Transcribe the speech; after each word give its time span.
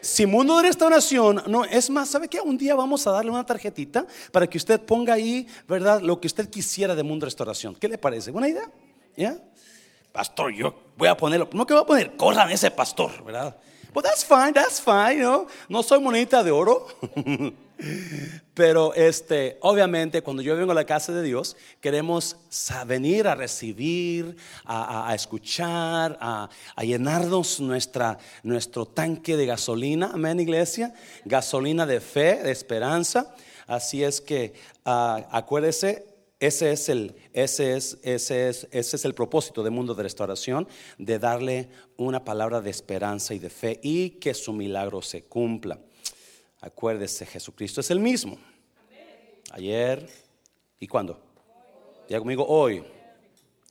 Si 0.00 0.26
Mundo 0.26 0.56
de 0.56 0.64
Restauración, 0.64 1.40
no, 1.46 1.64
es 1.64 1.88
más, 1.88 2.08
¿sabe 2.08 2.26
qué? 2.26 2.40
Un 2.40 2.58
día 2.58 2.74
vamos 2.74 3.06
a 3.06 3.12
darle 3.12 3.30
una 3.30 3.46
tarjetita 3.46 4.04
para 4.32 4.48
que 4.48 4.58
usted 4.58 4.80
ponga 4.80 5.14
ahí, 5.14 5.46
¿verdad? 5.68 6.00
Lo 6.00 6.20
que 6.20 6.26
usted 6.26 6.50
quisiera 6.50 6.96
de 6.96 7.04
Mundo 7.04 7.24
de 7.24 7.28
Restauración. 7.28 7.76
¿Qué 7.76 7.86
le 7.86 7.96
parece? 7.96 8.32
¿Buena 8.32 8.48
idea? 8.48 8.68
¿Ya? 9.16 9.38
Pastor, 10.10 10.52
yo 10.52 10.74
voy 10.96 11.06
a 11.06 11.16
ponerlo, 11.16 11.48
no 11.52 11.64
que 11.66 11.72
voy 11.72 11.84
a 11.84 11.86
poner, 11.86 12.16
corran 12.16 12.50
ese 12.50 12.68
pastor, 12.72 13.24
¿verdad? 13.24 13.56
But 13.92 14.04
that's 14.04 14.24
fine, 14.24 14.52
that's 14.52 14.80
fine, 14.80 15.22
¿no? 15.22 15.46
No 15.68 15.84
soy 15.84 16.00
monita 16.00 16.42
de 16.42 16.50
oro. 16.50 16.88
Pero 18.54 18.94
este, 18.94 19.58
obviamente 19.60 20.22
cuando 20.22 20.42
yo 20.42 20.56
vengo 20.56 20.72
a 20.72 20.76
la 20.76 20.86
casa 20.86 21.12
de 21.12 21.22
Dios, 21.22 21.56
queremos 21.80 22.36
venir 22.86 23.26
a 23.26 23.34
recibir, 23.34 24.36
a, 24.64 25.12
escuchar, 25.14 26.16
a, 26.20 26.48
llenarnos 26.82 27.60
nuestra, 27.60 28.18
nuestro 28.42 28.86
tanque 28.86 29.36
de 29.36 29.46
gasolina, 29.46 30.10
amén 30.14 30.40
iglesia, 30.40 30.94
gasolina 31.24 31.84
de 31.86 32.00
fe, 32.00 32.42
de 32.42 32.52
esperanza. 32.52 33.34
Así 33.66 34.04
es 34.04 34.20
que 34.20 34.54
uh, 34.84 35.24
acuérdese, 35.30 36.06
ese 36.38 36.72
es, 36.72 36.88
el, 36.88 37.14
ese, 37.32 37.76
es, 37.76 37.98
ese, 38.02 38.48
es, 38.48 38.68
ese 38.70 38.96
es 38.96 39.04
el 39.04 39.14
propósito 39.14 39.62
del 39.62 39.72
mundo 39.72 39.94
de 39.94 40.02
restauración, 40.02 40.68
de 40.98 41.18
darle 41.18 41.70
una 41.96 42.24
palabra 42.24 42.60
de 42.60 42.70
esperanza 42.70 43.34
y 43.34 43.38
de 43.38 43.50
fe 43.50 43.80
y 43.82 44.10
que 44.10 44.34
su 44.34 44.52
milagro 44.52 45.00
se 45.00 45.24
cumpla. 45.24 45.78
Acuérdese, 46.64 47.26
Jesucristo 47.26 47.82
es 47.82 47.90
el 47.90 48.00
mismo. 48.00 48.38
Ayer 49.50 50.08
y 50.80 50.86
cuándo. 50.86 51.20
Ya 52.08 52.18
conmigo 52.18 52.46
hoy. 52.46 52.82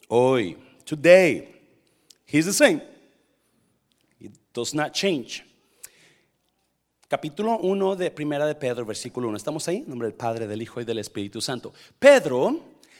Hoy. 0.09 0.55
Today. 0.85 1.59
He's 2.27 2.45
the 2.45 2.53
same. 2.53 2.83
He 4.19 4.29
does 4.53 4.75
not 4.75 4.91
change. 4.91 5.43
Capítulo 7.07 7.57
1 7.57 7.95
de 7.95 8.11
Primera 8.11 8.45
de 8.45 8.53
Pedro, 8.53 8.85
versículo 8.85 9.27
1. 9.27 9.37
¿Estamos 9.37 9.67
ahí? 9.67 9.77
En 9.77 9.89
nombre 9.89 10.07
del 10.07 10.15
Padre, 10.15 10.45
del 10.45 10.61
Hijo 10.61 10.79
y 10.79 10.85
del 10.85 10.99
Espíritu 10.99 11.41
Santo. 11.41 11.73
Pedro, 11.97 12.59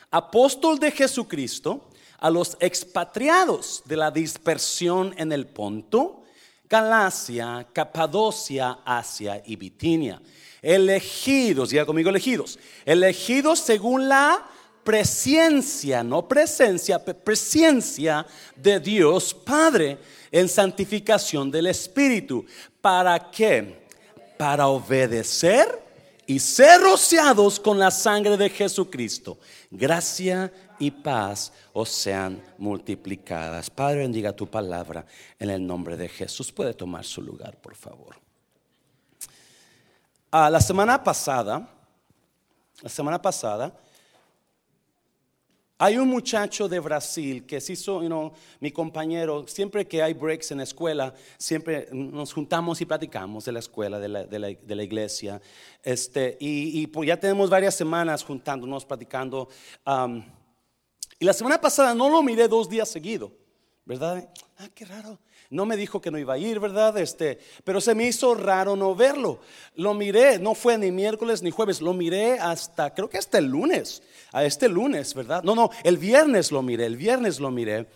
apóstol 0.09 0.79
de 0.79 0.89
Jesucristo, 0.89 1.89
a 2.17 2.31
los 2.31 2.57
expatriados 2.59 3.83
de 3.85 3.97
la 3.97 4.09
dispersión 4.09 5.13
en 5.17 5.31
el 5.31 5.45
Ponto, 5.45 6.22
Galacia, 6.73 7.67
Capadocia, 7.71 8.79
Asia 8.83 9.43
y 9.45 9.55
Bitinia. 9.55 10.19
Elegidos, 10.59 11.69
diga 11.69 11.85
conmigo 11.85 12.09
elegidos. 12.09 12.57
Elegidos 12.83 13.59
según 13.59 14.09
la 14.09 14.43
presencia, 14.83 16.03
no 16.03 16.27
presencia, 16.27 16.97
presencia 16.97 18.25
de 18.55 18.79
Dios 18.79 19.35
Padre 19.35 19.99
en 20.31 20.49
santificación 20.49 21.51
del 21.51 21.67
Espíritu. 21.67 22.43
¿Para 22.81 23.29
qué? 23.29 23.85
Para 24.35 24.65
obedecer 24.65 25.82
y 26.25 26.39
ser 26.39 26.81
rociados 26.81 27.59
con 27.59 27.79
la 27.79 27.91
sangre 27.91 28.37
de 28.37 28.49
Jesucristo. 28.49 29.37
Gracia 29.69 30.51
y 30.79 30.91
paz 30.91 31.51
os 31.73 31.89
sean 31.89 32.41
multiplicadas. 32.57 33.69
Padre, 33.69 33.99
bendiga 33.99 34.33
tu 34.33 34.47
palabra 34.47 35.05
en 35.39 35.49
el 35.49 35.65
nombre 35.65 35.97
de 35.97 36.09
Jesús. 36.09 36.51
Puede 36.51 36.73
tomar 36.73 37.03
su 37.05 37.21
lugar, 37.21 37.57
por 37.57 37.75
favor. 37.75 38.15
Ah, 40.31 40.49
la 40.49 40.61
semana 40.61 41.03
pasada, 41.03 41.69
la 42.81 42.89
semana 42.89 43.21
pasada, 43.21 43.73
hay 45.83 45.97
un 45.97 46.07
muchacho 46.07 46.69
de 46.69 46.79
Brasil 46.79 47.45
que 47.45 47.59
se 47.59 47.73
hizo, 47.73 48.01
mi 48.61 48.71
compañero, 48.71 49.45
siempre 49.49 49.85
que 49.85 50.01
hay 50.01 50.13
breaks 50.13 50.51
en 50.51 50.59
la 50.59 50.63
escuela, 50.63 51.13
siempre 51.37 51.89
nos 51.91 52.31
juntamos 52.31 52.79
y 52.79 52.85
platicamos 52.85 53.43
de 53.43 53.51
la 53.51 53.59
escuela, 53.59 53.99
de 53.99 54.07
la, 54.07 54.83
iglesia. 54.83 55.41
Este, 55.83 56.37
y, 56.39 56.87
pues 56.87 57.07
ya 57.07 57.19
tenemos 57.19 57.49
varias 57.49 57.75
semanas 57.75 58.23
juntándonos, 58.23 58.85
platicando. 58.85 59.49
y 61.19 61.25
la 61.25 61.33
semana 61.33 61.59
pasada 61.59 61.93
no 61.93 62.07
lo 62.07 62.23
miré 62.23 62.47
dos 62.47 62.69
días 62.69 62.87
seguidos, 62.87 63.31
¿verdad? 63.83 64.29
Ah, 64.59 64.69
qué 64.73 64.85
raro. 64.85 65.19
No 65.53 65.67
me 65.67 65.77
dijo 65.77 66.01
que 66.01 66.09
no 66.09 66.17
iba 66.17 66.33
a 66.33 66.37
ir, 66.39 66.59
¿verdad? 66.59 66.97
Este, 66.97 67.37
pero 67.63 67.79
se 67.79 67.93
me 67.93 68.07
hizo 68.07 68.33
raro 68.33 68.75
no 68.75 68.95
verlo. 68.95 69.39
Lo 69.75 69.93
miré, 69.93 70.39
no 70.39 70.55
fue 70.55 70.79
ni 70.79 70.91
miércoles 70.91 71.43
ni 71.43 71.51
jueves, 71.51 71.79
lo 71.79 71.93
miré 71.93 72.39
hasta, 72.39 72.91
creo 72.91 73.07
que 73.07 73.19
hasta 73.19 73.37
el 73.37 73.45
lunes, 73.45 74.01
a 74.31 74.43
este 74.43 74.67
lunes, 74.67 75.13
¿verdad? 75.13 75.43
No, 75.43 75.53
no, 75.53 75.69
el 75.83 75.99
viernes 75.99 76.51
lo 76.51 76.63
miré, 76.63 76.87
el 76.87 76.97
viernes 76.97 77.39
lo 77.39 77.51
miré. 77.51 77.87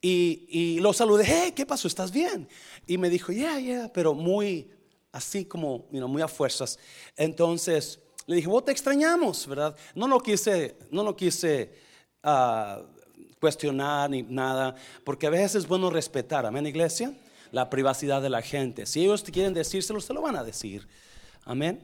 Y, 0.00 0.78
lo 0.80 0.92
saludé, 0.92 1.24
hey, 1.26 1.52
¿qué 1.56 1.66
pasó? 1.66 1.88
¿Estás 1.88 2.12
bien? 2.12 2.46
Y 2.86 2.96
me 2.96 3.10
dijo, 3.10 3.32
yeah, 3.32 3.58
yeah, 3.58 3.90
pero 3.92 4.14
muy, 4.14 4.70
así 5.10 5.46
como, 5.46 5.86
muy 5.90 6.22
a 6.22 6.28
fuerzas. 6.28 6.78
Entonces 7.16 7.98
le 8.26 8.36
dije, 8.36 8.46
vos 8.46 8.64
te 8.64 8.70
extrañamos, 8.70 9.46
¿verdad? 9.48 9.74
No 9.96 10.06
lo 10.06 10.20
quise, 10.20 10.76
no 10.90 11.02
lo 11.02 11.16
quise 11.16 11.74
uh, 12.22 12.84
cuestionar 13.44 14.08
ni 14.08 14.22
nada, 14.22 14.74
porque 15.04 15.26
a 15.26 15.30
veces 15.30 15.56
es 15.56 15.68
bueno 15.68 15.90
respetar, 15.90 16.46
amén, 16.46 16.66
iglesia, 16.66 17.12
la 17.52 17.68
privacidad 17.68 18.22
de 18.22 18.30
la 18.30 18.40
gente. 18.40 18.86
Si 18.86 19.02
ellos 19.02 19.22
te 19.22 19.32
quieren 19.32 19.52
decírselo, 19.52 20.00
se 20.00 20.14
lo 20.14 20.22
van 20.22 20.36
a 20.36 20.42
decir, 20.42 20.88
amén. 21.44 21.82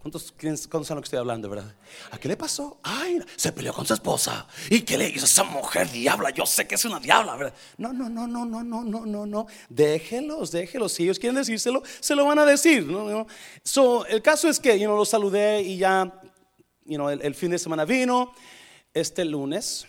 ¿Cuántos, 0.00 0.32
¿Cuántos 0.40 0.86
saben 0.86 0.98
lo 0.98 1.02
que 1.02 1.06
estoy 1.06 1.18
hablando, 1.18 1.50
verdad? 1.50 1.74
¿A 2.12 2.18
qué 2.18 2.28
le 2.28 2.36
pasó? 2.36 2.78
Ay, 2.84 3.20
se 3.34 3.50
peleó 3.50 3.72
con 3.72 3.84
su 3.84 3.92
esposa. 3.92 4.46
¿Y 4.70 4.82
qué 4.82 4.96
le 4.96 5.08
hizo 5.08 5.24
esa 5.24 5.42
mujer 5.42 5.90
diabla? 5.90 6.30
Yo 6.30 6.46
sé 6.46 6.64
que 6.68 6.76
es 6.76 6.84
una 6.84 7.00
diabla, 7.00 7.34
¿verdad? 7.34 7.54
No, 7.76 7.92
no, 7.92 8.08
no, 8.08 8.28
no, 8.28 8.44
no, 8.44 8.62
no, 8.62 8.84
no, 8.84 9.04
no, 9.04 9.26
no. 9.26 9.46
Déjelos, 9.68 10.52
déjelos. 10.52 10.92
Si 10.92 11.02
ellos 11.02 11.18
quieren 11.18 11.34
decírselo, 11.34 11.82
se 11.98 12.14
lo 12.14 12.24
van 12.24 12.38
a 12.38 12.44
decir. 12.44 12.86
¿no? 12.86 13.26
So, 13.64 14.06
el 14.06 14.22
caso 14.22 14.48
es 14.48 14.60
que 14.60 14.78
yo 14.78 14.96
lo 14.96 15.04
saludé 15.04 15.60
y 15.62 15.78
ya 15.78 16.22
you 16.86 17.08
el, 17.08 17.20
el 17.20 17.34
fin 17.34 17.50
de 17.50 17.58
semana 17.58 17.84
vino. 17.84 18.32
Este 18.94 19.24
lunes 19.24 19.87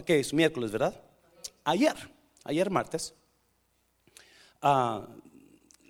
¿Qué 0.00 0.20
es? 0.20 0.32
Miércoles, 0.32 0.72
¿verdad? 0.72 0.98
Ayer, 1.64 1.94
ayer 2.44 2.70
martes. 2.70 3.14
Ah, 4.62 5.06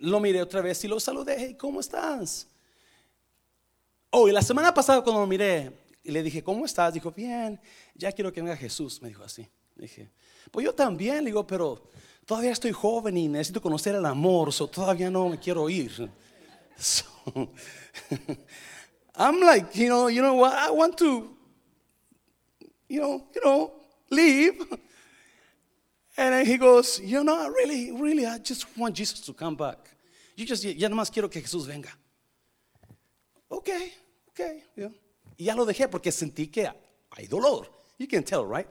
lo 0.01 0.19
miré 0.19 0.41
otra 0.41 0.61
vez 0.61 0.83
y 0.83 0.89
lo 0.89 0.99
saludé. 0.99 1.55
¿Cómo 1.55 1.79
estás? 1.79 2.47
Oh, 4.09 4.27
y 4.27 4.33
la 4.33 4.41
semana 4.41 4.73
pasada 4.73 5.01
cuando 5.01 5.21
lo 5.21 5.27
miré 5.27 5.71
y 6.03 6.11
le 6.11 6.21
dije, 6.21 6.43
¿cómo 6.43 6.65
estás? 6.65 6.93
Dijo, 6.93 7.11
bien, 7.11 7.59
ya 7.95 8.11
quiero 8.11 8.33
que 8.33 8.41
venga 8.41 8.57
Jesús. 8.57 9.01
Me 9.01 9.07
dijo 9.07 9.23
así. 9.23 9.47
Dije, 9.75 10.11
pues 10.51 10.65
yo 10.65 10.75
también, 10.75 11.19
le 11.23 11.29
digo, 11.29 11.47
pero 11.47 11.89
todavía 12.25 12.51
estoy 12.51 12.73
joven 12.73 13.15
y 13.15 13.29
necesito 13.29 13.61
conocer 13.61 13.95
el 13.95 14.05
amor, 14.05 14.51
so 14.51 14.67
todavía 14.67 15.09
no 15.09 15.29
me 15.29 15.39
quiero 15.39 15.69
ir. 15.69 16.11
I'm 19.15 19.39
like, 19.39 19.73
you 19.73 19.87
know, 19.87 20.09
you 20.09 20.21
know 20.21 20.33
what? 20.35 20.53
I 20.53 20.69
want 20.71 20.97
to, 20.97 21.37
you 22.89 22.99
know, 22.99 23.29
you 23.33 23.41
know, 23.41 23.82
leave. 24.09 24.59
And 26.15 26.33
then 26.33 26.45
he 26.45 26.57
goes, 26.57 26.99
you 26.99 27.23
know, 27.23 27.49
really, 27.49 27.91
really, 27.91 28.25
I 28.25 28.37
just 28.37 28.65
want 28.77 28.95
Jesus 28.95 29.19
to 29.21 29.33
come 29.33 29.55
back. 29.55 29.77
You 30.35 30.45
just, 30.45 30.63
ya 30.63 30.87
nomás 30.87 31.11
quiero 31.11 31.29
que 31.29 31.41
Jesús 31.41 31.65
venga. 31.65 31.89
Ok, 33.49 33.69
ok. 34.29 34.39
Yeah. 34.75 34.89
Y 35.37 35.45
ya 35.45 35.55
lo 35.55 35.65
dejé 35.65 35.87
porque 35.89 36.11
sentí 36.11 36.51
que 36.51 36.69
hay 37.11 37.27
dolor. 37.27 37.67
You 37.97 38.07
can 38.07 38.23
tell, 38.23 38.45
right? 38.45 38.67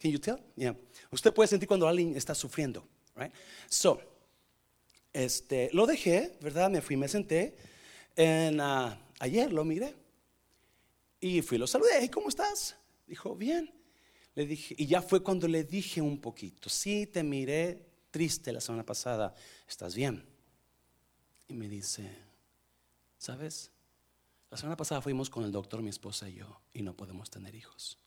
Can 0.00 0.10
you 0.10 0.18
tell? 0.18 0.38
Yeah. 0.56 0.74
Usted 1.12 1.32
puede 1.32 1.48
sentir 1.48 1.68
cuando 1.68 1.86
alguien 1.86 2.16
está 2.16 2.34
sufriendo, 2.34 2.82
right? 3.16 3.32
So, 3.68 4.00
este, 5.12 5.70
lo 5.72 5.86
dejé, 5.86 6.36
¿verdad? 6.40 6.70
Me 6.70 6.80
fui, 6.80 6.96
me 6.96 7.08
senté. 7.08 7.56
En, 8.16 8.60
uh, 8.60 8.90
ayer 9.20 9.52
lo 9.52 9.64
miré. 9.64 9.94
Y 11.20 11.42
fui, 11.42 11.58
lo 11.58 11.66
saludé. 11.66 12.10
¿Cómo 12.10 12.28
estás? 12.28 12.76
Dijo, 13.06 13.34
bien. 13.34 13.70
Y 14.42 14.86
ya 14.86 15.02
fue 15.02 15.22
cuando 15.22 15.46
le 15.48 15.64
dije 15.64 16.00
un 16.00 16.20
poquito, 16.20 16.68
sí, 16.68 17.06
te 17.06 17.22
miré 17.22 17.86
triste 18.10 18.52
la 18.52 18.60
semana 18.60 18.84
pasada, 18.84 19.34
¿estás 19.68 19.94
bien? 19.94 20.24
Y 21.48 21.54
me 21.54 21.68
dice, 21.68 22.10
¿sabes? 23.18 23.70
La 24.50 24.56
semana 24.56 24.76
pasada 24.76 25.00
fuimos 25.00 25.30
con 25.30 25.44
el 25.44 25.52
doctor, 25.52 25.82
mi 25.82 25.90
esposa 25.90 26.28
y 26.28 26.34
yo, 26.34 26.60
y 26.72 26.82
no 26.82 26.96
podemos 26.96 27.30
tener 27.30 27.54
hijos. 27.54 27.98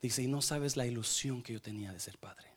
Dice, 0.00 0.22
y 0.22 0.26
no 0.26 0.42
sabes 0.42 0.76
la 0.76 0.86
ilusión 0.86 1.42
que 1.42 1.52
yo 1.52 1.60
tenía 1.60 1.92
de 1.92 2.00
ser 2.00 2.18
padre. 2.18 2.52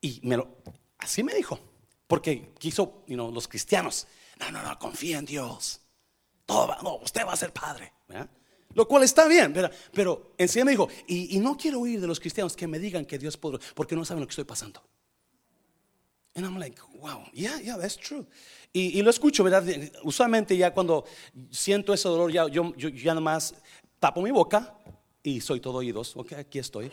Y 0.00 0.20
me 0.22 0.36
lo, 0.36 0.58
así 0.98 1.22
me 1.22 1.34
dijo, 1.34 1.58
porque 2.06 2.52
quiso, 2.58 3.04
you 3.06 3.16
los 3.16 3.48
cristianos, 3.48 4.06
no, 4.38 4.50
no, 4.50 4.62
no, 4.62 4.78
confía 4.78 5.18
en 5.18 5.24
Dios. 5.24 5.80
Todo 6.46 6.68
va, 6.68 6.78
no, 6.82 6.96
usted 6.96 7.26
va 7.26 7.32
a 7.32 7.36
ser 7.36 7.52
padre. 7.52 7.92
¿verdad? 8.06 8.30
Lo 8.74 8.86
cual 8.88 9.02
está 9.02 9.26
bien, 9.28 9.52
pero, 9.52 9.70
pero 9.92 10.34
enseguida 10.36 10.64
me 10.64 10.70
dijo, 10.72 10.88
y, 11.06 11.38
no 11.38 11.56
quiero 11.56 11.80
oír 11.80 12.00
de 12.00 12.06
los 12.06 12.18
cristianos 12.18 12.56
que 12.56 12.66
me 12.66 12.78
digan 12.78 13.04
que 13.04 13.18
Dios 13.18 13.36
puede, 13.36 13.58
porque 13.74 13.94
no 13.94 14.04
saben 14.04 14.20
lo 14.20 14.26
que 14.26 14.32
estoy 14.32 14.44
pasando. 14.44 14.82
And 16.34 16.44
I'm 16.44 16.58
like, 16.58 16.80
wow, 17.00 17.24
yeah, 17.32 17.60
yeah, 17.60 17.78
that's 17.78 17.96
true. 17.96 18.26
Y, 18.72 19.00
lo 19.02 19.10
escucho, 19.10 19.44
¿verdad? 19.44 19.64
Usualmente 20.02 20.56
ya 20.56 20.74
cuando 20.74 21.04
siento 21.50 21.94
ese 21.94 22.08
dolor, 22.08 22.32
ya, 22.32 22.48
yo, 22.48 22.74
yo 22.76 22.88
ya 22.88 23.12
nada 23.12 23.20
más 23.20 23.54
tapo 24.00 24.20
mi 24.20 24.32
boca 24.32 24.76
y 25.22 25.40
soy 25.40 25.60
todo 25.60 25.78
oídos. 25.78 26.16
Ok, 26.16 26.32
aquí 26.32 26.58
estoy. 26.58 26.90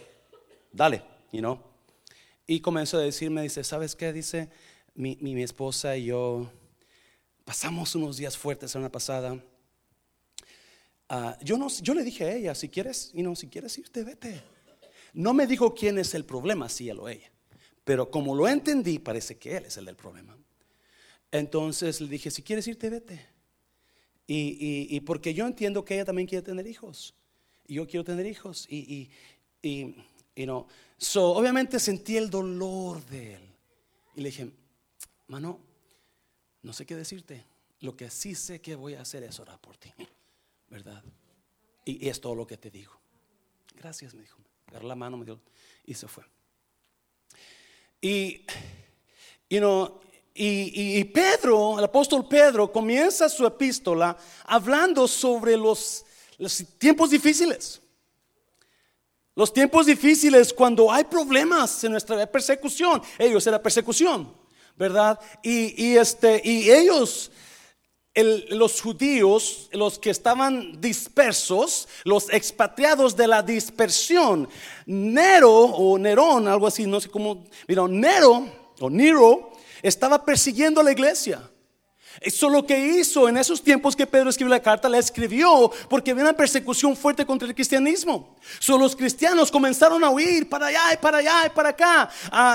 Dale, 0.72 1.04
you 1.32 1.40
know. 1.40 1.60
y 2.48 2.60
comenzó 2.60 2.98
a 2.98 3.02
decirme, 3.02 3.42
dice, 3.42 3.64
¿sabes 3.64 3.96
qué? 3.96 4.14
Dice, 4.14 4.50
mi, 4.94 5.18
mi, 5.22 5.42
esposa 5.42 5.98
y 5.98 6.06
yo 6.06 6.50
pasamos 7.46 7.96
unos 7.96 8.18
días 8.18 8.38
fuertes 8.38 8.64
la 8.64 8.74
semana 8.74 8.92
pasada. 8.92 9.44
Ah, 11.14 11.38
yo, 11.42 11.58
no, 11.58 11.68
yo 11.68 11.94
le 11.94 12.06
dije 12.06 12.24
a 12.24 12.34
ella, 12.34 12.56
si 12.56 12.70
quieres, 12.70 13.12
y 13.14 13.22
no, 13.22 13.36
si 13.36 13.48
quieres 13.48 13.78
irte, 13.78 14.02
vete. 14.02 14.42
No 15.12 15.34
me 15.34 15.46
dijo 15.46 15.76
quién 15.76 15.98
es 16.00 16.14
el 16.14 16.24
problema, 16.24 16.70
si 16.70 16.88
él 16.88 17.00
o 17.00 17.10
ella. 17.10 17.30
Pero 17.84 18.10
como 18.10 18.34
lo 18.34 18.48
entendí, 18.48 18.98
parece 18.98 19.38
que 19.38 19.58
él 19.58 19.66
es 19.66 19.76
el 19.76 19.84
del 19.84 19.98
problema. 19.98 20.38
Entonces 21.30 22.00
le 22.00 22.08
dije, 22.08 22.32
si 22.32 22.42
quieres 22.42 22.66
irte, 22.66 22.90
vete. 22.90 23.28
Y, 24.26 24.88
y, 24.90 25.02
porque 25.02 25.34
yo 25.34 25.46
entiendo 25.46 25.84
que 25.84 25.96
ella 25.96 26.06
también 26.06 26.30
quiere 26.30 26.46
tener 26.46 26.66
hijos. 26.66 27.14
Y 27.68 27.74
yo 27.74 27.86
quiero 27.86 28.06
tener 28.06 28.26
hijos. 28.26 28.66
Y, 28.70 29.10
y, 29.62 29.96
y 30.34 30.46
no. 30.46 30.66
So, 30.98 31.34
obviamente 31.34 31.78
sentí 31.82 32.16
el 32.16 32.30
dolor 32.30 33.06
de 33.08 33.34
él. 33.34 33.42
Y 34.16 34.22
le 34.22 34.30
dije, 34.30 34.50
mano, 35.28 35.60
no 36.62 36.72
sé 36.72 36.86
qué 36.86 36.96
decirte. 36.96 37.44
Lo 37.82 37.98
que 37.98 38.10
sí 38.10 38.34
sé 38.34 38.62
que 38.62 38.76
voy 38.76 38.94
a 38.94 39.02
hacer 39.02 39.24
es 39.24 39.38
orar 39.42 39.60
por 39.60 39.76
ti. 39.76 39.92
¿Verdad? 40.72 41.04
Y, 41.86 42.10
es 42.10 42.20
todo 42.20 42.34
lo 42.34 42.48
que 42.48 42.58
te 42.58 42.72
digo. 42.72 43.00
Gracias, 43.76 44.16
me 44.16 44.22
dijo. 44.22 44.40
Agarró 44.68 44.88
la 44.88 44.96
mano, 44.96 45.18
me 45.18 45.26
dijo, 45.26 45.40
y 45.86 45.94
se 45.94 46.08
fue. 46.08 46.24
Y, 48.02 48.46
you 49.50 49.60
know, 49.60 50.02
y, 50.34 51.04
Pedro, 51.06 51.78
el 51.78 51.84
apóstol 51.84 52.28
Pedro, 52.28 52.72
comienza 52.72 53.28
su 53.28 53.46
epístola 53.46 54.18
hablando 54.46 55.08
sobre 55.08 55.58
los, 55.58 56.06
los 56.38 56.66
tiempos 56.80 57.12
difíciles. 57.12 57.82
Los 59.36 59.54
tiempos 59.54 59.86
difíciles 59.86 60.54
cuando 60.54 60.92
hay 60.92 61.04
problemas 61.04 61.84
en 61.84 61.92
nuestra 61.92 62.26
persecución. 62.26 63.02
Ellos 63.20 63.46
era 63.46 63.62
persecución, 63.62 64.34
¿verdad? 64.78 65.20
Y, 65.44 65.96
este, 65.96 66.42
y 66.44 66.72
ellos, 66.72 67.32
los 68.14 68.82
judíos, 68.82 69.70
los 69.72 69.98
que 69.98 70.10
estaban 70.10 70.82
dispersos, 70.82 71.88
los 72.04 72.32
expatriados 72.32 73.16
de 73.16 73.28
la 73.28 73.42
dispersión, 73.42 74.50
Nero 74.86 75.52
o 75.52 75.98
Nerón, 75.98 76.48
algo 76.48 76.68
así, 76.68 76.86
no 76.86 77.00
sé 77.00 77.10
cómo, 77.10 77.46
mira, 77.68 77.88
Nero 77.88 78.46
o 78.80 78.90
Nero 78.90 79.52
estaba 79.82 80.26
persiguiendo 80.26 80.82
a 80.82 80.84
la 80.84 80.92
iglesia. 80.92 81.51
Eso 82.20 82.50
lo 82.50 82.66
que 82.66 82.78
hizo 82.78 83.30
en 83.30 83.38
esos 83.38 83.64
tiempos 83.64 83.96
que 83.96 84.06
Pedro 84.06 84.30
escribió 84.30 84.54
la 84.54 84.62
carta, 84.62 84.90
la 84.90 84.98
escribió 84.98 85.72
porque 85.90 86.12
había 86.12 86.24
una 86.24 86.34
persecución 86.34 86.96
fuerte 86.96 87.26
contra 87.26 87.48
el 87.48 87.56
cristianismo. 87.56 88.36
So, 88.60 88.78
los 88.78 88.96
cristianos 88.96 89.52
comenzaron 89.52 90.04
a 90.04 90.10
huir 90.10 90.50
para 90.50 90.68
allá 90.68 90.94
y 90.94 90.98
para 90.98 91.20
allá 91.20 91.46
y 91.46 91.50
para 91.50 91.70
acá, 91.70 92.10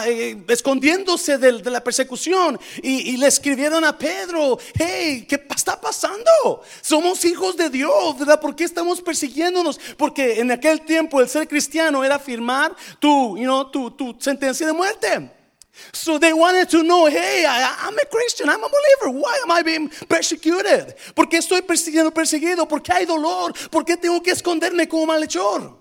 eh, 0.06 0.44
escondiéndose 0.48 1.38
de, 1.38 1.52
la 1.70 1.82
persecución. 1.82 2.58
Y, 2.82 3.16
le 3.16 3.28
escribieron 3.28 3.84
a 3.84 3.96
Pedro, 3.96 4.58
hey, 4.74 5.26
¿qué 5.28 5.46
está 5.54 5.80
pasando? 5.80 6.62
Somos 6.82 7.24
hijos 7.24 7.56
de 7.56 7.70
Dios, 7.70 8.18
¿verdad? 8.18 8.40
¿Por 8.40 8.54
qué 8.54 8.64
estamos 8.64 9.00
persiguiéndonos? 9.00 9.80
Porque 9.96 10.40
en 10.40 10.50
aquel 10.50 10.82
tiempo 10.82 11.20
el 11.20 11.28
ser 11.28 11.48
cristiano 11.48 12.04
era 12.04 12.18
firmar 12.18 12.76
tu, 12.98 13.36
tu, 13.72 13.90
tu 13.92 14.16
sentencia 14.20 14.66
de 14.66 14.72
muerte. 14.72 15.30
So 15.92 16.18
they 16.18 16.32
wanted 16.32 16.68
to 16.70 16.82
know, 16.82 17.06
hey, 17.06 17.44
I, 17.46 17.88
am 17.88 17.94
a 17.98 18.06
Christian, 18.06 18.48
I'm 18.48 18.62
a 18.62 18.68
believer. 18.68 19.18
Why 19.18 19.40
am 19.42 19.50
I 19.50 19.62
being 19.62 19.88
persecuted? 20.08 20.96
¿Por 21.14 21.28
qué 21.28 21.38
estoy 21.38 21.62
persiguiendo, 21.62 22.12
perseguido? 22.12 22.66
¿Por 22.66 22.82
qué 22.82 22.92
hay 22.92 23.06
dolor? 23.06 23.52
¿Por 23.70 23.84
qué 23.84 23.96
tengo 23.96 24.22
que 24.22 24.30
esconderme 24.30 24.88
como 24.88 25.06
malhechor? 25.06 25.78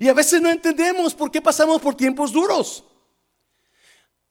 Y 0.00 0.08
a 0.08 0.14
veces 0.14 0.40
no 0.40 0.50
entendemos 0.50 1.14
por 1.14 1.30
qué 1.30 1.40
pasamos 1.40 1.80
por 1.80 1.94
tiempos 1.94 2.32
duros. 2.32 2.84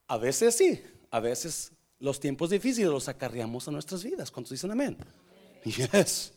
A 0.07 0.18
veces 0.18 0.56
sí, 0.56 0.81
a 1.10 1.19
veces 1.19 1.71
los 2.00 2.19
tiempos 2.19 2.50
difíciles 2.50 2.89
los 2.89 3.07
acarreamos 3.07 3.68
a 3.68 3.71
nuestras 3.71 4.04
vidas. 4.04 4.30
¿Cuántos 4.30 4.51
dicen 4.51 4.71
amén? 4.71 4.98
Yes. 5.63 6.33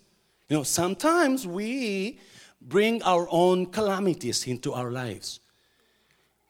You 0.48 0.64
sometimes 0.64 1.44
we 1.44 2.20
bring 2.60 3.02
our 3.02 3.26
own 3.30 3.66
calamities 3.66 4.46
into 4.46 4.72
our 4.72 4.92
lives. 4.92 5.40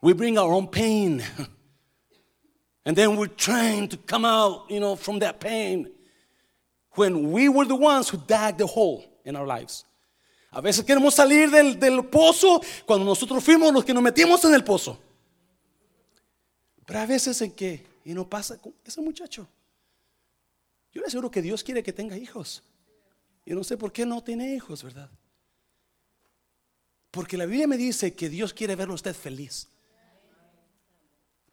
We 0.01 0.13
bring 0.13 0.37
our 0.37 0.51
own 0.51 0.67
pain. 0.67 1.23
And 2.85 2.95
then 2.95 3.17
we're 3.17 3.27
trying 3.27 3.89
to 3.89 3.97
come 3.97 4.23
out, 4.23 4.69
you 4.69 4.79
know, 4.79 4.95
from 4.95 5.19
that 5.19 5.39
pain 5.39 5.89
when 6.91 7.31
we 7.31 7.49
were 7.49 7.65
the 7.65 7.75
ones 7.75 8.07
who 8.09 8.17
dug 8.17 8.57
the 8.57 8.65
hole 8.65 9.03
in 9.25 9.35
our 9.35 9.45
lives. 9.45 9.83
A 10.51 10.61
veces 10.61 10.85
queremos 10.85 11.13
salir 11.13 11.51
del, 11.51 11.77
del 11.77 12.05
pozo 12.05 12.61
cuando 12.85 13.05
nosotros 13.05 13.43
fuimos 13.43 13.73
los 13.73 13.83
que 13.83 13.93
nos 13.93 14.01
metimos 14.01 14.43
en 14.45 14.53
el 14.53 14.63
pozo. 14.63 14.97
Pero 16.85 16.99
a 16.99 17.05
veces 17.05 17.41
en 17.41 17.51
que, 17.51 17.85
y 18.05 18.13
no 18.13 18.27
pasa 18.27 18.57
con 18.57 18.73
ese 18.85 19.01
muchacho. 19.01 19.45
Yo 20.93 21.01
le 21.01 21.07
aseguro 21.07 21.29
que 21.29 21.41
Dios 21.41 21.63
quiere 21.63 21.83
que 21.83 21.91
tenga 21.91 22.17
hijos. 22.17 22.63
Yo 23.45 23.55
no 23.55 23.63
sé 23.63 23.77
por 23.77 23.91
qué 23.91 24.05
no 24.05 24.23
tiene 24.23 24.55
hijos, 24.55 24.81
¿verdad? 24.83 25.11
Porque 27.11 27.37
la 27.37 27.45
Biblia 27.45 27.67
me 27.67 27.77
dice 27.77 28.15
que 28.15 28.29
Dios 28.29 28.53
quiere 28.53 28.75
verlo 28.75 28.93
usted 28.93 29.13
feliz. 29.13 29.67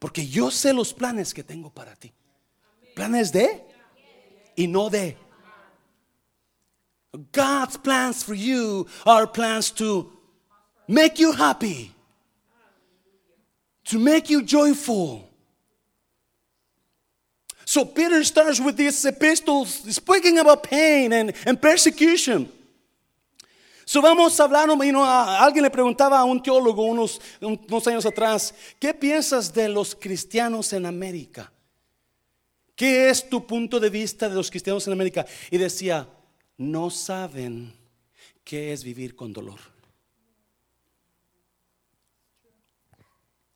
Porque 0.04 0.26
yo 0.26 0.50
sé 0.50 0.74
los 0.74 0.92
planes 0.92 1.32
que 1.32 1.42
tengo 1.42 1.70
para 1.70 1.96
ti. 1.96 2.12
Planes 2.94 3.32
de 3.32 3.64
y 4.54 4.66
no 4.66 4.90
de. 4.90 5.16
God's 7.32 7.78
plans 7.78 8.22
for 8.22 8.34
you 8.34 8.86
are 9.06 9.26
plans 9.26 9.70
to 9.70 10.12
make 10.86 11.18
you 11.18 11.32
happy, 11.32 11.90
to 13.86 13.98
make 13.98 14.28
you 14.28 14.42
joyful. 14.42 15.26
So 17.64 17.86
Peter 17.86 18.22
starts 18.24 18.60
with 18.60 18.76
these 18.76 19.02
epistles 19.06 19.70
speaking 19.94 20.38
about 20.38 20.64
pain 20.64 21.14
and, 21.14 21.32
and 21.46 21.58
persecution. 21.58 22.52
So 23.84 24.00
vamos 24.00 24.38
a 24.40 24.44
hablar, 24.44 24.68
alguien 24.70 25.62
le 25.62 25.70
preguntaba 25.70 26.18
a 26.18 26.24
un 26.24 26.42
teólogo 26.42 26.84
unos, 26.84 27.20
unos 27.40 27.86
años 27.86 28.06
atrás, 28.06 28.54
¿qué 28.78 28.94
piensas 28.94 29.52
de 29.52 29.68
los 29.68 29.94
cristianos 29.94 30.72
en 30.72 30.86
América? 30.86 31.52
¿Qué 32.74 33.08
es 33.10 33.28
tu 33.28 33.46
punto 33.46 33.78
de 33.78 33.90
vista 33.90 34.28
de 34.28 34.34
los 34.34 34.50
cristianos 34.50 34.86
en 34.86 34.94
América? 34.94 35.26
Y 35.50 35.58
decía, 35.58 36.08
no 36.56 36.90
saben 36.90 37.72
qué 38.42 38.72
es 38.72 38.82
vivir 38.82 39.14
con 39.14 39.32
dolor. 39.32 39.60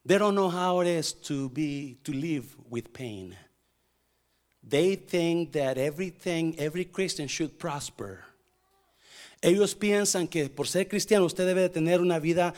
They 0.05 0.17
don't 0.17 0.35
know 0.35 0.49
how 0.49 0.81
it 0.81 0.87
is 0.87 1.13
to 1.25 1.51
be 1.51 1.99
to 2.05 2.13
live 2.13 2.57
with 2.71 2.93
pain. 2.95 3.37
They 4.63 4.97
think 4.97 5.53
that 5.53 5.77
everything 5.77 6.55
every 6.59 6.85
Christian 6.85 7.29
should 7.29 7.59
prosper. 7.59 8.25
Ellos 9.41 9.75
piensan 9.75 10.27
que 10.27 10.49
por 10.51 10.67
ser 10.69 10.89
cristiano 10.89 11.25
usted 11.25 11.47
debe 11.47 11.63
de 11.63 11.69
tener 11.69 12.01
una 12.01 12.19
vida 12.19 12.55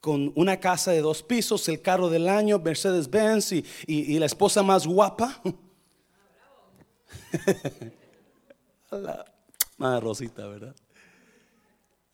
con 0.00 0.32
una 0.36 0.58
casa 0.60 0.92
de 0.92 1.00
dos 1.00 1.22
pisos, 1.22 1.68
el 1.68 1.82
carro 1.82 2.08
del 2.08 2.28
año, 2.28 2.60
Mercedes 2.60 3.10
Benz 3.10 3.50
y, 3.52 4.18
la 4.18 4.26
esposa 4.26 4.62
más 4.62 4.86
guapa. 4.86 5.42
Madre 9.76 10.00
Rosita, 10.00 10.46
¿verdad? 10.46 10.74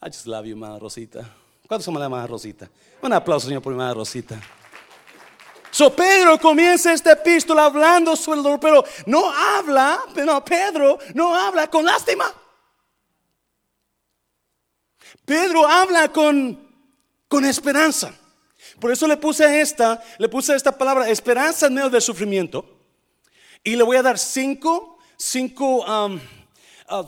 I 0.00 0.06
just 0.06 0.26
love 0.26 0.46
you, 0.46 0.56
Madre 0.56 0.80
Rosita. 0.80 1.30
¿Cuántos 1.68 1.84
somos 1.84 2.00
la 2.00 2.08
Madre 2.08 2.28
Rosita? 2.28 2.70
Un 3.02 3.12
aplauso, 3.12 3.46
Señor, 3.46 3.62
por 3.62 3.72
mi 3.72 3.78
Madre 3.78 3.94
Rosita. 3.94 4.40
So 5.70 5.94
Pedro 5.94 6.38
comienza 6.38 6.92
esta 6.92 7.12
epístola 7.12 7.66
hablando 7.66 8.16
sobre 8.16 8.58
pero 8.58 8.84
no 9.06 9.30
habla, 9.30 10.00
pero 10.14 10.44
Pedro 10.44 10.98
no 11.14 11.34
habla 11.34 11.68
con 11.68 11.84
lástima. 11.84 12.24
Pedro 15.32 15.66
habla 15.66 16.12
con, 16.12 16.60
con 17.26 17.46
esperanza. 17.46 18.14
Por 18.78 18.92
eso 18.92 19.06
le 19.06 19.16
puse 19.16 19.62
esta, 19.62 20.02
le 20.18 20.28
puse 20.28 20.54
esta 20.54 20.76
palabra, 20.76 21.08
esperanza 21.08 21.68
en 21.68 21.72
medio 21.72 21.88
del 21.88 22.02
sufrimiento. 22.02 22.66
Y 23.64 23.74
le 23.74 23.82
voy 23.82 23.96
a 23.96 24.02
dar 24.02 24.18
cinco, 24.18 24.98
cinco 25.16 25.86
um, 25.86 26.20
Ah, 26.94 27.06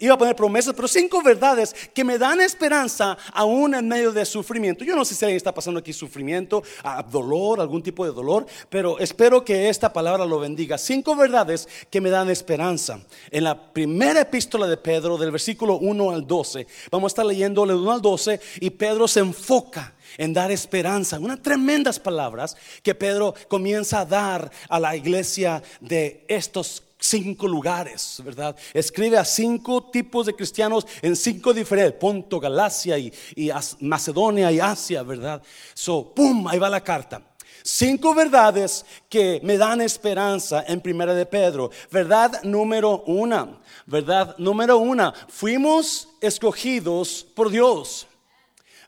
iba 0.00 0.14
a 0.14 0.18
poner 0.18 0.34
promesas, 0.34 0.74
pero 0.74 0.88
cinco 0.88 1.22
verdades 1.22 1.72
que 1.94 2.02
me 2.02 2.18
dan 2.18 2.40
esperanza 2.40 3.16
aún 3.32 3.72
en 3.72 3.86
medio 3.86 4.10
de 4.10 4.24
sufrimiento. 4.24 4.84
Yo 4.84 4.96
no 4.96 5.04
sé 5.04 5.14
si 5.14 5.24
alguien 5.24 5.36
está 5.36 5.54
pasando 5.54 5.78
aquí 5.78 5.92
sufrimiento, 5.92 6.64
ah, 6.82 7.04
dolor, 7.08 7.60
algún 7.60 7.84
tipo 7.84 8.04
de 8.04 8.10
dolor, 8.10 8.46
pero 8.68 8.98
espero 8.98 9.44
que 9.44 9.68
esta 9.68 9.92
palabra 9.92 10.26
lo 10.26 10.40
bendiga. 10.40 10.76
Cinco 10.76 11.14
verdades 11.14 11.68
que 11.88 12.00
me 12.00 12.10
dan 12.10 12.28
esperanza. 12.30 12.98
En 13.30 13.44
la 13.44 13.72
primera 13.72 14.22
epístola 14.22 14.66
de 14.66 14.76
Pedro, 14.76 15.16
del 15.16 15.30
versículo 15.30 15.76
1 15.78 16.10
al 16.10 16.26
12, 16.26 16.66
vamos 16.90 17.10
a 17.10 17.12
estar 17.12 17.26
leyendo 17.26 17.64
del 17.64 17.76
1 17.76 17.92
al 17.92 18.02
12 18.02 18.40
y 18.58 18.70
Pedro 18.70 19.06
se 19.06 19.20
enfoca 19.20 19.94
en 20.18 20.34
dar 20.34 20.50
esperanza. 20.50 21.20
Unas 21.20 21.42
tremendas 21.42 22.00
palabras 22.00 22.56
que 22.82 22.96
Pedro 22.96 23.34
comienza 23.46 24.00
a 24.00 24.04
dar 24.04 24.50
a 24.68 24.80
la 24.80 24.96
iglesia 24.96 25.62
de 25.80 26.24
estos 26.26 26.82
cinco 27.00 27.48
lugares, 27.48 28.20
¿verdad? 28.24 28.54
Escribe 28.72 29.18
a 29.18 29.24
cinco 29.24 29.90
tipos 29.90 30.26
de 30.26 30.36
cristianos 30.36 30.86
en 31.02 31.16
cinco 31.16 31.52
diferentes, 31.52 31.98
Ponto, 31.98 32.38
Galacia 32.38 32.98
y, 32.98 33.12
Macedonia 33.80 34.52
y 34.52 34.60
Asia, 34.60 35.02
¿verdad? 35.02 35.42
So, 35.74 36.14
¡pum! 36.14 36.46
Ahí 36.46 36.58
va 36.58 36.68
la 36.68 36.82
carta. 36.82 37.22
Cinco 37.62 38.14
verdades 38.14 38.86
que 39.08 39.40
me 39.42 39.58
dan 39.58 39.80
esperanza 39.80 40.64
en 40.66 40.80
Primera 40.80 41.14
de 41.14 41.26
Pedro. 41.26 41.70
Verdad 41.90 42.42
número 42.42 43.02
una. 43.06 43.58
Verdad 43.86 44.34
número 44.38 44.78
una. 44.78 45.12
Fuimos 45.28 46.08
escogidos 46.20 47.26
por 47.34 47.50
Dios. 47.50 48.06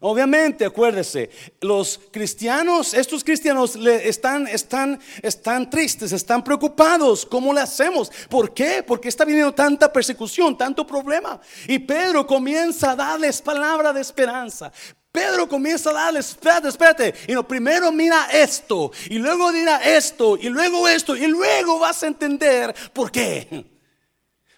Obviamente, 0.05 0.65
acuérdese, 0.65 1.31
los 1.61 2.01
cristianos, 2.11 2.93
estos 2.93 3.23
cristianos 3.23 3.77
están, 3.77 4.49
están, 4.49 4.99
están 5.23 5.71
tristes, 5.71 6.11
están 6.11 6.43
preocupados. 6.43 7.25
¿Cómo 7.25 7.55
le 7.55 7.61
hacemos? 7.61 8.11
¿Por 8.29 8.53
qué? 8.53 8.83
Porque 8.83 9.09
está 9.09 9.25
viniendo 9.25 9.55
tanta 9.55 9.93
persecución, 9.93 10.59
tanto 10.59 10.85
problema. 10.85 11.41
Y 11.69 11.79
Pedro 11.79 12.27
comienza 12.27 12.91
a 12.91 12.97
darles 12.97 13.41
palabra 13.41 13.93
de 13.93 14.01
esperanza. 14.01 14.73
Pedro 15.13 15.49
comienza 15.49 15.91
a 15.91 15.93
darles, 15.93 16.31
espérate, 16.31 16.67
espérate. 16.67 17.15
Y 17.29 17.33
lo 17.35 17.47
primero 17.47 17.93
mira 17.93 18.27
esto, 18.33 18.91
y 19.09 19.21
luego 19.21 19.53
dirá 19.53 19.77
esto, 19.85 20.37
y 20.37 20.49
luego 20.49 20.89
esto, 20.89 21.15
y 21.15 21.29
luego 21.29 21.79
vas 21.79 22.03
a 22.03 22.09
entender 22.09 22.75
por 22.93 23.13
qué. 23.13 23.67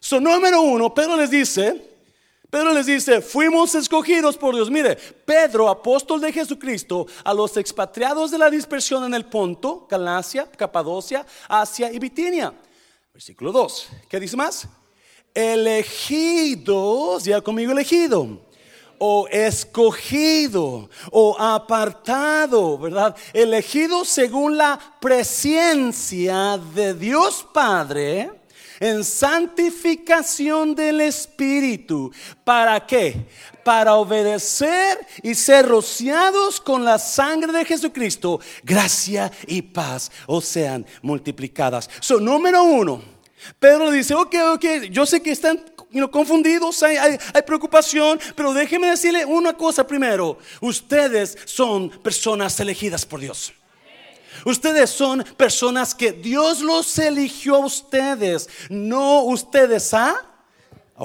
So, 0.00 0.20
número 0.20 0.62
uno, 0.62 0.94
Pedro 0.94 1.18
les 1.18 1.28
dice, 1.28 1.93
Pedro 2.54 2.72
les 2.72 2.86
dice, 2.86 3.20
fuimos 3.20 3.74
escogidos 3.74 4.36
por 4.36 4.54
Dios. 4.54 4.70
Mire, 4.70 4.94
Pedro, 4.94 5.68
apóstol 5.68 6.20
de 6.20 6.32
Jesucristo, 6.32 7.04
a 7.24 7.34
los 7.34 7.56
expatriados 7.56 8.30
de 8.30 8.38
la 8.38 8.48
dispersión 8.48 9.02
en 9.02 9.12
el 9.12 9.24
Ponto, 9.24 9.88
Galacia, 9.90 10.48
Capadocia, 10.48 11.26
Asia 11.48 11.90
y 11.90 11.98
Bitinia. 11.98 12.54
Versículo 13.12 13.50
2. 13.50 13.88
¿Qué 14.08 14.20
dice 14.20 14.36
más? 14.36 14.68
Elegidos, 15.34 17.24
ya 17.24 17.40
conmigo 17.40 17.72
elegido 17.72 18.38
o 19.00 19.26
escogido 19.32 20.88
o 21.10 21.36
apartado, 21.36 22.78
¿verdad? 22.78 23.16
Elegido 23.32 24.04
según 24.04 24.56
la 24.56 24.78
presencia 25.00 26.56
de 26.72 26.94
Dios 26.94 27.44
Padre 27.52 28.43
en 28.80 29.04
santificación 29.04 30.74
del 30.74 31.00
Espíritu. 31.00 32.12
¿Para 32.44 32.84
qué? 32.86 33.26
Para 33.64 33.94
obedecer 33.94 34.98
y 35.22 35.34
ser 35.34 35.66
rociados 35.66 36.60
con 36.60 36.84
la 36.84 36.98
sangre 36.98 37.52
de 37.52 37.64
Jesucristo. 37.64 38.40
Gracia 38.62 39.30
y 39.46 39.62
paz 39.62 40.10
os 40.26 40.44
sean 40.44 40.86
multiplicadas. 41.02 41.88
So, 42.00 42.20
número 42.20 42.62
uno. 42.62 43.02
Pedro 43.58 43.90
dice, 43.90 44.14
ok, 44.14 44.34
ok, 44.54 44.64
yo 44.90 45.04
sé 45.04 45.20
que 45.20 45.30
están 45.30 45.62
confundidos, 46.10 46.82
hay, 46.82 46.96
hay, 46.96 47.42
preocupación, 47.42 48.18
pero 48.34 48.52
déjeme 48.52 48.88
decirle 48.88 49.24
una 49.24 49.52
cosa 49.52 49.86
primero. 49.86 50.38
Ustedes 50.60 51.36
son 51.44 51.90
personas 51.90 52.58
elegidas 52.60 53.04
por 53.04 53.20
Dios. 53.20 53.52
Ustedes 54.44 54.90
son 54.90 55.24
personas 55.36 55.94
que 55.94 56.12
Dios 56.12 56.60
los 56.60 56.98
eligió 56.98 57.56
a 57.56 57.66
ustedes, 57.66 58.48
no 58.68 59.22
ustedes 59.22 59.94
a... 59.94 60.30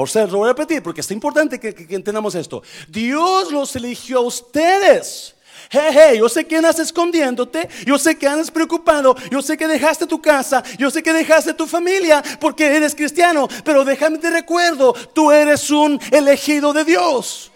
Se 0.05 0.27
lo 0.27 0.37
voy 0.37 0.45
a 0.45 0.53
repetir 0.53 0.83
porque 0.83 1.01
es 1.01 1.11
importante 1.11 1.59
que, 1.59 1.87
entendamos 1.95 2.35
esto. 2.35 2.61
Dios 2.87 3.51
los 3.51 3.75
eligió 3.75 4.19
a 4.19 4.21
ustedes. 4.21 5.35
Hey, 5.71 6.17
yo 6.19 6.29
sé 6.29 6.45
que 6.45 6.57
andas 6.57 6.79
escondiéndote, 6.79 7.67
yo 7.85 7.99
sé 7.99 8.17
que 8.17 8.27
andas 8.27 8.49
preocupado, 8.49 9.15
yo 9.29 9.41
sé 9.41 9.57
que 9.57 9.67
dejaste 9.67 10.07
tu 10.07 10.21
casa, 10.21 10.63
yo 10.77 10.89
sé 10.89 11.03
que 11.03 11.13
dejaste 11.13 11.53
tu 11.53 11.67
familia 11.67 12.23
porque 12.39 12.75
eres 12.75 12.95
cristiano, 12.95 13.47
pero 13.63 13.83
déjame 13.83 14.17
te 14.17 14.29
recuerdo, 14.29 14.93
tú 15.13 15.31
eres 15.31 15.69
un 15.69 15.99
elegido 16.11 16.71
de 16.71 16.85
Dios. 16.85 17.51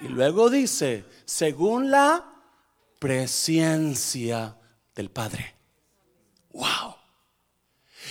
Y 0.00 0.08
luego 0.08 0.50
dice, 0.50 1.04
según 1.24 1.90
la 1.90 2.24
presencia 2.98 4.56
del 4.94 5.10
Padre. 5.10 5.54
Wow. 6.52 6.94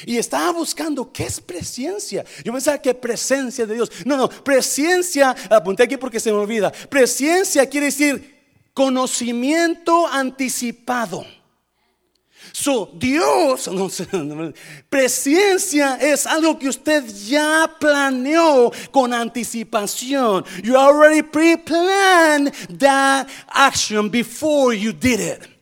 Y 0.06 0.18
estaba 0.18 0.52
buscando 0.52 1.12
qué 1.12 1.24
es 1.24 1.40
presencia. 1.40 2.26
Yo 2.44 2.52
pensaba 2.52 2.78
que 2.78 2.94
presencia 2.94 3.66
de 3.66 3.76
Dios. 3.76 3.92
No, 4.06 4.18
no, 4.18 4.28
presencia, 4.28 5.36
apunté 5.50 5.84
aquí 5.84 5.98
porque 5.98 6.20
se 6.20 6.32
me 6.32 6.38
olvida. 6.38 6.72
Presencia 6.72 7.66
quiere 7.68 7.88
decir 7.88 8.34
conocimiento 8.74 10.08
anticipado. 10.08 11.26
So, 12.52 12.92
Dios, 12.94 13.68
no, 14.12 14.54
presencia 14.90 15.96
es 15.96 16.28
algo 16.28 16.60
que 16.60 16.68
usted 16.68 17.04
ya 17.26 17.74
planeó 17.80 18.72
con 18.92 19.14
anticipación. 19.14 20.44
You 20.64 20.76
already 20.76 21.22
pre-planned 21.22 22.54
that 22.80 23.28
action 23.48 24.10
before 24.10 24.76
you 24.76 24.92
did 24.92 25.20
it 25.20 25.53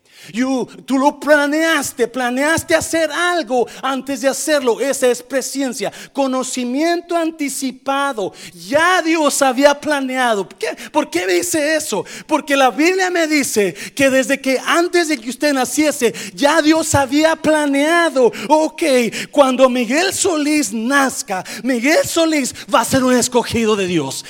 tú 0.86 0.98
lo 0.98 1.20
planeaste, 1.20 2.08
planeaste 2.08 2.76
hacer 2.76 3.12
algo 3.12 3.68
antes 3.82 4.22
de 4.22 4.28
hacerlo. 4.28 4.80
Esa 4.80 5.08
es 5.08 5.22
presencia, 5.22 5.92
conocimiento 6.14 7.16
anticipado. 7.16 8.34
Ya 8.54 9.02
Dios 9.02 9.42
había 9.42 9.80
planeado. 9.80 10.48
¿Por 10.92 11.10
qué 11.10 11.28
dice 11.28 11.76
eso? 11.76 12.06
Porque 12.28 12.56
la 12.56 12.72
Biblia 12.72 13.10
me 13.10 13.28
dice 13.28 13.74
que 13.74 14.10
desde 14.10 14.40
que 14.40 14.60
antes 14.66 15.08
de 15.08 15.18
que 15.18 15.30
usted 15.30 15.54
naciese, 15.54 16.14
ya 16.34 16.62
Dios 16.62 16.94
había 16.96 17.36
planeado. 17.36 18.32
Ok, 18.48 18.84
cuando 19.32 19.70
Miguel 19.70 20.14
Solís 20.14 20.74
nazca, 20.74 21.44
Miguel 21.64 22.06
Solís 22.06 22.54
va 22.74 22.82
a 22.82 22.86
ser 22.86 23.04
un 23.04 23.16
escogido 23.16 23.76
de 23.76 23.88
Dios 23.88 24.26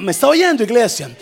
me 0.00 0.12
está 0.12 0.28
oyendo, 0.28 0.62
iglesia. 0.62 1.14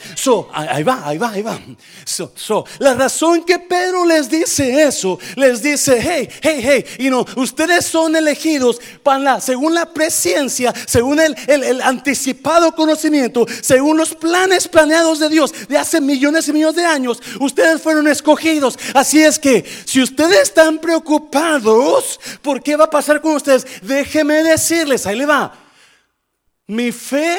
Ahí 0.53 0.83
va, 0.83 1.07
ahí 1.07 1.19
va, 1.19 1.31
ahí 1.31 1.43
va. 1.43 1.59
So, 2.05 2.33
so, 2.35 2.65
la 2.79 2.95
razón 2.95 3.45
que 3.45 3.59
Pedro 3.59 4.05
les 4.05 4.29
dice 4.29 4.83
eso, 4.83 5.19
les 5.37 5.63
dice, 5.63 5.99
hey, 6.01 6.29
hey, 6.43 6.61
hey, 6.63 6.85
y 6.99 7.11
no, 7.11 7.25
ustedes 7.37 7.87
son 7.87 8.17
elegidos 8.17 8.81
para 9.03 9.41
según 9.41 9.75
la 9.75 9.93
presencia, 9.93 10.73
según 10.87 11.21
el, 11.21 11.37
el, 11.47 11.81
anticipado 11.81 12.75
conocimiento, 12.75 13.47
según 13.63 13.97
los 13.97 14.15
planes 14.15 14.69
planeados 14.69 15.19
de 15.19 15.29
Dios 15.29 15.53
de 15.69 15.79
hace 15.79 16.01
millones 16.01 16.49
y 16.49 16.53
millones 16.53 16.77
de 16.77 16.85
años, 16.85 17.23
ustedes 17.41 17.81
fueron 17.81 18.09
escogidos. 18.09 18.79
Así 18.95 19.23
es 19.23 19.39
que, 19.39 19.65
si 19.85 20.03
ustedes 20.03 20.43
están 20.43 20.79
preocupados 20.79 22.21
por 22.43 22.63
qué 22.63 22.77
va 22.77 22.85
a 22.85 22.91
pasar 22.91 23.21
con 23.21 23.37
ustedes, 23.37 23.67
déjenme 23.83 24.43
decirles, 24.43 25.07
ahí 25.07 25.17
le 25.17 25.27
va. 25.27 25.53
Mi 26.67 26.93
fe 26.93 27.39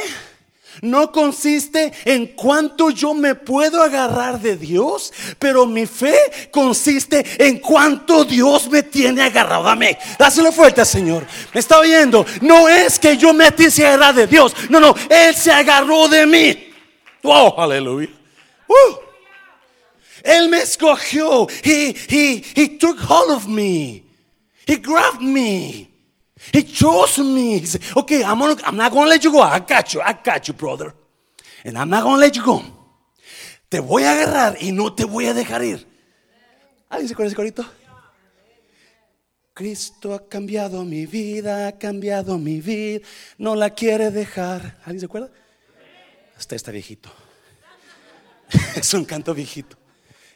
no 0.82 1.12
consiste 1.12 1.92
en 2.06 2.28
cuánto 2.28 2.90
yo 2.90 3.14
me 3.14 3.36
puedo 3.36 3.82
agarrar 3.82 4.40
de 4.40 4.56
Dios, 4.56 5.14
pero 5.38 5.66
mi 5.66 5.86
fe 5.86 6.16
consiste 6.52 7.26
en 7.38 7.60
cuánto 7.60 8.24
Dios 8.24 8.70
me 8.70 8.84
tiene 8.84 9.24
agarrado 9.24 9.68
a 9.68 9.76
mí. 9.76 9.90
Dáselo 10.18 10.52
fuerte, 10.52 10.84
Señor. 10.86 11.26
¿Me 11.54 11.60
está 11.60 11.80
oyendo? 11.80 12.26
No 12.42 12.68
es 12.68 12.98
que 13.00 13.18
yo 13.18 13.34
me 13.34 13.50
se 13.70 13.86
agarrar 13.86 14.16
de 14.16 14.28
Dios. 14.28 14.56
No, 14.70 14.80
no, 14.80 14.96
Él 15.10 15.36
se 15.36 15.52
agarró 15.52 16.08
de 16.08 16.26
mí. 16.26 16.74
Wow, 17.22 17.60
aleluya. 17.60 18.10
Uh. 18.68 18.96
Él 20.24 20.50
me 20.50 20.60
escogió. 20.60 21.48
He, 21.64 21.96
he, 22.08 22.44
he 22.56 22.78
took 22.78 23.00
hold 23.00 23.32
of 23.32 23.48
me. 23.48 24.04
He 24.66 24.78
grabbed 24.78 25.22
me. 25.22 25.89
He 26.54 26.64
chose 26.64 27.20
me. 27.20 27.60
He 27.60 27.80
okay, 27.96 28.24
I'm, 28.24 28.40
gonna, 28.40 28.56
I'm 28.66 28.78
not 28.78 28.92
going 28.92 29.06
to 29.06 29.10
let 29.10 29.24
you 29.24 29.32
go. 29.32 29.42
I 29.42 29.60
got 29.60 29.94
you. 29.94 30.02
I 30.02 30.14
got 30.14 30.48
you, 30.48 30.54
brother. 30.54 30.94
And 31.64 31.78
I'm 31.78 31.90
not 31.90 32.04
going 32.04 32.16
to 32.16 32.22
let 32.22 32.36
you 32.36 32.44
go. 32.44 32.64
Te 33.70 33.80
voy 33.80 34.04
a 34.04 34.14
agarrar 34.14 34.58
y 34.60 34.72
no 34.72 34.94
te 34.94 35.06
voy 35.06 35.28
a 35.28 35.34
dejar 35.34 35.64
ir. 35.64 35.86
¿Alguien 36.90 37.08
se 37.08 37.14
acuerda 37.14 37.28
ese 37.28 37.36
corito? 37.36 37.66
Cristo 39.54 40.16
ha 40.16 40.28
cambiado 40.28 40.86
mi 40.86 41.06
vida, 41.06 41.68
ha 41.68 41.78
cambiado 41.78 42.38
mi 42.38 42.62
vida, 42.62 43.06
no 43.38 43.56
la 43.56 43.70
quiere 43.70 44.10
dejar. 44.10 44.78
¿Alguien 44.86 45.02
se 45.02 45.06
acuerda? 45.06 45.30
Hasta 46.38 46.56
está 46.56 46.72
viejito. 46.72 47.10
es 48.76 48.94
un 48.94 49.06
canto 49.06 49.34
viejito. 49.36 49.78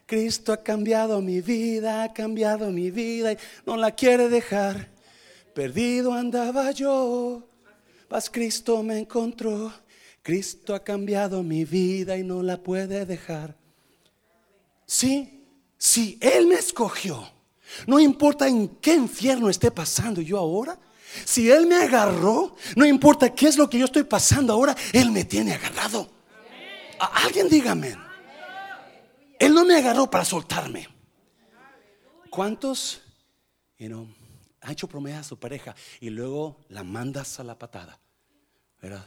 Cristo 0.05 0.53
ha 0.53 0.57
cambiado 0.57 1.21
mi 1.21 1.41
vida, 1.41 2.03
ha 2.03 2.13
cambiado 2.13 2.69
mi 2.69 2.91
vida 2.91 3.31
y 3.31 3.37
no 3.65 3.77
la 3.77 3.91
quiere 3.91 4.29
dejar. 4.29 4.92
Perdido 5.53 6.13
andaba 6.13 6.71
yo, 6.71 7.47
mas 8.09 8.29
Cristo 8.29 8.81
me 8.81 8.99
encontró. 8.99 9.71
Cristo 10.21 10.73
ha 10.73 10.83
cambiado 10.83 11.43
mi 11.43 11.65
vida 11.65 12.17
y 12.17 12.23
no 12.23 12.41
la 12.41 12.57
puede 12.57 13.05
dejar. 13.05 13.57
Sí, 14.85 15.43
si 15.77 16.17
Él 16.21 16.47
me 16.47 16.55
escogió, 16.55 17.29
no 17.87 17.99
importa 17.99 18.47
en 18.47 18.67
qué 18.77 18.95
infierno 18.95 19.49
esté 19.49 19.69
pasando 19.69 20.21
yo 20.21 20.37
ahora. 20.37 20.79
Si 21.25 21.51
Él 21.51 21.67
me 21.67 21.75
agarró, 21.75 22.55
no 22.75 22.85
importa 22.85 23.33
qué 23.35 23.47
es 23.47 23.57
lo 23.57 23.69
que 23.69 23.77
yo 23.77 23.85
estoy 23.85 24.03
pasando 24.03 24.53
ahora, 24.53 24.75
Él 24.93 25.11
me 25.11 25.25
tiene 25.25 25.53
agarrado. 25.53 26.09
alguien 26.99 27.49
dígame. 27.49 27.95
Él 29.39 29.53
no 29.53 29.65
me 29.65 29.75
agarró 29.75 30.09
para 30.09 30.23
soltarme. 30.23 30.87
¿Cuántos? 32.29 33.01
Ha 34.63 34.71
hecho 34.71 34.87
promesa 34.87 35.19
a 35.19 35.23
su 35.23 35.37
pareja 35.37 35.75
y 35.99 36.09
luego 36.09 36.57
la 36.69 36.83
mandas 36.83 37.39
a 37.39 37.43
la 37.43 37.57
patada, 37.59 37.99
¿verdad? 38.81 39.05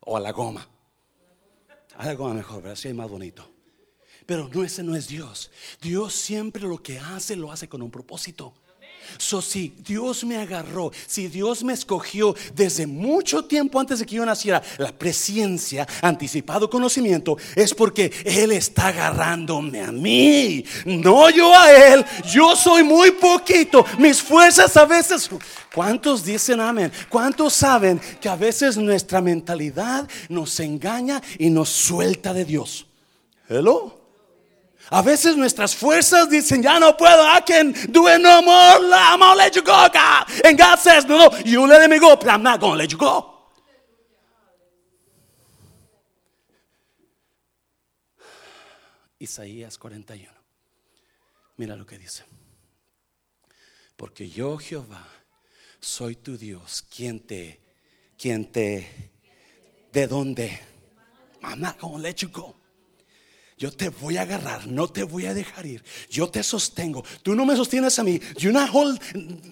O 0.00 0.16
a 0.16 0.20
la 0.20 0.32
goma. 0.32 0.68
A 1.96 2.06
la 2.06 2.14
goma 2.14 2.34
mejor, 2.34 2.56
¿verdad? 2.56 2.72
Así 2.72 2.88
es 2.88 2.94
más 2.94 3.10
bonito. 3.10 3.50
Pero 4.26 4.48
no, 4.48 4.64
ese 4.64 4.82
no 4.82 4.96
es 4.96 5.08
Dios. 5.08 5.50
Dios 5.82 6.14
siempre 6.14 6.62
lo 6.62 6.82
que 6.82 6.98
hace, 6.98 7.36
lo 7.36 7.52
hace 7.52 7.68
con 7.68 7.82
un 7.82 7.90
propósito. 7.90 8.54
So, 9.18 9.42
si 9.42 9.74
Dios 9.84 10.24
me 10.24 10.36
agarró, 10.36 10.90
si 11.06 11.28
Dios 11.28 11.62
me 11.62 11.72
escogió 11.72 12.34
desde 12.54 12.86
mucho 12.86 13.44
tiempo 13.44 13.80
antes 13.80 13.98
de 13.98 14.06
que 14.06 14.16
yo 14.16 14.26
naciera, 14.26 14.62
la 14.78 14.92
presencia, 14.92 15.86
anticipado 16.02 16.68
conocimiento, 16.68 17.36
es 17.54 17.74
porque 17.74 18.12
Él 18.24 18.52
está 18.52 18.88
agarrándome 18.88 19.80
a 19.80 19.92
mí, 19.92 20.64
no 20.84 21.30
yo 21.30 21.54
a 21.54 21.72
Él. 21.72 22.04
Yo 22.32 22.56
soy 22.56 22.82
muy 22.82 23.12
poquito, 23.12 23.84
mis 23.98 24.20
fuerzas 24.22 24.76
a 24.76 24.84
veces. 24.84 25.30
¿Cuántos 25.74 26.24
dicen 26.24 26.60
amén? 26.60 26.92
¿Cuántos 27.08 27.54
saben 27.54 28.00
que 28.20 28.28
a 28.28 28.36
veces 28.36 28.76
nuestra 28.76 29.20
mentalidad 29.20 30.08
nos 30.28 30.60
engaña 30.60 31.20
y 31.38 31.50
nos 31.50 31.68
suelta 31.68 32.32
de 32.32 32.44
Dios? 32.44 32.86
Hello. 33.48 34.03
A 34.94 35.02
veces 35.02 35.36
nuestras 35.36 35.74
fuerzas 35.74 36.30
dicen, 36.30 36.62
ya 36.62 36.78
no 36.78 36.96
puedo, 36.96 37.20
I 37.20 37.40
can 37.40 37.72
do 37.90 38.06
it 38.06 38.20
no 38.20 38.40
more, 38.42 38.78
I'm 38.94 39.18
gonna 39.18 39.34
let 39.34 39.56
you 39.56 39.62
go. 39.62 39.72
And 40.44 40.56
God 40.56 40.78
says, 40.78 41.04
no, 41.04 41.18
no, 41.18 41.36
you 41.44 41.66
let 41.66 41.90
me 41.90 41.98
go, 41.98 42.14
but 42.14 42.28
I'm 42.28 42.44
not 42.44 42.60
gonna 42.60 42.76
let 42.76 42.92
you 42.92 42.98
go. 42.98 43.28
Isaías 49.18 49.78
41. 49.78 50.30
Mira 51.56 51.74
lo 51.74 51.84
que 51.84 51.98
dice. 51.98 52.22
Porque 53.96 54.28
yo, 54.28 54.58
Jehová, 54.58 55.04
soy 55.80 56.14
tu 56.14 56.36
Dios, 56.36 56.82
quien 56.82 57.18
te, 57.18 57.60
quien 58.16 58.52
te, 58.52 59.10
¿de 59.92 60.06
dónde? 60.06 60.56
I'm 61.42 61.60
not 61.60 61.80
gonna 61.80 61.98
let 61.98 62.22
you 62.22 62.28
go. 62.28 62.54
Yo 63.64 63.70
te 63.70 63.88
voy 63.88 64.18
a 64.18 64.22
agarrar, 64.22 64.66
no 64.66 64.88
te 64.88 65.04
voy 65.04 65.24
a 65.24 65.32
dejar 65.32 65.64
ir. 65.64 65.82
Yo 66.10 66.28
te 66.28 66.42
sostengo. 66.42 67.02
Tú 67.22 67.34
no 67.34 67.46
me 67.46 67.56
sostienes 67.56 67.98
a 67.98 68.02
mí. 68.02 68.20
You're 68.36 68.52
not, 68.52 68.68
hold, 68.68 69.00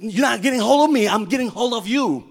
you're 0.03 0.21
not 0.21 0.43
getting 0.43 0.61
hold 0.61 0.87
of 0.87 0.91
me, 0.91 1.07
I'm 1.07 1.27
getting 1.27 1.49
hold 1.49 1.73
of 1.73 1.87
you. 1.87 2.23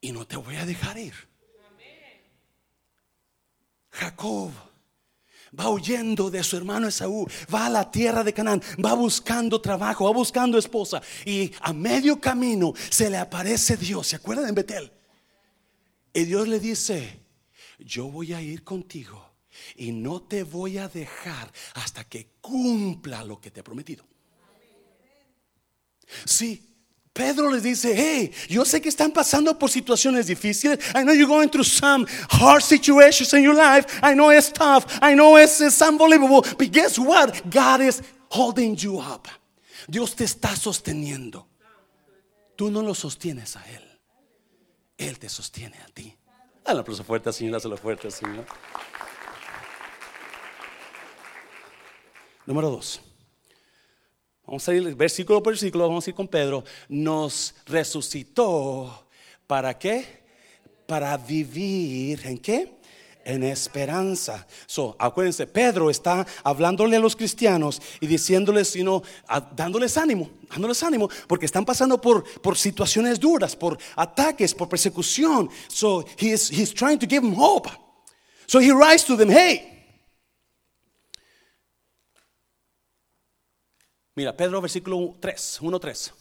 Y 0.00 0.12
no 0.12 0.24
te 0.24 0.36
voy 0.36 0.54
a 0.54 0.64
dejar 0.64 0.96
ir. 0.96 1.12
Jacob 3.90 4.52
va 5.58 5.70
huyendo 5.70 6.30
de 6.30 6.44
su 6.44 6.56
hermano 6.56 6.86
Esaú, 6.86 7.26
va 7.52 7.66
a 7.66 7.68
la 7.68 7.90
tierra 7.90 8.22
de 8.22 8.32
Canaán, 8.32 8.62
va 8.78 8.94
buscando 8.94 9.60
trabajo, 9.60 10.04
va 10.04 10.12
buscando 10.12 10.56
esposa. 10.56 11.02
Y 11.26 11.50
a 11.62 11.72
medio 11.72 12.20
camino 12.20 12.74
se 12.90 13.10
le 13.10 13.16
aparece 13.16 13.76
Dios. 13.76 14.06
¿Se 14.06 14.14
acuerdan 14.14 14.48
en 14.48 14.54
Betel? 14.54 14.92
Y 16.14 16.26
Dios 16.26 16.46
le 16.46 16.60
dice, 16.60 17.24
yo 17.80 18.08
voy 18.08 18.34
a 18.34 18.40
ir 18.40 18.62
contigo 18.62 19.31
y 19.76 19.92
no 19.92 20.22
te 20.22 20.42
voy 20.42 20.78
a 20.78 20.88
dejar 20.88 21.52
hasta 21.74 22.04
que 22.04 22.28
cumpla 22.40 23.24
lo 23.24 23.40
que 23.40 23.50
te 23.50 23.60
he 23.60 23.62
prometido. 23.62 24.04
Sí, 26.24 26.72
Pedro 27.12 27.50
les 27.50 27.62
dice, 27.62 27.94
hey, 27.94 28.32
yo 28.48 28.64
sé 28.64 28.80
que 28.80 28.88
están 28.88 29.12
pasando 29.12 29.58
por 29.58 29.70
situaciones 29.70 30.26
difíciles. 30.26 30.78
I 30.94 31.02
know 31.02 31.12
you're 31.12 31.26
going 31.26 31.48
through 31.48 31.64
some 31.64 32.06
hard 32.30 32.62
situations 32.62 33.34
in 33.34 33.42
your 33.42 33.54
life. 33.54 34.00
I 34.02 34.14
know 34.14 34.30
it's 34.30 34.50
tough. 34.50 34.86
I 35.02 35.14
know 35.14 35.36
it's, 35.36 35.60
it's 35.60 35.82
unbelievable. 35.82 36.42
But 36.56 36.72
guess 36.72 36.98
what? 36.98 37.42
God 37.50 37.82
is 37.82 38.02
holding 38.30 38.76
you 38.76 38.98
up. 38.98 39.28
Dios 39.86 40.14
te 40.14 40.24
está 40.24 40.56
sosteniendo. 40.56 41.48
Tú 42.56 42.70
no 42.70 42.80
lo 42.80 42.94
sostienes 42.94 43.56
a 43.56 43.64
Él. 43.68 43.82
Él 44.96 45.18
te 45.18 45.28
sostiene 45.28 45.76
a 45.86 45.92
ti. 45.92 46.16
Dale 46.64 46.76
un 46.76 46.80
aplauso 46.80 47.04
fuerte, 47.04 47.30
Señor. 47.32 47.54
Dáselo 47.54 47.76
fuerte, 47.76 48.10
Señor. 48.10 48.46
Número 52.46 52.70
dos. 52.70 53.00
Vamos 54.44 54.68
a 54.68 54.74
ir 54.74 54.94
versículo 54.96 55.42
por 55.42 55.52
versículo, 55.52 55.88
vamos 55.88 56.06
a 56.06 56.10
ir 56.10 56.16
con 56.16 56.26
Pedro. 56.26 56.64
Nos 56.88 57.54
resucitó. 57.66 59.06
¿Para 59.46 59.78
qué? 59.78 60.22
Para 60.86 61.16
vivir. 61.16 62.20
¿En 62.26 62.38
qué? 62.38 62.80
En 63.24 63.44
esperanza. 63.44 64.46
So, 64.66 64.96
acuérdense, 64.98 65.46
Pedro 65.46 65.88
está 65.88 66.26
hablándole 66.42 66.96
a 66.96 67.00
los 67.00 67.14
cristianos 67.14 67.80
y 68.00 68.08
diciéndoles, 68.08 68.68
sino, 68.68 69.02
dándoles 69.54 69.96
ánimo, 69.96 70.28
dándoles 70.50 70.82
ánimo, 70.82 71.08
porque 71.28 71.46
están 71.46 71.64
pasando 71.64 72.00
por, 72.00 72.24
por 72.40 72.58
situaciones 72.58 73.20
duras, 73.20 73.54
por 73.54 73.78
ataques, 73.94 74.52
por 74.52 74.68
persecución. 74.68 75.48
So, 75.68 76.04
he 76.18 76.32
is, 76.32 76.50
he's 76.50 76.74
trying 76.74 76.98
to 76.98 77.06
give 77.06 77.22
them 77.22 77.38
hope. 77.38 77.70
So 78.48 78.58
he 78.58 78.72
writes 78.72 79.04
to 79.06 79.16
them, 79.16 79.30
hey, 79.30 79.71
Mira, 84.14 84.36
Pedro 84.36 84.60
versículo 84.60 85.16
3, 85.18 85.58
1, 85.62 85.80
3. 85.80 86.12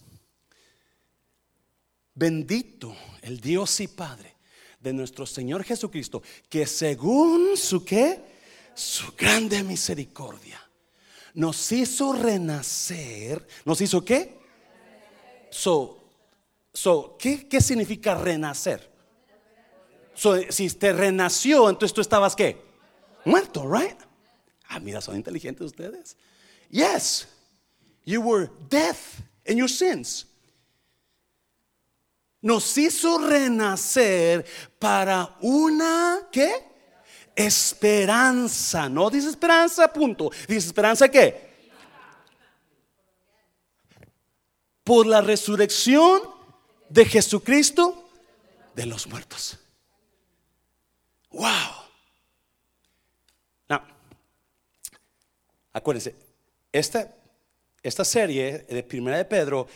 Bendito 2.14 2.96
el 3.22 3.40
Dios 3.40 3.80
y 3.80 3.88
Padre 3.88 4.36
de 4.80 4.94
nuestro 4.94 5.26
Señor 5.26 5.64
Jesucristo, 5.64 6.22
que 6.50 6.66
según 6.66 7.56
su 7.58 7.84
qué, 7.84 8.20
su 8.74 9.14
grande 9.14 9.64
misericordia, 9.64 10.62
nos 11.34 11.72
hizo 11.72 12.14
renacer. 12.14 13.46
¿Nos 13.66 13.80
hizo 13.82 14.04
qué? 14.04 14.40
So, 15.50 16.02
so 16.74 17.18
¿qué, 17.20 17.48
¿qué 17.48 17.62
significa 17.62 18.16
renacer? 18.16 18.90
So, 20.14 20.38
si 20.50 20.70
te 20.70 20.94
renació, 20.94 21.70
entonces 21.70 21.94
tú 21.94 22.02
estabas 22.02 22.36
qué? 22.36 22.62
Muerto, 23.26 23.70
right? 23.72 23.98
Ah, 24.68 24.80
mira, 24.80 25.02
son 25.02 25.16
inteligentes 25.16 25.66
ustedes. 25.66 26.18
Yes. 26.70 27.28
You 28.12 28.20
were 28.20 28.50
death 28.68 29.22
in 29.46 29.58
your 29.58 29.70
sins. 29.70 30.26
Nos 32.42 32.78
hizo 32.78 33.20
renacer 33.20 34.46
para 34.78 35.38
una 35.40 36.28
¿qué? 36.30 36.52
Esperanza. 37.34 38.90
No 38.90 39.10
dice 39.10 39.30
esperanza, 39.30 39.88
punto. 39.88 40.30
Dice 40.46 40.68
esperanza 40.68 41.08
qué? 41.08 41.52
Por 44.84 45.08
la 45.08 45.22
resurrección 45.22 46.22
de 46.90 47.06
Jesucristo 47.06 48.10
de 48.76 48.88
los 48.88 49.08
muertos. 49.08 49.58
Wow. 51.30 51.48
Now, 53.70 53.84
acuérdense, 55.72 56.14
esta 56.74 57.21
esta 57.84 58.06
serie 58.06 58.60
de 58.60 58.84
Primera 58.84 59.18
de 59.18 59.26
Pedro 59.26 59.68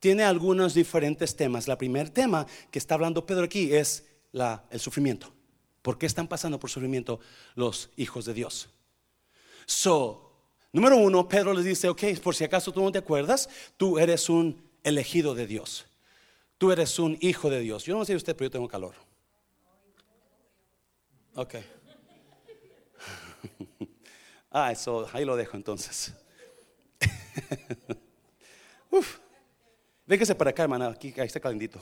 tiene 0.00 0.22
algunos 0.22 0.74
diferentes 0.74 1.34
temas. 1.34 1.66
El 1.68 1.76
primer 1.76 2.10
tema 2.10 2.46
que 2.70 2.78
está 2.78 2.94
hablando 2.94 3.26
Pedro 3.26 3.44
aquí 3.44 3.72
es 3.74 4.06
el 4.32 4.80
sufrimiento. 4.80 5.32
¿Por 5.82 5.98
qué 5.98 6.06
están 6.06 6.28
pasando 6.28 6.58
por 6.58 6.70
sufrimiento 6.70 7.20
los 7.54 7.90
hijos 7.96 8.24
de 8.24 8.34
Dios? 8.34 8.68
So, 9.66 10.32
número 10.72 10.96
uno, 10.96 11.28
Pedro 11.28 11.54
les 11.54 11.64
dice, 11.64 11.88
ok, 11.88 12.02
por 12.22 12.34
si 12.34 12.44
acaso 12.44 12.72
tú 12.72 12.82
no 12.82 12.92
te 12.92 12.98
acuerdas, 12.98 13.48
tú 13.76 13.98
eres 13.98 14.28
un 14.28 14.62
elegido 14.82 15.34
de 15.34 15.46
Dios. 15.46 15.86
Tú 16.58 16.72
eres 16.72 16.98
un 16.98 17.16
hijo 17.20 17.50
de 17.50 17.60
Dios. 17.60 17.84
Yo 17.84 17.96
no 17.96 18.04
sé 18.04 18.16
usted, 18.16 18.34
pero 18.36 18.46
yo 18.46 18.50
tengo 18.50 18.68
calor. 18.68 18.94
Ok. 21.34 21.54
ah, 24.50 24.72
eso, 24.72 25.08
ahí 25.12 25.24
lo 25.24 25.36
dejo 25.36 25.56
entonces. 25.56 26.12
Uf. 28.90 29.18
Véngase 30.06 30.34
para 30.34 30.50
acá, 30.50 30.62
hermana. 30.62 30.88
Aquí, 30.88 31.12
está 31.16 31.40
calentito. 31.40 31.80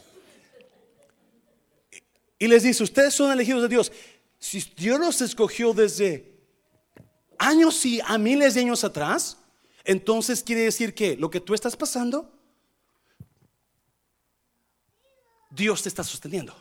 Y 2.38 2.48
les 2.48 2.62
dice: 2.62 2.82
Ustedes 2.82 3.14
son 3.14 3.30
elegidos 3.30 3.62
de 3.62 3.68
Dios. 3.68 3.92
Si 4.38 4.60
Dios 4.76 4.98
los 4.98 5.20
escogió 5.20 5.72
desde 5.72 6.36
años 7.38 7.84
y 7.86 8.00
a 8.00 8.18
miles 8.18 8.54
de 8.54 8.60
años 8.60 8.84
atrás, 8.84 9.38
entonces 9.84 10.42
quiere 10.42 10.62
decir 10.62 10.94
que 10.94 11.16
lo 11.16 11.30
que 11.30 11.40
tú 11.40 11.54
estás 11.54 11.76
pasando, 11.76 12.32
Dios 15.50 15.82
te 15.82 15.88
está 15.88 16.02
sosteniendo. 16.02 16.54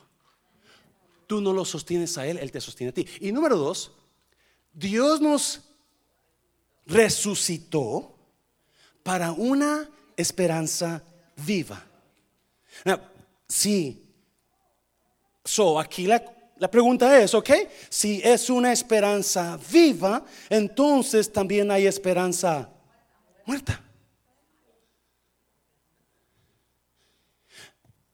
Tú 1.27 1.41
no 1.41 1.51
lo 1.51 1.65
sostienes 1.65 2.17
a 2.17 2.27
Él, 2.27 2.38
Él 2.38 2.51
te 2.51 2.62
sostiene 2.62 2.91
a 2.91 2.93
ti. 2.93 3.08
Y 3.19 3.31
número 3.31 3.58
dos, 3.58 3.91
Dios 4.71 5.19
nos 5.19 5.62
resucitó 6.86 8.14
para 9.06 9.32
una 9.32 9.88
esperanza 10.18 11.04
viva. 11.38 11.80
sí. 13.48 14.02
So, 15.44 15.80
aquí 15.80 16.08
la, 16.08 16.24
la 16.58 16.72
pregunta 16.72 17.22
es, 17.22 17.36
¿ok? 17.36 17.52
Si 17.88 18.20
es 18.24 18.50
una 18.50 18.74
esperanza 18.74 19.60
viva, 19.72 20.26
entonces 20.50 21.32
también 21.32 21.70
hay 21.70 21.86
esperanza 21.86 22.68
muerta. 23.46 23.80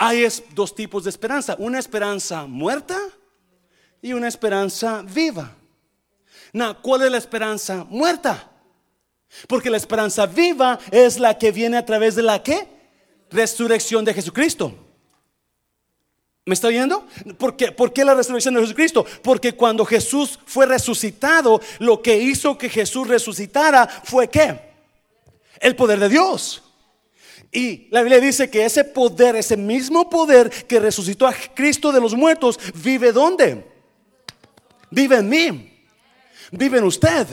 hay 0.04 0.28
dos 0.56 0.74
tipos 0.74 1.04
de 1.04 1.12
esperanza, 1.12 1.56
una 1.60 1.78
esperanza 1.78 2.48
muerta 2.48 2.98
y 4.02 4.14
una 4.14 4.28
esperanza 4.28 5.04
viva. 5.04 5.56
¿Cuál 6.82 7.04
es 7.04 7.12
la 7.12 7.18
esperanza 7.20 7.86
muerta? 7.88 8.51
Porque 9.48 9.70
la 9.70 9.78
esperanza 9.78 10.26
viva 10.26 10.80
es 10.92 11.20
la 11.20 11.38
que 11.38 11.52
viene 11.52 11.78
a 11.78 11.86
través 11.86 12.16
de 12.16 12.24
la 12.24 12.44
que? 12.44 12.68
Resurrección 13.30 14.04
de 14.06 14.14
Jesucristo. 14.14 14.74
¿Me 16.46 16.54
está 16.54 16.70
viendo? 16.70 17.08
¿Por 17.38 17.56
qué? 17.56 17.72
¿Por 17.72 17.94
qué 17.94 18.04
la 18.04 18.16
resurrección 18.16 18.56
de 18.56 18.62
Jesucristo? 18.62 19.06
Porque 19.22 19.54
cuando 19.54 19.86
Jesús 19.86 20.40
fue 20.46 20.66
resucitado, 20.66 21.62
lo 21.80 22.02
que 22.02 22.18
hizo 22.18 22.58
que 22.58 22.68
Jesús 22.68 23.08
resucitara 23.08 23.88
fue 23.88 24.28
qué? 24.28 24.60
El 25.60 25.76
poder 25.76 26.00
de 26.00 26.10
Dios. 26.10 26.64
Y 27.52 27.88
la 27.92 28.02
Biblia 28.02 28.20
dice 28.20 28.50
que 28.50 28.66
ese 28.66 28.84
poder, 28.84 29.36
ese 29.36 29.58
mismo 29.58 30.10
poder 30.10 30.50
que 30.50 30.80
resucitó 30.80 31.28
a 31.28 31.34
Cristo 31.54 31.92
de 31.92 32.02
los 32.02 32.16
muertos, 32.16 32.60
vive 32.74 33.12
¿dónde? 33.12 33.66
Vive 34.90 35.18
en 35.18 35.30
mí. 35.30 35.86
Vive 36.52 36.80
en 36.80 36.86
usted. 36.86 37.28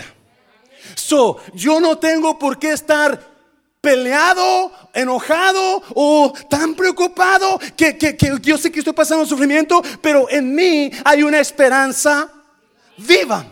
So, 0.94 1.38
yo 1.54 1.80
no 1.80 1.98
tengo 1.98 2.38
por 2.38 2.58
qué 2.58 2.72
estar 2.72 3.38
peleado, 3.80 4.72
enojado 4.92 5.82
o 5.94 6.32
tan 6.48 6.74
preocupado 6.74 7.58
que, 7.76 7.96
que, 7.96 8.16
yo 8.42 8.58
sé 8.58 8.70
que 8.70 8.80
estoy 8.80 8.92
pasando 8.92 9.24
sufrimiento, 9.24 9.82
pero 10.02 10.28
en 10.30 10.54
mí 10.54 10.90
hay 11.04 11.22
una 11.22 11.38
esperanza 11.40 12.28
viva. 12.96 13.46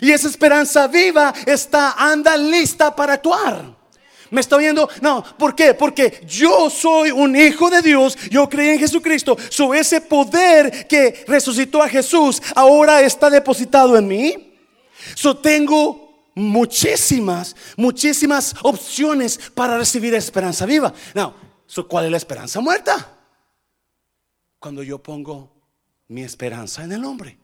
Y 0.00 0.10
esa 0.10 0.28
esperanza 0.28 0.86
viva 0.86 1.32
está, 1.46 1.92
anda 1.92 2.36
lista 2.36 2.94
para 2.94 3.14
actuar. 3.14 3.74
¿Me 4.30 4.40
está 4.40 4.56
oyendo? 4.56 4.88
No, 5.00 5.22
¿por 5.38 5.54
qué? 5.54 5.74
Porque 5.74 6.20
yo 6.26 6.68
soy 6.68 7.12
un 7.12 7.36
hijo 7.36 7.70
de 7.70 7.82
Dios, 7.82 8.16
yo 8.30 8.48
creí 8.48 8.70
en 8.70 8.78
Jesucristo. 8.80 9.36
So 9.48 9.74
ese 9.74 10.00
poder 10.00 10.88
que 10.88 11.24
resucitó 11.28 11.82
a 11.82 11.88
Jesús 11.88 12.42
ahora 12.56 13.02
está 13.02 13.30
depositado 13.30 13.96
en 13.96 14.08
mí. 14.08 14.54
So 15.14 15.36
tengo 15.36 16.13
muchísimas, 16.34 17.54
muchísimas 17.76 18.54
opciones 18.62 19.38
para 19.54 19.78
recibir 19.78 20.14
esperanza 20.14 20.66
viva. 20.66 20.92
Now, 21.14 21.34
¿cuál 21.88 22.06
es 22.06 22.10
la 22.10 22.16
esperanza 22.16 22.60
muerta? 22.60 23.18
Cuando 24.58 24.82
yo 24.82 25.02
pongo 25.02 25.52
mi 26.08 26.22
esperanza 26.22 26.84
en 26.84 26.92
el 26.92 27.04
hombre. 27.04 27.38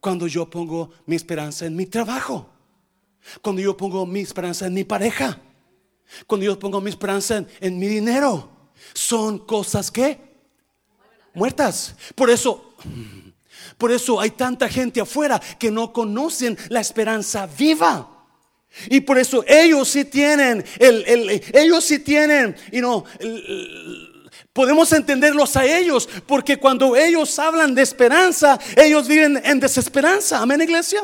Cuando 0.00 0.26
yo 0.26 0.48
pongo 0.48 0.90
mi 1.06 1.16
esperanza 1.16 1.66
en 1.66 1.76
mi 1.76 1.86
trabajo. 1.86 2.48
Cuando 3.40 3.62
yo 3.62 3.76
pongo 3.76 4.04
mi 4.04 4.20
esperanza 4.20 4.66
en 4.66 4.74
mi 4.74 4.84
pareja. 4.84 5.38
Cuando 6.26 6.44
yo 6.44 6.58
pongo 6.58 6.80
mi 6.80 6.90
esperanza 6.90 7.38
en, 7.38 7.48
en 7.60 7.78
mi 7.78 7.86
dinero. 7.86 8.50
Son 8.94 9.38
cosas 9.38 9.90
que 9.90 10.18
muertas. 11.34 11.94
Por 12.14 12.30
eso 12.30 12.74
por 13.78 13.92
eso 13.92 14.20
hay 14.20 14.30
tanta 14.30 14.68
gente 14.68 15.00
afuera 15.00 15.40
que 15.58 15.70
no 15.70 15.92
conocen 15.92 16.56
la 16.68 16.80
esperanza 16.80 17.46
viva. 17.46 18.08
Y 18.88 19.00
por 19.00 19.18
eso 19.18 19.44
ellos 19.46 19.88
sí 19.88 20.04
tienen, 20.04 20.64
el, 20.78 21.42
ellos 21.52 21.84
sí 21.84 21.98
tienen, 21.98 22.56
y 22.70 22.80
no, 22.80 23.04
podemos 24.52 24.92
entenderlos 24.92 25.56
a 25.56 25.66
ellos, 25.66 26.08
porque 26.26 26.56
cuando 26.56 26.96
ellos 26.96 27.38
hablan 27.38 27.74
de 27.74 27.82
esperanza, 27.82 28.58
ellos 28.76 29.08
viven 29.08 29.40
en 29.44 29.60
desesperanza. 29.60 30.38
Amén, 30.38 30.60
iglesia. 30.62 31.02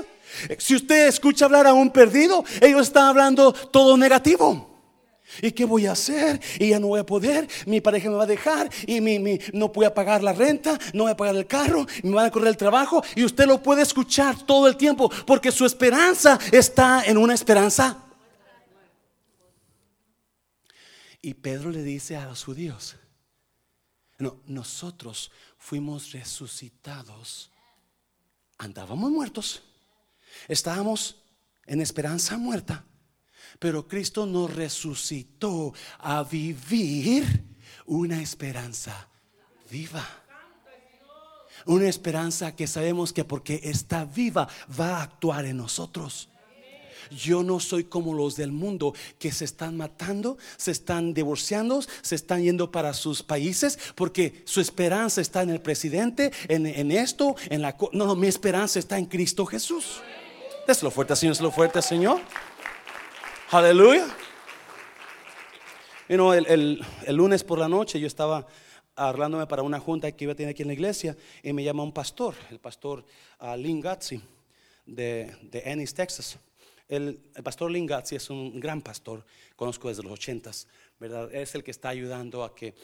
Si 0.59 0.77
usted 0.77 1.09
escucha 1.09 1.44
hablar 1.47 1.66
a 1.66 1.73
un 1.73 1.90
perdido, 1.90 2.44
ellos 2.61 2.83
están 2.83 3.05
hablando 3.05 3.53
todo 3.53 3.97
negativo. 3.97 4.67
¿Y 5.42 5.53
qué 5.53 5.64
voy 5.64 5.87
a 5.87 5.92
hacer? 5.92 6.40
Y 6.59 6.70
ya 6.70 6.81
no 6.81 6.88
voy 6.88 7.01
a 7.01 7.07
poder, 7.07 7.48
mi 7.66 7.81
pareja 7.81 8.09
me 8.11 8.16
va 8.16 8.24
a 8.24 8.27
dejar. 8.27 8.70
Y 8.87 9.01
mi, 9.01 9.38
no 9.53 9.68
voy 9.68 9.85
a 9.85 9.94
pagar 9.94 10.22
la 10.22 10.33
renta, 10.33 10.79
no 10.92 11.05
voy 11.05 11.12
a 11.12 11.16
pagar 11.16 11.37
el 11.37 11.46
carro, 11.46 11.87
me 12.03 12.12
van 12.12 12.27
a 12.27 12.31
correr 12.31 12.48
el 12.48 12.57
trabajo. 12.57 13.03
Y 13.14 13.24
usted 13.24 13.46
lo 13.46 13.62
puede 13.62 13.83
escuchar 13.83 14.37
todo 14.46 14.66
el 14.68 14.77
tiempo 14.77 15.11
porque 15.27 15.53
su 15.53 15.64
esperanza 15.64 16.38
está 16.53 17.05
en 17.05 17.16
una 17.16 17.35
esperanza. 17.35 18.05
Y 21.20 21.35
Pedro 21.35 21.70
le 21.70 21.83
dice 21.83 22.16
a 22.16 22.27
los 22.27 22.44
judíos, 22.44 22.96
no, 24.18 24.40
nosotros 24.46 25.31
fuimos 25.59 26.12
resucitados, 26.12 27.51
andábamos 28.57 29.11
muertos, 29.11 29.62
estábamos 30.48 31.16
en 31.66 31.81
esperanza 31.81 32.37
muerta 32.38 32.85
pero 33.59 33.87
Cristo 33.87 34.27
nos 34.27 34.55
resucitó 34.55 35.75
a 35.99 36.23
vivir 36.23 37.44
una 37.87 38.21
esperanza 38.21 39.09
viva. 39.71 40.07
Una 41.66 41.88
esperanza 41.88 42.55
que 42.55 42.66
sabemos 42.66 43.12
que 43.12 43.25
porque 43.25 43.61
está 43.64 44.05
viva 44.05 44.49
va 44.79 44.99
a 44.99 45.03
actuar 45.03 45.44
en 45.44 45.57
nosotros. 45.57 46.29
Yo 47.11 47.42
no 47.42 47.59
soy 47.59 47.85
como 47.85 48.14
los 48.14 48.37
del 48.37 48.53
mundo 48.53 48.94
que 49.18 49.33
se 49.33 49.44
están 49.44 49.77
matando, 49.77 50.37
se 50.57 50.71
están 50.71 51.14
divorciando, 51.14 51.83
se 52.03 52.14
están 52.14 52.42
yendo 52.42 52.71
para 52.71 52.92
sus 52.92 53.23
países 53.23 53.79
porque 53.94 54.42
su 54.44 54.61
esperanza 54.61 55.21
está 55.21 55.42
en 55.42 55.51
el 55.51 55.61
presidente, 55.61 56.33
en, 56.49 56.90
esto, 56.90 57.35
en 57.49 57.62
la... 57.62 57.77
No, 57.92 58.07
no, 58.07 58.14
mi 58.14 58.27
esperanza 58.27 58.79
está 58.79 58.99
en 58.99 59.07
Cristo 59.07 59.47
Jesús. 59.47 60.01
lo 60.83 60.90
fuerte, 60.90 61.16
Señor, 61.16 61.40
lo 61.40 61.51
fuerte, 61.51 61.81
Señor. 61.81 62.21
Aleluya. 63.50 64.06
You 66.06 66.16
know, 66.16 66.34
el, 66.34 66.84
lunes 67.08 67.42
por 67.42 67.58
la 67.58 67.66
noche 67.66 67.98
yo 67.98 68.06
estaba 68.06 68.46
hablándome 68.94 69.46
para 69.46 69.62
una 69.62 69.80
junta 69.80 70.12
que 70.12 70.24
iba 70.24 70.34
a 70.34 70.37
tener 70.37 70.50
aquí 70.50 70.61
en 70.61 70.68
la 70.68 70.74
iglesia 70.74 71.16
y 71.42 71.54
me 71.54 71.64
llama 71.64 71.82
un 71.82 71.92
pastor, 71.92 72.34
el 72.50 72.58
pastor 72.58 73.06
uh, 73.40 73.56
Lynn 73.56 73.82
de, 74.84 75.34
de 75.40 75.62
Ennis, 75.64 75.94
Texas. 75.94 76.38
El, 76.88 77.22
pastor 77.42 77.70
Lynn 77.70 77.88
es 78.11 78.28
un 78.28 78.61
gran 78.61 78.82
pastor, 78.82 79.24
conozco 79.56 79.88
desde 79.88 80.02
los 80.02 80.12
ochentas, 80.12 80.68
¿verdad? 81.00 81.34
Es 81.34 81.54
el 81.54 81.64
que 81.64 81.70
está 81.70 81.88
ayudando 81.88 82.44
a 82.44 82.54
que 82.54 82.74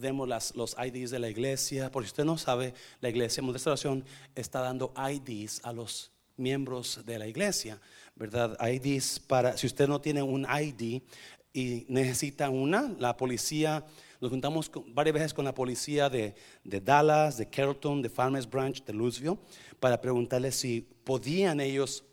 demos 0.00 0.26
las, 0.26 0.56
los 0.56 0.74
IDs 0.84 1.12
de 1.12 1.20
la 1.20 1.28
iglesia. 1.28 1.92
Por 1.92 2.02
si 2.02 2.08
usted 2.08 2.24
no 2.24 2.38
sabe, 2.38 2.74
la 3.00 3.08
iglesia 3.08 3.40
de 3.40 3.52
Restauración 3.52 4.04
está 4.34 4.62
dando 4.62 4.92
IDs 4.96 5.60
a 5.62 5.72
los 5.72 6.10
miembros 6.36 7.00
de 7.04 7.18
la 7.18 7.26
iglesia. 7.26 7.80
¿verdad? 8.16 8.56
IDs 8.66 9.20
para, 9.20 9.56
si 9.56 9.66
usted 9.66 9.86
no 9.86 10.00
tiene 10.00 10.22
un 10.22 10.46
ID 10.46 11.02
y 11.52 11.86
necesita 11.88 12.50
una, 12.50 12.94
la 12.98 13.16
policía, 13.16 13.84
nos 14.20 14.30
juntamos 14.30 14.70
varias 14.88 15.14
veces 15.14 15.34
con 15.34 15.44
la 15.44 15.54
policía 15.54 16.08
de, 16.08 16.34
Dallas, 16.64 17.36
de 17.36 17.48
Carrollton, 17.48 18.02
de 18.02 18.08
Farmers 18.08 18.48
Branch, 18.48 18.82
de 18.82 18.92
Louisville, 18.92 19.38
para 19.78 20.00
preguntarles 20.00 20.56
si 20.56 20.80
podían 20.80 21.60
ellos 21.60 22.04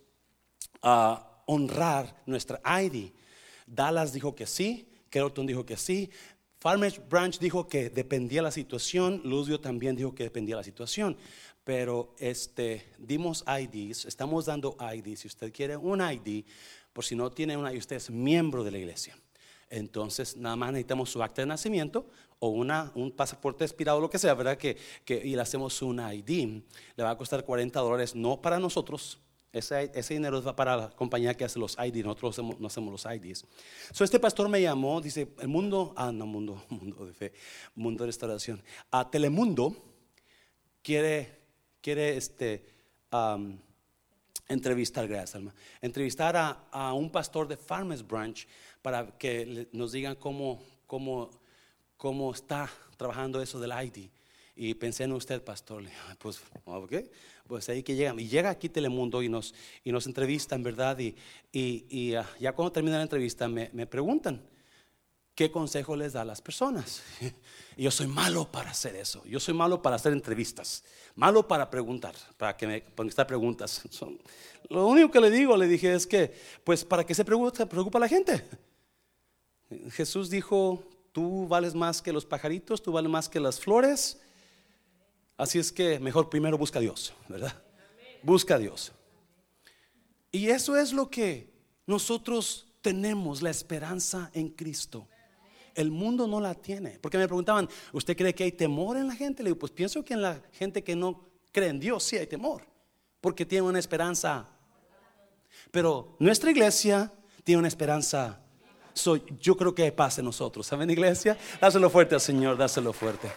ah, 0.82 1.42
honrar 1.46 2.22
nuestra 2.26 2.62
ID. 2.84 3.12
Dallas 3.66 4.12
dijo 4.12 4.36
que 4.36 4.46
sí, 4.46 4.90
Carrollton 5.10 5.48
dijo 5.48 5.66
que 5.66 5.78
sí, 5.78 6.10
Farmers 6.60 7.02
Branch 7.10 7.38
dijo 7.40 7.68
que 7.68 7.90
dependía 7.90 8.42
la 8.42 8.52
situación, 8.52 9.22
Louisville 9.24 9.60
también 9.60 9.96
dijo 9.96 10.14
que 10.16 10.24
dependía 10.24 10.56
la 10.56 10.64
situación 10.64 11.18
pero 11.64 12.14
este, 12.20 12.92
dimos 12.98 13.44
IDs, 13.48 14.06
estamos 14.06 14.46
dando 14.46 14.76
IDs. 14.80 15.22
Si 15.22 15.28
usted 15.28 15.54
quiere 15.54 15.78
un 15.78 16.02
ID, 16.02 16.46
por 16.92 17.06
si 17.06 17.16
no 17.16 17.32
tiene 17.32 17.56
una, 17.56 17.74
y 17.74 17.78
usted 17.78 17.96
es 17.96 18.10
miembro 18.10 18.64
de 18.64 18.72
la 18.72 18.78
iglesia. 18.78 19.18
Entonces, 19.70 20.38
nada 20.38 20.56
más 20.56 20.72
necesitamos 20.72 21.10
su 21.10 21.24
acta 21.24 21.42
de 21.42 21.48
nacimiento 21.48 22.06
o 22.40 22.50
una, 22.50 22.92
un 22.96 23.12
pasaporte 23.12 23.64
expirado, 23.64 24.00
lo 24.00 24.10
que 24.10 24.20
sea, 24.20 24.34
¿verdad? 24.34 24.58
Que, 24.58 24.78
que, 25.06 25.16
y 25.16 25.36
le 25.36 25.42
hacemos 25.42 25.82
un 25.82 26.00
ID. 26.00 26.62
Le 26.96 27.04
va 27.04 27.12
a 27.12 27.18
costar 27.18 27.44
40 27.44 27.80
dólares, 27.80 28.14
no 28.14 28.42
para 28.42 28.60
nosotros. 28.60 29.20
Ese, 29.52 29.92
ese 29.94 30.16
dinero 30.16 30.42
va 30.44 30.56
para 30.56 30.76
la 30.76 30.90
compañía 30.90 31.36
que 31.36 31.46
hace 31.46 31.60
los 31.60 31.78
IDs, 31.78 32.04
nosotros 32.04 32.60
no 32.60 32.68
hacemos 32.68 33.04
los 33.04 33.14
IDs. 33.14 33.46
So, 33.92 34.04
este 34.04 34.20
pastor 34.20 34.50
me 34.50 34.62
llamó, 34.62 35.00
dice, 35.00 35.30
el 35.40 35.48
mundo, 35.48 35.94
ah, 35.96 36.12
no, 36.12 36.26
mundo, 36.26 36.64
mundo 36.70 37.06
de 37.06 37.14
fe, 37.14 37.34
mundo 37.76 38.04
de 38.04 38.08
restauración. 38.08 38.62
A 38.92 39.10
Telemundo 39.10 39.76
quiere 40.82 41.43
quiere 41.84 42.16
este, 42.16 42.66
entrevistar, 44.48 45.08
gracias 45.08 45.36
Alma, 45.36 45.54
entrevistar 45.82 46.36
a, 46.72 46.94
un 46.94 47.12
pastor 47.12 47.48
de 47.48 47.58
Farmers 47.58 48.08
Branch 48.08 48.48
para 48.82 49.18
que 49.18 49.68
nos 49.74 49.92
digan 49.92 50.16
cómo, 50.16 50.64
cómo, 50.88 51.30
cómo 51.98 52.32
está 52.34 52.70
trabajando 52.98 53.42
eso 53.42 53.60
del 53.60 53.72
ID. 53.72 54.10
Y 54.56 54.76
pensé 54.76 55.06
en 55.06 55.14
usted, 55.14 55.44
pastor. 55.44 55.84
Pues, 56.20 56.40
ok, 56.64 56.94
pues 57.48 57.68
ahí 57.70 57.82
que 57.82 57.96
llega. 57.96 58.14
Y 58.20 58.28
llega 58.28 58.52
aquí 58.52 58.70
Telemundo 58.70 59.24
y 59.24 59.28
nos, 59.28 59.54
y 59.84 59.92
nos 59.92 60.06
entrevistan, 60.06 60.62
¿verdad? 60.62 60.98
Y, 61.00 61.16
y, 61.52 62.14
ah, 62.14 62.30
ya 62.40 62.54
cuando 62.54 62.72
termina 62.72 62.98
la 62.98 63.04
entrevista 63.04 63.48
me, 63.48 63.72
me 63.74 63.88
preguntan, 63.88 64.44
¿qué 65.36 65.52
consejo 65.52 65.96
les 65.96 66.14
da 66.14 66.22
a 66.22 66.26
las 66.26 66.42
personas? 66.42 67.02
Yo 67.78 67.92
soy 67.92 68.08
malo 68.08 68.52
para 68.52 68.72
hacer 68.72 68.96
eso. 68.96 69.24
Yo 69.26 69.40
soy 69.40 69.54
malo 69.54 69.82
para 69.82 69.96
hacer 69.96 70.14
entrevistas. 70.14 70.84
Malo 71.16 71.48
para 71.48 71.70
preguntar, 71.70 72.16
para 72.38 72.56
que 72.56 72.68
me 72.68 72.84
contestar 72.84 73.26
preguntas. 73.26 73.82
lo 74.70 74.88
único 74.88 75.12
que 75.12 75.20
le 75.20 75.30
digo, 75.30 75.58
le 75.58 75.68
dije, 75.68 75.94
es 75.94 76.06
que, 76.06 76.34
pues, 76.64 76.86
¿para 76.86 77.06
qué 77.06 77.16
se 77.16 77.26
preocupa, 77.26 77.66
preocupa 77.66 78.00
la 78.00 78.08
gente? 78.08 78.44
Jesús 79.92 80.30
dijo 80.30 80.84
tú 81.12 81.48
vales 81.48 81.76
más 81.76 82.02
que 82.02 82.12
los 82.12 82.26
pajaritos, 82.26 82.82
tú 82.82 82.92
vales 82.92 83.10
más 83.10 83.30
que 83.30 83.40
las 83.40 83.60
flores. 83.60 84.20
Así 85.38 85.60
es 85.60 85.72
que 85.72 86.00
mejor 86.00 86.30
primero 86.30 86.58
busca 86.58 86.80
a 86.80 86.82
Dios, 86.82 87.14
¿verdad? 87.28 87.64
Busca 88.22 88.56
a 88.56 88.58
Dios. 88.60 88.92
Y 90.32 90.50
eso 90.50 90.76
es 90.76 90.94
lo 90.94 91.10
que 91.10 91.50
nosotros 91.86 92.68
tenemos, 92.82 93.42
la 93.42 93.50
esperanza 93.50 94.32
en 94.34 94.50
Cristo. 94.50 95.08
El 95.76 95.92
mundo 95.92 96.28
no 96.28 96.40
la 96.40 96.54
tiene. 96.54 97.00
Porque 97.00 97.18
me 97.18 97.28
preguntaban, 97.28 97.68
¿usted 97.92 98.16
cree 98.16 98.34
que 98.34 98.44
hay 98.44 98.52
temor 98.52 98.98
en 98.98 99.08
la 99.08 99.16
gente? 99.16 99.44
Le 99.44 99.50
digo, 99.50 99.60
pues 99.60 99.72
pienso 99.72 100.04
que 100.04 100.14
en 100.14 100.22
la 100.22 100.42
gente 100.52 100.84
que 100.84 100.96
no 100.96 101.30
cree 101.52 101.70
en 101.70 101.80
Dios 101.80 102.04
sí 102.04 102.18
hay 102.18 102.28
temor. 102.28 102.66
Porque 103.22 103.46
tiene 103.46 103.68
una 103.68 103.80
esperanza. 103.80 104.48
Pero 105.72 106.16
nuestra 106.20 106.52
iglesia 106.52 107.12
tiene 107.44 107.60
una 107.60 107.68
esperanza. 107.68 108.40
yo 109.40 109.58
creo 109.58 109.74
que 109.74 109.84
hay 109.84 109.92
paz 109.92 110.20
en 110.20 110.26
nosotros. 110.26 110.68
¿Saben, 110.68 110.90
iglesia? 110.90 111.38
Dáselo 111.60 111.90
fuerte 111.90 112.16
al 112.16 112.22
Señor, 112.22 112.58
dáselo 112.58 112.94
fuerte. 112.94 113.32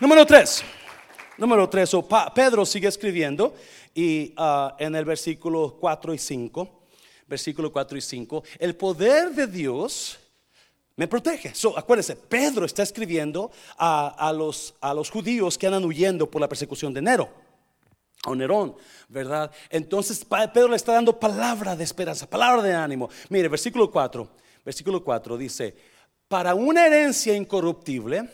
Número 0.00 0.24
tres. 0.24 0.62
Número 1.36 1.68
tres. 1.68 1.90
Pedro 2.34 2.64
sigue 2.64 2.88
escribiendo 2.88 3.54
y 3.94 4.32
ah, 4.36 4.76
en 4.78 4.94
el 4.94 5.04
versículo 5.04 5.76
4 5.80 6.14
y 6.14 6.18
5. 6.18 6.82
Versículo 7.26 7.72
4 7.72 7.98
y 7.98 8.00
5. 8.00 8.44
El 8.58 8.76
poder 8.76 9.30
de 9.30 9.46
Dios 9.46 10.18
me 10.96 11.08
protege. 11.08 11.54
So, 11.54 11.76
acuérdense, 11.76 12.14
Pedro 12.14 12.64
está 12.64 12.82
escribiendo 12.82 13.50
a, 13.76 14.32
los, 14.36 14.74
a 14.80 14.94
los 14.94 15.10
judíos 15.10 15.58
que 15.58 15.66
andan 15.66 15.84
huyendo 15.84 16.30
por 16.30 16.40
la 16.40 16.48
persecución 16.48 16.94
de 16.94 17.02
Nero. 17.02 17.28
O 18.26 18.34
Nerón, 18.34 18.74
¿verdad? 19.08 19.50
Entonces 19.68 20.24
Pedro 20.24 20.68
le 20.68 20.76
está 20.76 20.94
dando 20.94 21.18
palabra 21.18 21.76
de 21.76 21.84
esperanza, 21.84 22.28
palabra 22.28 22.62
de 22.62 22.72
ánimo. 22.72 23.10
Mire, 23.28 23.48
versículo 23.48 23.90
4, 23.90 24.26
versículo 24.64 25.04
4 25.04 25.36
dice, 25.36 25.76
para 26.26 26.54
una 26.54 26.86
herencia 26.86 27.34
incorruptible, 27.34 28.26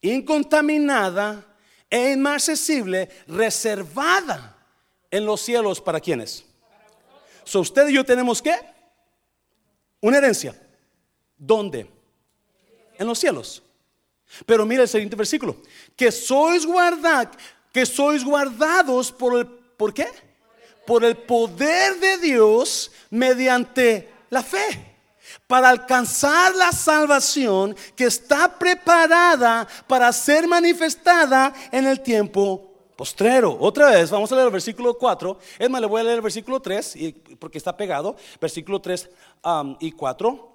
incontaminada 0.00 1.46
e 1.90 2.12
inmarcesible, 2.12 3.10
reservada 3.26 4.56
en 5.10 5.26
los 5.26 5.42
cielos 5.42 5.78
para 5.78 6.00
quienes. 6.00 6.46
So 7.44 7.60
usted 7.60 7.88
y 7.88 7.94
yo 7.94 8.04
tenemos 8.04 8.40
que 8.40 8.54
una 10.00 10.16
herencia 10.16 10.54
¿Dónde? 11.44 11.90
En 12.96 13.04
los 13.04 13.18
cielos. 13.18 13.64
Pero 14.46 14.64
mira 14.64 14.82
el 14.82 14.88
siguiente 14.88 15.16
versículo. 15.16 15.56
Que 15.96 16.12
sois 16.12 16.64
guardados, 16.64 17.36
que 17.72 17.84
sois 17.84 18.24
guardados 18.24 19.10
por 19.10 19.40
el, 19.40 19.46
¿por 19.76 19.92
qué? 19.92 20.06
Por 20.86 21.04
el 21.04 21.16
poder 21.16 21.98
de 21.98 22.18
Dios 22.18 22.92
mediante 23.10 24.08
la 24.30 24.44
fe. 24.44 24.94
Para 25.48 25.68
alcanzar 25.70 26.54
la 26.54 26.70
salvación 26.70 27.74
que 27.96 28.04
está 28.04 28.56
preparada 28.56 29.66
para 29.88 30.12
ser 30.12 30.46
manifestada 30.46 31.52
en 31.72 31.88
el 31.88 32.00
tiempo 32.02 32.70
postrero. 32.96 33.56
Otra 33.58 33.90
vez, 33.90 34.10
vamos 34.12 34.30
a 34.30 34.36
leer 34.36 34.46
el 34.46 34.52
versículo 34.52 34.94
4. 34.96 35.38
Es 35.58 35.68
más, 35.68 35.80
le 35.80 35.88
voy 35.88 36.02
a 36.02 36.04
leer 36.04 36.16
el 36.16 36.22
versículo 36.22 36.60
3 36.60 36.96
porque 37.40 37.58
está 37.58 37.76
pegado. 37.76 38.14
Versículo 38.40 38.80
3 38.80 39.10
y 39.80 39.90
4. 39.90 40.51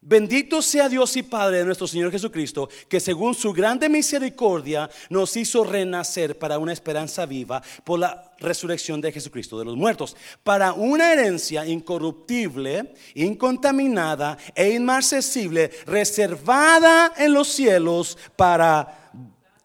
Bendito 0.00 0.62
sea 0.62 0.88
Dios 0.88 1.16
y 1.16 1.24
Padre 1.24 1.58
de 1.58 1.64
nuestro 1.64 1.88
Señor 1.88 2.12
Jesucristo, 2.12 2.68
que 2.88 3.00
según 3.00 3.34
su 3.34 3.52
grande 3.52 3.88
misericordia 3.88 4.88
nos 5.10 5.36
hizo 5.36 5.64
renacer 5.64 6.38
para 6.38 6.58
una 6.58 6.72
esperanza 6.72 7.26
viva 7.26 7.60
por 7.82 7.98
la 7.98 8.32
resurrección 8.38 9.00
de 9.00 9.10
Jesucristo 9.10 9.58
de 9.58 9.64
los 9.64 9.76
muertos, 9.76 10.16
para 10.44 10.72
una 10.72 11.12
herencia 11.12 11.66
incorruptible, 11.66 12.94
incontaminada 13.14 14.38
e 14.54 14.70
inmarcesible, 14.70 15.72
reservada 15.84 17.12
en 17.16 17.34
los 17.34 17.48
cielos 17.48 18.16
para, 18.36 19.10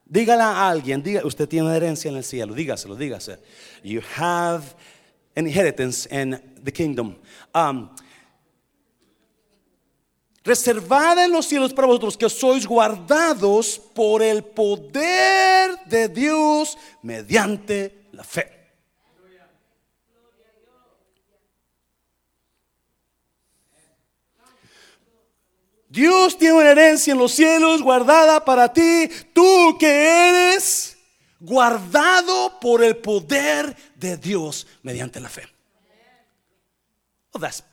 dígala 0.03 0.45
a 0.45 0.69
alguien, 0.69 1.03
diga, 1.03 1.21
usted 1.23 1.47
tiene 1.47 1.67
una 1.67 1.75
herencia 1.75 2.09
en 2.09 2.17
el 2.17 2.23
cielo, 2.23 2.55
dígaselo, 2.55 2.95
dígase. 2.95 3.37
You 3.83 4.01
have 4.17 4.63
an 5.35 5.45
inheritance 5.45 6.07
in 6.09 6.41
the 6.63 6.71
kingdom. 6.71 7.17
Um, 7.53 7.89
reservada 10.43 11.25
en 11.25 11.31
los 11.31 11.45
cielos 11.45 11.73
para 11.73 11.87
vosotros, 11.87 12.17
que 12.17 12.29
sois 12.29 12.67
guardados 12.67 13.79
por 13.93 14.21
el 14.21 14.43
poder 14.43 15.79
de 15.85 16.09
Dios 16.09 16.77
mediante 17.01 18.07
la 18.11 18.23
fe. 18.23 18.63
Dios 25.87 26.39
tiene 26.39 26.55
una 26.55 26.71
herencia 26.71 27.13
en 27.13 27.19
los 27.19 27.33
cielos 27.33 27.83
guardada 27.83 28.43
para 28.43 28.73
ti, 28.73 29.07
tú 29.31 29.77
que 29.79 30.29
eres 30.29 30.97
guardado 31.39 32.59
por 32.59 32.83
el 32.83 32.97
poder 32.97 33.75
de 33.95 34.17
Dios 34.17 34.65
mediante 34.81 35.19
la 35.19 35.29
fe. 35.29 35.43
Oh, 37.31 37.39
that's 37.39 37.63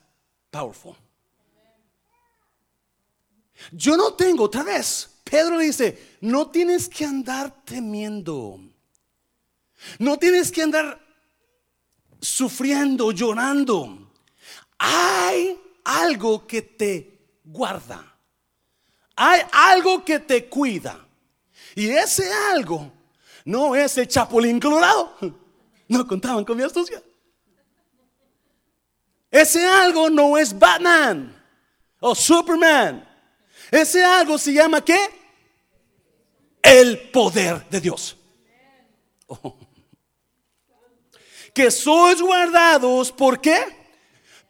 powerful. 0.51 0.97
Yo 3.73 3.97
no 3.97 4.15
tengo, 4.15 4.45
otra 4.45 4.63
vez, 4.63 5.11
Pedro 5.25 5.59
le 5.59 5.65
dice, 5.65 6.17
no 6.21 6.51
tienes 6.51 6.89
que 6.89 7.05
andar 7.05 7.65
temiendo. 7.65 8.61
No 9.99 10.19
tienes 10.19 10.51
que 10.51 10.63
andar 10.63 11.01
sufriendo, 12.21 13.13
llorando. 13.13 14.11
Hay 14.79 15.59
algo 15.85 16.47
que 16.47 16.63
te 16.63 17.39
guarda. 17.45 18.17
Hay 19.17 19.43
algo 19.53 20.05
que 20.05 20.19
te 20.19 20.49
cuida. 20.49 21.07
Y 21.75 21.89
ese 21.91 22.31
algo 22.53 22.91
no 23.45 23.75
es 23.75 23.97
el 23.99 24.09
chapulín 24.09 24.61
colorado. 24.61 25.17
No 25.91 26.07
contaban 26.07 26.45
con 26.45 26.57
mi 26.57 26.63
astucia. 26.63 27.03
Ese 29.29 29.67
algo 29.67 30.09
no 30.09 30.39
es 30.39 30.57
Batman 30.57 31.35
o 31.99 32.15
Superman. 32.15 33.10
Ese 33.71 34.05
algo 34.05 34.37
se 34.39 34.53
llama 34.53 34.85
qué? 34.85 34.99
El 36.63 37.11
poder 37.11 37.69
de 37.69 37.81
Dios. 37.81 38.17
Que 41.55 41.71
sois 41.71 42.21
guardados, 42.21 43.13
¿por 43.13 43.41
qué? 43.41 43.61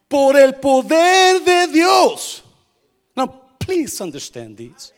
Por 0.09 0.37
el 0.37 0.55
poder 0.55 1.43
de 1.43 1.67
Dios. 1.69 2.43
Now, 3.15 3.57
please 3.59 4.03
understand 4.03 4.57
this. 4.57 4.93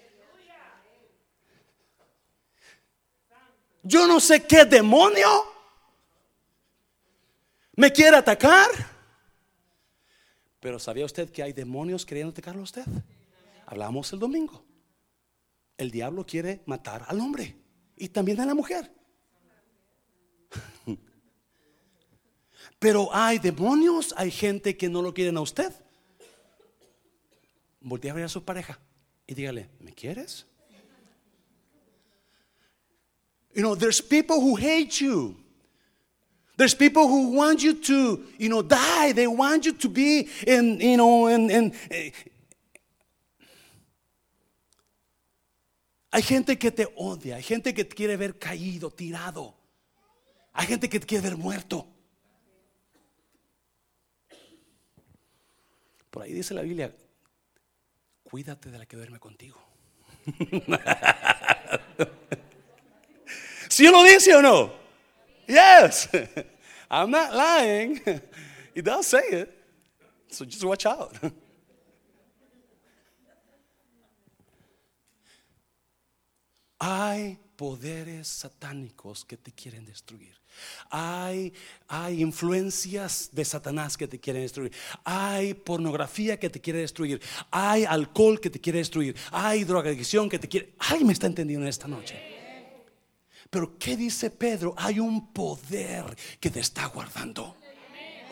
Yo 3.82 4.06
no 4.06 4.20
sé 4.20 4.44
qué 4.46 4.64
demonio 4.64 5.52
me 7.74 7.92
quiere 7.92 8.16
atacar. 8.16 8.68
Pero 10.60 10.78
¿sabía 10.78 11.04
usted 11.04 11.30
que 11.30 11.42
hay 11.42 11.52
demonios 11.52 12.06
queriendo 12.06 12.30
atacarlo 12.30 12.60
a 12.60 12.64
usted? 12.64 12.84
Hablamos 13.72 14.12
el 14.12 14.18
domingo. 14.18 14.62
El 15.78 15.90
diablo 15.90 16.26
quiere 16.26 16.60
matar 16.66 17.06
al 17.08 17.18
hombre 17.20 17.56
y 17.96 18.10
también 18.10 18.38
a 18.40 18.44
la 18.44 18.54
mujer. 18.54 18.92
Pero 22.78 23.08
hay 23.14 23.38
demonios, 23.38 24.12
hay 24.18 24.30
gente 24.30 24.76
que 24.76 24.90
no 24.90 25.00
lo 25.00 25.14
quieren 25.14 25.38
a 25.38 25.40
usted. 25.40 25.72
Voltea 27.80 28.12
a 28.12 28.14
ver 28.14 28.24
a 28.24 28.28
su 28.28 28.44
pareja 28.44 28.78
y 29.26 29.32
dígale, 29.32 29.70
¿me 29.80 29.94
quieres? 29.94 30.44
You 33.54 33.62
know, 33.62 33.74
there's 33.74 34.02
people 34.02 34.36
who 34.36 34.54
hate 34.54 35.02
you. 35.02 35.34
There's 36.58 36.74
people 36.74 37.08
who 37.08 37.30
want 37.30 37.62
you 37.62 37.72
to, 37.72 38.22
you 38.38 38.50
know, 38.50 38.60
die. 38.60 39.12
They 39.14 39.26
want 39.26 39.64
you 39.64 39.72
to 39.72 39.88
be 39.88 40.28
in, 40.46 40.78
you 40.78 40.98
know, 40.98 41.28
in, 41.28 41.50
in, 41.50 41.72
Hay 46.14 46.22
gente 46.22 46.58
que 46.58 46.70
te 46.70 46.92
odia, 46.94 47.36
hay 47.36 47.42
gente 47.42 47.72
que 47.72 47.86
te 47.86 47.96
quiere 47.96 48.18
ver 48.18 48.38
caído, 48.38 48.90
tirado. 48.90 49.56
Hay 50.52 50.66
gente 50.66 50.90
que 50.90 51.00
te 51.00 51.06
quiere 51.06 51.30
ver 51.30 51.38
muerto. 51.38 51.88
Por 56.10 56.22
ahí 56.22 56.34
dice 56.34 56.52
la 56.52 56.60
Biblia, 56.60 56.94
cuídate 58.24 58.70
de 58.70 58.78
la 58.78 58.84
que 58.84 58.98
duerme 58.98 59.18
contigo. 59.18 59.58
¿Sí 63.70 63.88
lo 63.88 64.04
dice 64.04 64.34
o 64.34 64.42
no? 64.42 64.70
Yes. 65.46 66.10
I'm 66.90 67.10
not 67.10 67.32
lying. 67.32 68.02
He 68.74 68.82
does 68.82 69.06
say 69.06 69.22
it. 69.30 69.48
So 70.28 70.44
just 70.44 70.62
watch 70.62 70.84
out. 70.84 71.16
Hay 76.84 77.38
poderes 77.54 78.26
satánicos 78.26 79.24
que 79.24 79.36
te 79.36 79.52
quieren 79.52 79.84
destruir. 79.84 80.34
Hay, 80.90 81.54
hay 81.86 82.20
influencias 82.20 83.30
de 83.30 83.44
Satanás 83.44 83.96
que 83.96 84.08
te 84.08 84.18
quieren 84.18 84.42
destruir. 84.42 84.72
Hay 85.04 85.54
pornografía 85.54 86.40
que 86.40 86.50
te 86.50 86.60
quiere 86.60 86.80
destruir. 86.80 87.22
Hay 87.52 87.84
alcohol 87.84 88.40
que 88.40 88.50
te 88.50 88.60
quiere 88.60 88.80
destruir. 88.80 89.14
Hay 89.30 89.62
drogadicción 89.62 90.28
que 90.28 90.40
te 90.40 90.48
quiere. 90.48 90.74
Ay, 90.80 91.04
me 91.04 91.12
está 91.12 91.28
entendiendo 91.28 91.66
en 91.66 91.70
esta 91.70 91.86
noche. 91.86 92.20
Pero 93.48 93.78
¿qué 93.78 93.96
dice 93.96 94.30
Pedro? 94.30 94.74
Hay 94.76 94.98
un 94.98 95.32
poder 95.32 96.16
que 96.40 96.50
te 96.50 96.58
está 96.58 96.86
guardando. 96.86 97.61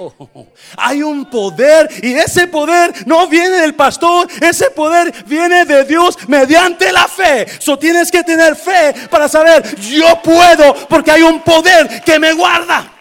Hay 0.77 1.03
un 1.03 1.29
poder 1.29 1.89
y 2.03 2.13
ese 2.15 2.47
poder 2.47 3.07
no 3.07 3.27
viene 3.29 3.61
del 3.61 3.75
pastor, 3.75 4.29
ese 4.41 4.71
poder 4.71 5.13
viene 5.27 5.65
de 5.65 5.85
Dios 5.85 6.17
mediante 6.29 6.93
la 6.93 7.09
fe. 7.09 7.47
So 7.61 7.79
tienes 7.79 8.11
que 8.11 8.23
tener 8.23 8.57
fe 8.57 8.95
para 9.11 9.29
saber, 9.29 9.77
yo 9.81 10.21
puedo 10.23 10.75
porque 10.89 11.11
hay 11.11 11.23
un 11.23 11.41
poder 11.43 12.03
que 12.03 12.19
me 12.19 12.33
guarda. 12.33 12.97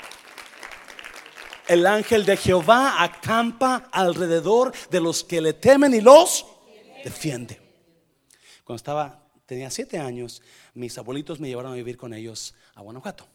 El 1.68 1.86
ángel 1.86 2.26
de 2.26 2.36
Jehová 2.36 3.04
acampa 3.04 3.90
alrededor 3.92 4.74
de 4.90 5.00
los 5.00 5.24
que 5.24 5.40
le 5.40 5.54
temen 5.54 5.94
y 5.94 6.02
los 6.02 6.46
defiende. 7.04 7.62
Cuando 8.64 8.78
estaba, 8.78 9.24
tenía 9.46 9.70
siete 9.70 10.00
años, 10.00 10.42
mis 10.74 10.98
abuelitos 10.98 11.40
me 11.40 11.48
llevaron 11.48 11.74
a 11.74 11.76
vivir 11.76 11.96
con 11.96 12.14
ellos 12.14 12.56
a 12.74 12.82
Guanajuato. 12.82 13.28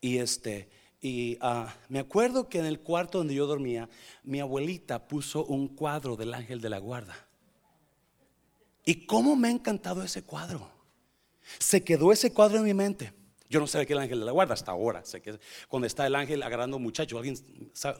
Y 0.00 0.18
este, 0.18 0.70
y 1.06 1.38
ah, 1.40 1.72
me 1.88 2.00
acuerdo 2.00 2.48
que 2.48 2.58
en 2.58 2.66
el 2.66 2.80
cuarto 2.80 3.18
donde 3.18 3.32
yo 3.32 3.46
dormía, 3.46 3.88
mi 4.24 4.40
abuelita 4.40 5.06
puso 5.06 5.44
un 5.44 5.68
cuadro 5.68 6.16
del 6.16 6.34
ángel 6.34 6.60
de 6.60 6.68
la 6.68 6.78
guarda. 6.78 7.14
Y 8.84 9.06
cómo 9.06 9.36
me 9.36 9.46
ha 9.46 9.52
encantado 9.52 10.02
ese 10.02 10.24
cuadro. 10.24 10.68
Se 11.60 11.84
quedó 11.84 12.10
ese 12.10 12.32
cuadro 12.32 12.58
en 12.58 12.64
mi 12.64 12.74
mente. 12.74 13.12
Yo 13.48 13.60
no 13.60 13.68
sabía 13.68 13.86
que 13.86 13.92
el 13.92 14.00
ángel 14.00 14.18
de 14.18 14.26
la 14.26 14.32
guarda 14.32 14.54
hasta 14.54 14.72
ahora. 14.72 15.04
Sé 15.04 15.22
que 15.22 15.38
cuando 15.68 15.86
está 15.86 16.04
el 16.08 16.16
ángel 16.16 16.42
agarrando 16.42 16.76
un 16.76 16.82
muchacho, 16.82 17.18
alguien 17.18 17.38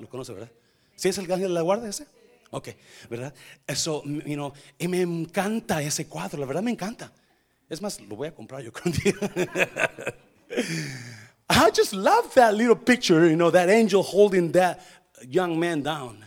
lo 0.00 0.08
conoce, 0.08 0.32
¿verdad? 0.32 0.50
¿Sí 0.96 1.08
es 1.08 1.18
el 1.18 1.30
ángel 1.30 1.46
de 1.46 1.54
la 1.54 1.62
guarda 1.62 1.88
ese? 1.88 2.08
Ok, 2.50 2.70
¿verdad? 3.08 3.32
Eso, 3.68 4.02
you 4.02 4.52
y 4.80 4.88
me 4.88 5.02
encanta 5.02 5.80
ese 5.80 6.08
cuadro, 6.08 6.40
la 6.40 6.46
verdad 6.46 6.62
me 6.62 6.72
encanta. 6.72 7.12
Es 7.68 7.80
más, 7.80 8.00
lo 8.00 8.16
voy 8.16 8.26
a 8.26 8.34
comprar 8.34 8.62
yo 8.62 8.72
con 8.72 8.92
I 11.48 11.70
just 11.70 11.92
love 11.92 12.34
that 12.34 12.54
little 12.54 12.76
picture, 12.76 13.28
you 13.28 13.36
know, 13.36 13.50
that 13.50 13.68
angel 13.68 14.02
holding 14.02 14.52
that 14.52 14.80
young 15.26 15.58
man 15.58 15.82
down. 15.82 16.24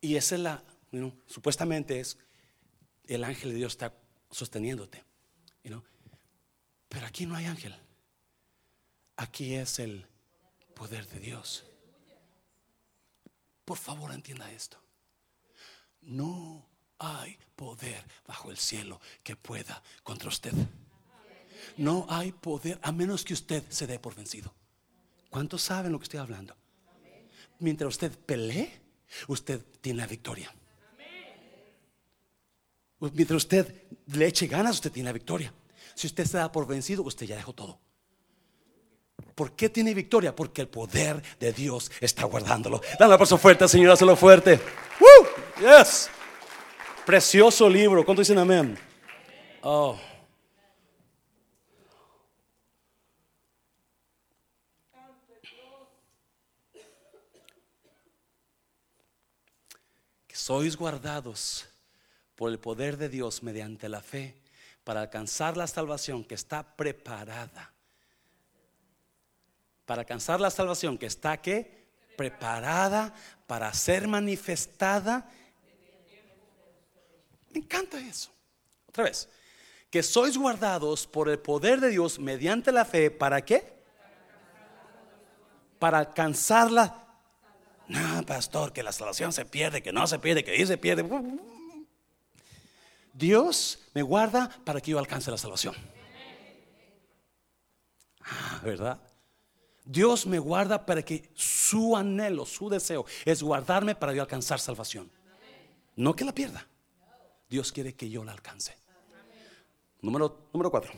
Y 0.00 0.16
esa 0.16 0.36
es 0.36 0.40
la, 0.40 0.62
you 0.90 1.00
know, 1.00 1.12
supuestamente 1.26 2.00
es 2.00 2.16
el 3.06 3.24
ángel 3.24 3.50
de 3.50 3.56
Dios 3.56 3.72
está 3.72 3.92
sosteniéndote, 4.30 5.02
you 5.62 5.70
know. 5.70 5.82
Pero 6.88 7.06
aquí 7.06 7.26
no 7.26 7.34
hay 7.34 7.46
ángel. 7.46 7.74
Aquí 9.16 9.54
es 9.54 9.78
el 9.78 10.06
poder 10.74 11.06
de 11.08 11.18
Dios. 11.18 11.64
Por 13.64 13.76
favor, 13.76 14.12
entienda 14.12 14.50
esto. 14.52 14.78
No 16.00 16.64
hay 16.98 17.36
poder 17.56 18.02
bajo 18.26 18.50
el 18.50 18.56
cielo 18.56 19.00
que 19.22 19.36
pueda 19.36 19.82
contra 20.02 20.28
usted. 20.28 20.54
No 21.76 22.06
hay 22.08 22.32
poder 22.32 22.78
a 22.82 22.92
menos 22.92 23.24
que 23.24 23.34
usted 23.34 23.62
se 23.68 23.86
dé 23.86 23.98
por 23.98 24.14
vencido. 24.14 24.54
¿Cuántos 25.30 25.62
saben 25.62 25.92
lo 25.92 25.98
que 25.98 26.04
estoy 26.04 26.20
hablando? 26.20 26.56
Mientras 27.60 27.88
usted 27.88 28.12
pelee, 28.12 28.80
usted 29.26 29.60
tiene 29.80 30.00
la 30.00 30.06
victoria. 30.06 30.54
Mientras 33.00 33.36
usted 33.36 33.82
le 34.06 34.26
eche 34.26 34.46
ganas, 34.46 34.76
usted 34.76 34.90
tiene 34.90 35.08
la 35.08 35.12
victoria. 35.12 35.52
Si 35.94 36.06
usted 36.06 36.24
se 36.24 36.36
da 36.36 36.50
por 36.50 36.66
vencido, 36.66 37.02
usted 37.02 37.26
ya 37.26 37.36
dejó 37.36 37.52
todo. 37.52 37.78
¿Por 39.34 39.52
qué 39.52 39.68
tiene 39.68 39.94
victoria? 39.94 40.34
Porque 40.34 40.62
el 40.62 40.68
poder 40.68 41.22
de 41.38 41.52
Dios 41.52 41.90
está 42.00 42.24
guardándolo. 42.24 42.80
Dale 42.98 43.12
un 43.14 43.18
paso 43.18 43.38
fuerte, 43.38 43.68
Señor, 43.68 43.92
hazlo 43.92 44.16
fuerte. 44.16 44.60
¡Woo! 45.00 45.28
Yes. 45.60 46.10
Precioso 47.06 47.68
libro. 47.68 48.04
¿Cuánto 48.04 48.22
dicen 48.22 48.38
amén? 48.38 48.78
Oh. 49.62 49.98
Sois 60.48 60.78
guardados 60.78 61.68
por 62.34 62.50
el 62.50 62.58
poder 62.58 62.96
de 62.96 63.10
Dios 63.10 63.42
mediante 63.42 63.86
la 63.86 64.00
fe 64.00 64.34
para 64.82 65.02
alcanzar 65.02 65.58
la 65.58 65.66
salvación 65.66 66.24
que 66.24 66.34
está 66.34 66.74
preparada. 66.74 67.70
Para 69.84 70.00
alcanzar 70.00 70.40
la 70.40 70.48
salvación 70.48 70.96
que 70.96 71.04
está 71.04 71.36
que 71.36 71.90
preparada 72.16 73.14
para 73.46 73.70
ser 73.74 74.08
manifestada. 74.08 75.30
Me 77.50 77.60
encanta 77.60 78.00
eso. 78.00 78.30
Otra 78.88 79.04
vez. 79.04 79.28
Que 79.90 80.02
sois 80.02 80.38
guardados 80.38 81.06
por 81.06 81.28
el 81.28 81.40
poder 81.40 81.78
de 81.78 81.90
Dios 81.90 82.18
mediante 82.18 82.72
la 82.72 82.86
fe. 82.86 83.10
¿Para 83.10 83.44
qué? 83.44 83.70
Para 85.78 85.98
alcanzar 85.98 86.70
la 86.70 87.07
no, 87.88 88.22
pastor, 88.26 88.72
que 88.72 88.82
la 88.82 88.92
salvación 88.92 89.32
se 89.32 89.44
pierde, 89.46 89.82
que 89.82 89.92
no 89.92 90.06
se 90.06 90.18
pierde, 90.18 90.44
que 90.44 90.50
ahí 90.50 90.66
se 90.66 90.76
pierde. 90.76 91.08
Dios 93.14 93.80
me 93.94 94.02
guarda 94.02 94.48
para 94.64 94.80
que 94.80 94.90
yo 94.90 94.98
alcance 94.98 95.30
la 95.30 95.38
salvación. 95.38 95.74
Ah, 98.22 98.60
¿verdad? 98.62 99.00
Dios 99.84 100.26
me 100.26 100.38
guarda 100.38 100.84
para 100.84 101.02
que 101.02 101.30
su 101.34 101.96
anhelo, 101.96 102.44
su 102.44 102.68
deseo 102.68 103.06
es 103.24 103.42
guardarme 103.42 103.94
para 103.94 104.12
yo 104.12 104.20
alcanzar 104.20 104.60
salvación. 104.60 105.10
No 105.96 106.14
que 106.14 106.26
la 106.26 106.34
pierda. 106.34 106.66
Dios 107.48 107.72
quiere 107.72 107.94
que 107.94 108.10
yo 108.10 108.22
la 108.22 108.32
alcance. 108.32 108.76
Número, 110.02 110.50
número 110.52 110.70
cuatro. 110.70 110.92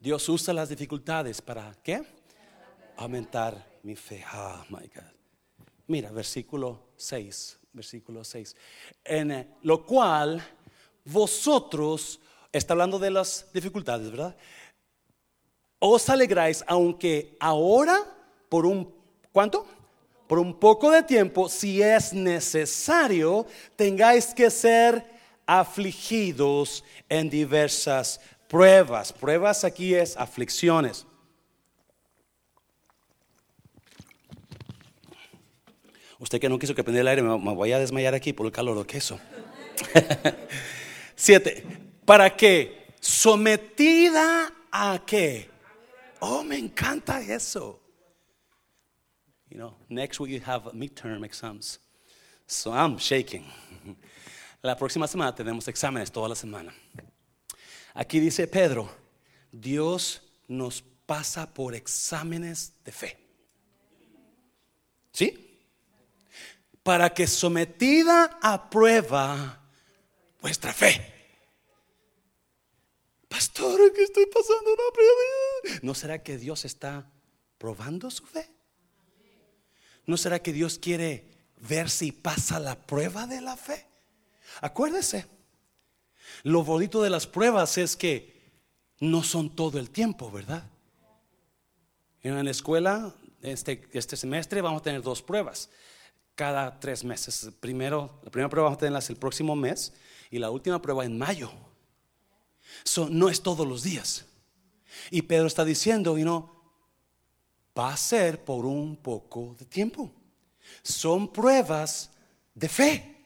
Dios 0.00 0.26
usa 0.30 0.54
las 0.54 0.70
dificultades 0.70 1.42
para 1.42 1.74
¿qué? 1.82 2.02
Aumentar 2.96 3.73
mi 3.84 3.94
fe. 3.94 4.24
Oh 4.34 4.64
my 4.70 4.90
God. 4.94 5.12
Mira, 5.86 6.10
versículo 6.10 6.80
6, 6.96 7.58
versículo 7.72 8.24
6. 8.24 8.56
En 9.04 9.30
eh, 9.30 9.48
lo 9.62 9.84
cual 9.84 10.42
vosotros, 11.04 12.18
está 12.50 12.72
hablando 12.72 12.98
de 12.98 13.10
las 13.10 13.46
dificultades, 13.52 14.10
¿verdad? 14.10 14.34
Os 15.78 16.08
alegráis, 16.08 16.64
aunque 16.66 17.36
ahora, 17.38 18.00
por 18.48 18.64
un, 18.64 18.92
¿cuánto? 19.30 19.66
Por 20.26 20.38
un 20.38 20.58
poco 20.58 20.90
de 20.90 21.02
tiempo, 21.02 21.50
si 21.50 21.82
es 21.82 22.14
necesario, 22.14 23.46
tengáis 23.76 24.32
que 24.32 24.48
ser 24.48 25.04
afligidos 25.44 26.82
en 27.10 27.28
diversas 27.28 28.18
pruebas. 28.48 29.12
Pruebas 29.12 29.64
aquí 29.64 29.94
es 29.94 30.16
aflicciones. 30.16 31.06
Usted 36.24 36.40
que 36.40 36.48
no 36.48 36.58
quiso 36.58 36.74
que 36.74 36.82
prenda 36.82 37.02
el 37.02 37.08
aire, 37.08 37.22
me, 37.22 37.36
voy 37.36 37.72
a 37.72 37.78
desmayar 37.78 38.14
aquí 38.14 38.32
por 38.32 38.46
el 38.46 38.52
calor 38.52 38.78
del 38.78 38.86
queso. 38.86 39.20
Siete. 41.14 41.66
¿Para 42.06 42.34
qué? 42.34 42.94
Sometida 42.98 44.50
a 44.72 45.02
qué? 45.06 45.50
Oh, 46.20 46.42
me 46.42 46.56
encanta 46.56 47.20
eso. 47.20 47.78
You 49.50 49.58
know, 49.58 49.76
next 49.90 50.18
week 50.18 50.32
you 50.32 50.40
have 50.50 50.72
midterm 50.72 51.26
exams. 51.26 51.78
So 52.46 52.72
I'm 52.72 52.96
shaking. 52.96 53.44
La 54.62 54.78
próxima 54.78 55.06
semana 55.06 55.34
tenemos 55.34 55.68
exámenes 55.68 56.10
toda 56.10 56.30
la 56.30 56.34
semana. 56.34 56.72
Aquí 57.92 58.18
dice 58.18 58.46
Pedro, 58.46 58.88
Dios 59.52 60.22
nos 60.48 60.82
pasa 61.04 61.52
por 61.52 61.74
exámenes 61.74 62.72
de 62.82 62.92
fe. 62.92 63.18
¿Sí? 65.12 65.43
Para 66.84 67.14
que 67.14 67.26
sometida 67.26 68.38
a 68.42 68.70
prueba 68.70 69.58
vuestra 70.40 70.72
fe. 70.72 71.12
Pastor, 73.26 73.92
que 73.92 74.02
estoy 74.02 74.26
pasando 74.26 74.70
una 74.70 74.92
prueba. 74.92 75.80
¿No 75.82 75.94
será 75.94 76.22
que 76.22 76.36
Dios 76.36 76.66
está 76.66 77.10
probando 77.58 78.10
su 78.10 78.24
fe? 78.26 78.48
¿No 80.04 80.18
será 80.18 80.40
que 80.40 80.52
Dios 80.52 80.78
quiere 80.78 81.26
ver 81.56 81.88
si 81.88 82.12
pasa 82.12 82.60
la 82.60 82.76
prueba 82.76 83.26
de 83.26 83.40
la 83.40 83.56
fe? 83.56 83.88
Acuérdese, 84.60 85.26
lo 86.42 86.64
bonito 86.64 87.02
de 87.02 87.08
las 87.08 87.26
pruebas 87.26 87.78
es 87.78 87.96
que 87.96 88.52
no 89.00 89.22
son 89.22 89.56
todo 89.56 89.78
el 89.78 89.88
tiempo, 89.88 90.30
¿verdad? 90.30 90.70
En 92.22 92.44
la 92.44 92.50
escuela, 92.50 93.14
este, 93.40 93.88
este 93.92 94.16
semestre, 94.16 94.60
vamos 94.60 94.82
a 94.82 94.84
tener 94.84 95.00
dos 95.00 95.22
pruebas 95.22 95.70
cada 96.34 96.78
tres 96.80 97.04
meses. 97.04 97.50
Primero, 97.60 98.20
la 98.22 98.30
primera 98.30 98.48
prueba 98.48 98.66
vamos 98.66 98.76
a 98.76 98.80
tenerla 98.80 99.02
el 99.08 99.16
próximo 99.16 99.54
mes 99.54 99.92
y 100.30 100.38
la 100.38 100.50
última 100.50 100.80
prueba 100.80 101.04
en 101.04 101.16
mayo. 101.16 101.50
So, 102.82 103.08
no 103.08 103.28
es 103.28 103.40
todos 103.42 103.66
los 103.66 103.82
días. 103.82 104.24
Y 105.10 105.22
Pedro 105.22 105.46
está 105.46 105.64
diciendo, 105.64 106.14
know, 106.14 106.50
va 107.76 107.92
a 107.92 107.96
ser 107.96 108.44
por 108.44 108.66
un 108.66 108.96
poco 108.96 109.54
de 109.58 109.64
tiempo. 109.64 110.10
Son 110.82 111.28
pruebas 111.28 112.10
de 112.54 112.68
fe. 112.68 113.16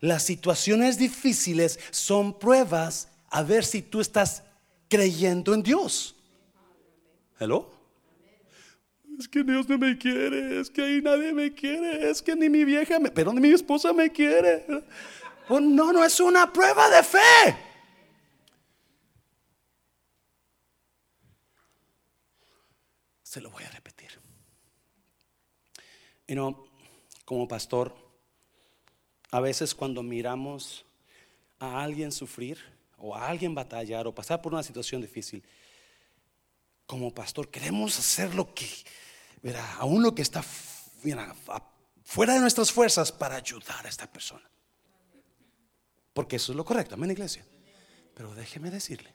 Las 0.00 0.24
situaciones 0.24 0.98
difíciles 0.98 1.78
son 1.90 2.38
pruebas 2.38 3.08
a 3.30 3.42
ver 3.42 3.64
si 3.64 3.82
tú 3.82 4.00
estás 4.00 4.42
creyendo 4.88 5.54
en 5.54 5.62
Dios. 5.62 6.14
¿Hello? 7.38 7.71
Es 9.22 9.28
que 9.28 9.44
Dios 9.44 9.68
no 9.68 9.78
me 9.78 9.96
quiere, 9.96 10.58
es 10.58 10.68
que 10.68 10.82
ahí 10.82 11.00
nadie 11.00 11.32
me 11.32 11.54
quiere, 11.54 12.10
es 12.10 12.20
que 12.20 12.34
ni 12.34 12.48
mi 12.48 12.64
vieja, 12.64 12.98
me, 12.98 13.08
pero 13.08 13.32
ni 13.32 13.40
mi 13.40 13.50
esposa 13.50 13.92
me 13.92 14.10
quiere. 14.10 14.66
Oh, 15.48 15.60
no, 15.60 15.92
no 15.92 16.04
es 16.04 16.18
una 16.18 16.52
prueba 16.52 16.90
de 16.90 17.04
fe. 17.04 17.56
Se 23.22 23.40
lo 23.40 23.48
voy 23.52 23.62
a 23.62 23.70
repetir. 23.70 24.10
Y 26.26 26.34
no, 26.34 26.64
como 27.24 27.46
pastor, 27.46 27.94
a 29.30 29.38
veces 29.38 29.72
cuando 29.72 30.02
miramos 30.02 30.84
a 31.60 31.80
alguien 31.80 32.10
sufrir 32.10 32.58
o 32.96 33.14
a 33.14 33.28
alguien 33.28 33.54
batallar 33.54 34.08
o 34.08 34.14
pasar 34.14 34.42
por 34.42 34.52
una 34.52 34.64
situación 34.64 35.00
difícil, 35.00 35.44
como 36.86 37.14
pastor 37.14 37.48
queremos 37.48 37.96
hacer 37.96 38.34
lo 38.34 38.52
que, 38.52 38.66
verá, 39.42 39.74
aún 39.76 40.02
lo 40.02 40.14
que 40.14 40.22
está 40.22 40.42
fuera 40.42 42.34
de 42.34 42.40
nuestras 42.40 42.70
fuerzas 42.72 43.12
para 43.12 43.36
ayudar 43.36 43.84
a 43.84 43.88
esta 43.88 44.10
persona. 44.10 44.48
Porque 46.12 46.36
eso 46.36 46.52
es 46.52 46.56
lo 46.56 46.64
correcto, 46.64 46.94
amén 46.94 47.10
iglesia. 47.10 47.44
Pero 48.14 48.34
déjeme 48.34 48.70
decirle, 48.70 49.12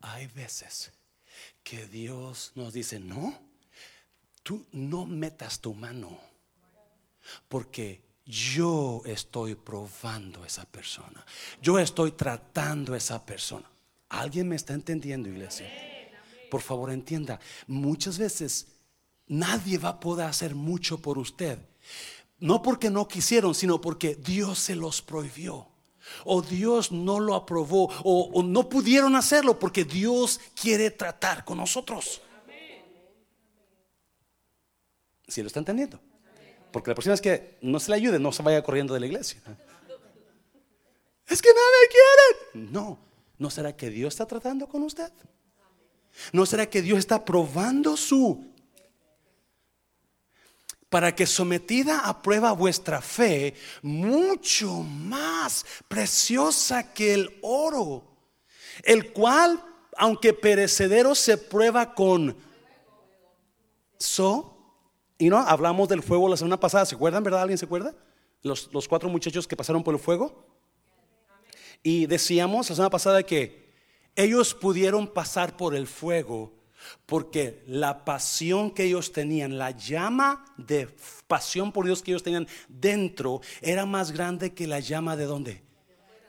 hay 0.00 0.26
veces 0.28 0.92
que 1.62 1.86
Dios 1.86 2.52
nos 2.54 2.72
dice, 2.72 3.00
no, 3.00 3.38
tú 4.42 4.66
no 4.72 5.06
metas 5.06 5.60
tu 5.60 5.74
mano, 5.74 6.20
porque 7.48 8.04
yo 8.24 9.02
estoy 9.04 9.54
probando 9.56 10.44
a 10.44 10.46
esa 10.46 10.64
persona, 10.64 11.24
yo 11.60 11.78
estoy 11.78 12.12
tratando 12.12 12.94
a 12.94 12.96
esa 12.96 13.24
persona. 13.24 13.68
¿Alguien 14.08 14.48
me 14.48 14.56
está 14.56 14.74
entendiendo, 14.74 15.28
iglesia? 15.28 15.68
Por 16.50 16.60
favor, 16.60 16.90
entienda, 16.90 17.40
muchas 17.66 18.18
veces 18.18 18.68
nadie 19.32 19.78
va 19.78 19.90
a 19.90 20.00
poder 20.00 20.26
hacer 20.26 20.54
mucho 20.54 20.98
por 20.98 21.18
usted. 21.18 21.58
No 22.38 22.60
porque 22.60 22.90
no 22.90 23.08
quisieron, 23.08 23.54
sino 23.54 23.80
porque 23.80 24.14
Dios 24.14 24.58
se 24.58 24.74
los 24.74 25.00
prohibió 25.00 25.68
o 26.24 26.42
Dios 26.42 26.92
no 26.92 27.20
lo 27.20 27.34
aprobó 27.34 27.90
o, 28.04 28.42
no 28.42 28.68
pudieron 28.68 29.16
hacerlo 29.16 29.58
porque 29.58 29.84
Dios 29.84 30.40
quiere 30.60 30.90
tratar 30.90 31.44
con 31.44 31.58
nosotros. 31.58 32.20
Si 35.28 35.40
lo 35.40 35.46
está 35.46 35.60
entendiendo? 35.60 35.98
Porque 36.70 36.90
la 36.90 36.94
próxima 36.94 37.14
es 37.14 37.20
que 37.20 37.56
no 37.62 37.80
se 37.80 37.90
le 37.90 37.96
ayude, 37.96 38.18
no 38.18 38.32
se 38.32 38.42
vaya 38.42 38.62
corriendo 38.62 38.92
de 38.92 39.00
la 39.00 39.06
iglesia. 39.06 39.40
Es 41.26 41.40
que 41.40 41.48
nadie 41.48 42.52
quiere. 42.52 42.70
No, 42.70 42.98
¿no 43.38 43.48
será 43.48 43.74
que 43.74 43.88
Dios 43.88 44.12
está 44.12 44.26
tratando 44.26 44.66
con 44.66 44.82
usted? 44.82 45.10
¿No 46.32 46.44
será 46.44 46.68
que 46.68 46.82
Dios 46.82 46.98
está 46.98 47.24
probando 47.24 47.96
su 47.96 48.51
para 50.92 51.14
que 51.14 51.26
sometida 51.26 52.00
a 52.00 52.20
prueba 52.20 52.52
vuestra 52.52 53.00
fe, 53.00 53.54
mucho 53.80 54.82
más 54.82 55.64
preciosa 55.88 56.92
que 56.92 57.14
el 57.14 57.38
oro, 57.40 58.04
el 58.82 59.10
cual, 59.10 59.64
aunque 59.96 60.34
perecedero, 60.34 61.14
se 61.14 61.38
prueba 61.38 61.94
con 61.94 62.36
so. 63.98 64.54
Y 65.16 65.30
no, 65.30 65.38
hablamos 65.38 65.88
del 65.88 66.02
fuego 66.02 66.28
la 66.28 66.36
semana 66.36 66.60
pasada, 66.60 66.84
¿se 66.84 66.94
acuerdan, 66.94 67.24
verdad? 67.24 67.40
¿Alguien 67.40 67.56
se 67.56 67.64
acuerda? 67.64 67.94
Los, 68.42 68.68
los 68.70 68.86
cuatro 68.86 69.08
muchachos 69.08 69.48
que 69.48 69.56
pasaron 69.56 69.82
por 69.82 69.94
el 69.94 70.00
fuego. 70.00 70.46
Y 71.82 72.04
decíamos 72.04 72.68
la 72.68 72.76
semana 72.76 72.90
pasada 72.90 73.22
que 73.22 73.72
ellos 74.14 74.52
pudieron 74.52 75.08
pasar 75.08 75.56
por 75.56 75.74
el 75.74 75.86
fuego 75.86 76.52
porque 77.06 77.62
la 77.66 78.04
pasión 78.04 78.70
que 78.70 78.84
ellos 78.84 79.12
tenían, 79.12 79.58
la 79.58 79.70
llama 79.70 80.44
de 80.56 80.88
pasión 81.26 81.72
por 81.72 81.86
Dios 81.86 82.02
que 82.02 82.12
ellos 82.12 82.22
tenían 82.22 82.48
dentro, 82.68 83.40
era 83.60 83.86
más 83.86 84.12
grande 84.12 84.54
que 84.54 84.66
la 84.66 84.80
llama 84.80 85.16
de 85.16 85.24
dónde? 85.24 85.62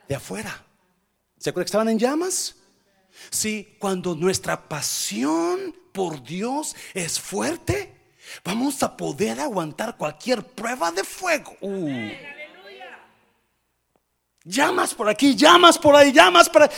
De 0.08 0.14
afuera. 0.14 0.64
¿Se 1.38 1.50
acuerdan 1.50 1.64
que 1.64 1.68
estaban 1.68 1.88
en 1.88 1.98
llamas? 1.98 2.56
Sí, 3.30 3.76
cuando 3.78 4.14
nuestra 4.14 4.68
pasión 4.68 5.74
por 5.92 6.22
Dios 6.22 6.74
es 6.94 7.20
fuerte, 7.20 7.94
vamos 8.44 8.82
a 8.82 8.96
poder 8.96 9.40
aguantar 9.40 9.96
cualquier 9.96 10.44
prueba 10.44 10.90
de 10.90 11.04
fuego. 11.04 11.56
Uh. 11.60 12.33
Llamas 14.46 14.92
por 14.92 15.08
aquí, 15.08 15.34
llamas 15.34 15.78
por 15.78 15.96
ahí, 15.96 16.12
llamas 16.12 16.50
por 16.50 16.64
ahí, 16.64 16.68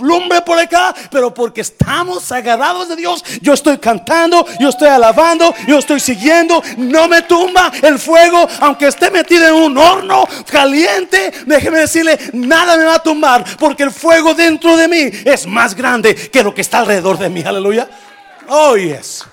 lumbre 0.00 0.40
por 0.42 0.56
acá, 0.56 0.94
pero 1.10 1.34
porque 1.34 1.62
estamos 1.62 2.30
agarrados 2.30 2.88
de 2.88 2.94
Dios, 2.94 3.24
yo 3.42 3.54
estoy 3.54 3.78
cantando, 3.78 4.46
yo 4.60 4.68
estoy 4.68 4.86
alabando, 4.86 5.52
yo 5.66 5.80
estoy 5.80 5.98
siguiendo, 5.98 6.62
no 6.76 7.08
me 7.08 7.22
tumba 7.22 7.72
el 7.82 7.98
fuego, 7.98 8.46
aunque 8.60 8.86
esté 8.86 9.10
metido 9.10 9.48
en 9.48 9.54
un 9.54 9.76
horno 9.76 10.28
caliente, 10.46 11.32
déjeme 11.44 11.80
decirle, 11.80 12.16
nada 12.34 12.76
me 12.76 12.84
va 12.84 12.94
a 12.94 13.02
tumbar, 13.02 13.44
porque 13.58 13.82
el 13.82 13.90
fuego 13.90 14.32
dentro 14.32 14.76
de 14.76 14.86
mí 14.86 15.10
es 15.24 15.44
más 15.44 15.74
grande 15.74 16.14
que 16.14 16.44
lo 16.44 16.54
que 16.54 16.60
está 16.60 16.78
alrededor 16.78 17.18
de 17.18 17.28
mí, 17.28 17.42
aleluya. 17.42 17.90
Oh, 18.46 18.76
yes. 18.76 19.26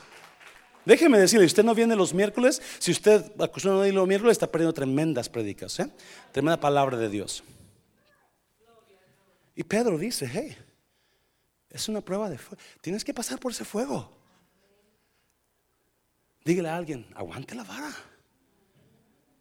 Déjeme 0.86 1.20
decirle, 1.20 1.46
usted 1.46 1.64
no 1.64 1.76
viene 1.76 1.96
los 1.96 2.16
miércoles, 2.16 2.64
si 2.80 2.90
usted 2.90 3.32
acostumbra 3.40 3.84
a 3.84 3.88
ir 3.88 3.94
los 3.94 4.08
miércoles, 4.08 4.32
está 4.32 4.48
perdiendo 4.48 4.74
tremendas 4.74 5.30
predicas, 5.30 5.80
¿eh? 5.80 5.88
tremenda 6.32 6.60
palabra 6.60 6.98
de 6.98 7.10
Dios. 7.10 7.44
Y 9.56 9.64
Pedro 9.64 9.98
dice, 9.98 10.30
hey, 10.32 10.56
es 11.70 11.88
una 11.88 12.02
prueba 12.02 12.30
de 12.30 12.38
fuego. 12.38 12.62
Tienes 12.82 13.04
que 13.06 13.14
pasar 13.14 13.40
por 13.40 13.54
ese 13.54 13.64
fuego. 13.64 14.12
Dígale 16.44 16.70
a 16.70 16.76
alguien, 16.76 17.08
aguante 17.16 17.56
la 17.56 17.64
vara. 17.64 17.96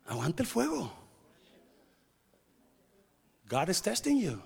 Aguante 0.07 0.45
el 0.45 0.49
fuego. 0.49 0.93
God 3.49 3.69
is 3.69 3.83
testing 3.83 4.21
you. 4.21 4.41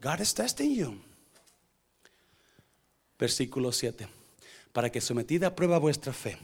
God 0.00 0.20
is 0.20 0.34
testing 0.34 0.74
you. 0.74 1.02
Versículo 3.18 3.72
7. 3.72 4.08
Para 4.72 4.90
que 4.90 5.00
sometida 5.00 5.48
a 5.48 5.54
prueba 5.54 5.78
vuestra 5.78 6.12
fe, 6.12 6.38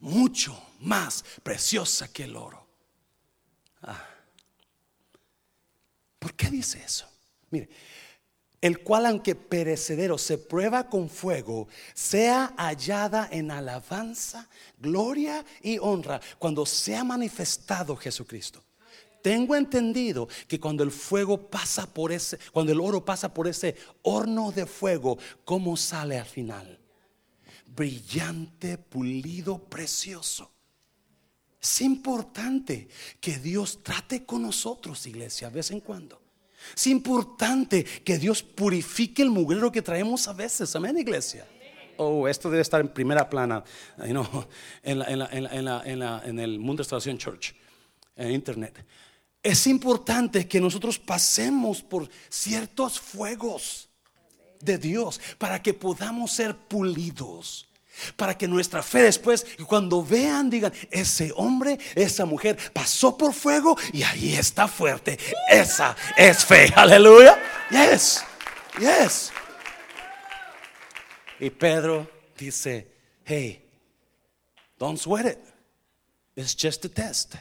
mucho 0.00 0.60
más 0.80 1.24
preciosa 1.42 2.12
que 2.12 2.24
el 2.24 2.36
oro. 2.36 2.66
Ah 3.82 4.11
¿Por 6.22 6.34
qué 6.34 6.48
dice 6.48 6.80
eso? 6.86 7.04
Mire, 7.50 7.68
el 8.60 8.78
cual 8.84 9.06
aunque 9.06 9.34
perecedero 9.34 10.16
se 10.16 10.38
prueba 10.38 10.88
con 10.88 11.10
fuego, 11.10 11.66
sea 11.94 12.54
hallada 12.56 13.28
en 13.32 13.50
alabanza, 13.50 14.48
gloria 14.78 15.44
y 15.62 15.78
honra 15.78 16.20
cuando 16.38 16.64
sea 16.64 17.02
manifestado 17.02 17.96
Jesucristo. 17.96 18.62
Tengo 19.20 19.56
entendido 19.56 20.28
que 20.46 20.60
cuando 20.60 20.84
el 20.84 20.92
fuego 20.92 21.50
pasa 21.50 21.92
por 21.92 22.12
ese, 22.12 22.38
cuando 22.52 22.70
el 22.70 22.80
oro 22.80 23.04
pasa 23.04 23.34
por 23.34 23.48
ese 23.48 23.74
horno 24.02 24.52
de 24.52 24.66
fuego, 24.66 25.18
¿cómo 25.44 25.76
sale 25.76 26.20
al 26.20 26.26
final? 26.26 26.78
Brillante, 27.66 28.78
pulido, 28.78 29.58
precioso. 29.58 30.51
Es 31.62 31.80
importante 31.80 32.88
que 33.20 33.38
Dios 33.38 33.84
trate 33.84 34.24
con 34.24 34.42
nosotros, 34.42 35.06
iglesia, 35.06 35.48
de 35.48 35.54
vez 35.54 35.70
en 35.70 35.78
cuando. 35.78 36.20
Es 36.74 36.88
importante 36.88 37.84
que 37.84 38.18
Dios 38.18 38.42
purifique 38.42 39.22
el 39.22 39.30
mugrero 39.30 39.70
que 39.70 39.80
traemos 39.80 40.26
a 40.26 40.32
veces. 40.32 40.74
Amén, 40.74 40.98
iglesia. 40.98 41.46
Oh, 41.98 42.26
esto 42.26 42.50
debe 42.50 42.62
estar 42.62 42.80
en 42.80 42.88
primera 42.88 43.30
plana 43.30 43.62
en, 43.98 44.16
el 46.38 46.58
Mundo 46.58 46.72
de 46.72 46.78
Restauración 46.78 47.18
Church, 47.18 47.54
en 48.16 48.32
Internet. 48.32 48.84
Es 49.40 49.66
importante 49.68 50.48
que 50.48 50.60
nosotros 50.60 50.98
pasemos 50.98 51.80
por 51.80 52.08
ciertos 52.28 52.98
fuegos 52.98 53.88
de 54.60 54.78
Dios 54.78 55.20
para 55.38 55.62
que 55.62 55.74
podamos 55.74 56.32
ser 56.32 56.56
pulidos. 56.56 57.68
Para 58.16 58.36
que 58.36 58.48
nuestra 58.48 58.82
fe 58.82 59.02
después, 59.02 59.46
cuando 59.66 60.02
vean, 60.02 60.48
digan, 60.48 60.72
ese 60.90 61.32
hombre, 61.36 61.78
esa 61.94 62.24
mujer 62.24 62.56
pasó 62.72 63.16
por 63.16 63.34
fuego 63.34 63.76
y 63.92 64.02
ahí 64.02 64.34
está 64.34 64.66
fuerte. 64.66 65.18
Esa 65.50 65.94
es 66.16 66.44
fe. 66.44 66.72
Aleluya. 66.74 67.38
Yes. 67.70 68.24
Yes. 68.80 69.30
Y 71.38 71.50
Pedro 71.50 72.08
dice, 72.36 72.86
hey, 73.24 73.60
don't 74.78 74.98
sweat 74.98 75.26
it. 75.26 75.38
It's 76.34 76.54
just 76.54 76.84
a 76.84 76.88
test. 76.88 77.36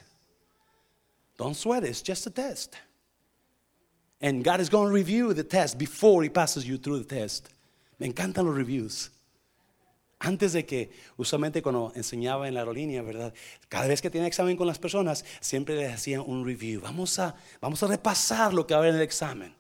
Don't 1.38 1.56
sweat 1.56 1.84
it. 1.84 1.90
It's 1.90 2.02
just 2.02 2.28
a 2.28 2.30
test. 2.30 2.76
And 4.20 4.44
God 4.44 4.60
is 4.60 4.70
going 4.70 4.88
to 4.88 4.94
review 4.94 5.34
the 5.34 5.44
test 5.44 5.78
before 5.78 6.22
He 6.24 6.30
passes 6.30 6.68
you 6.68 6.78
through 6.78 7.00
the 7.00 7.16
test. 7.16 7.50
Me 8.00 8.08
encantan 8.08 8.46
los 8.46 8.56
reviews. 8.56 9.10
Antes 10.24 10.54
de 10.54 10.68
que, 10.68 10.92
usualmente 11.18 11.64
cuando 11.64 11.92
enseñaba 11.96 12.48
en 12.48 12.54
la 12.54 12.60
aerolínea, 12.60 13.02
¿verdad? 13.02 13.34
Cada 13.68 13.88
vez 13.88 14.04
que 14.04 14.12
tenía 14.12 14.28
examen 14.28 14.56
con 14.56 14.68
las 14.68 14.78
personas, 14.78 15.26
siempre 15.40 15.76
les 15.76 15.92
hacía 15.92 16.22
un 16.22 16.46
review. 16.46 16.80
Vamos 16.80 17.18
a, 17.18 17.36
vamos 17.60 17.82
a 17.82 17.88
repasar 17.88 18.54
lo 18.54 18.68
que 18.68 18.76
va 18.76 18.78
a 18.78 18.82
haber 18.84 18.92
en 18.92 18.98
el 18.98 19.02
examen. 19.02 19.56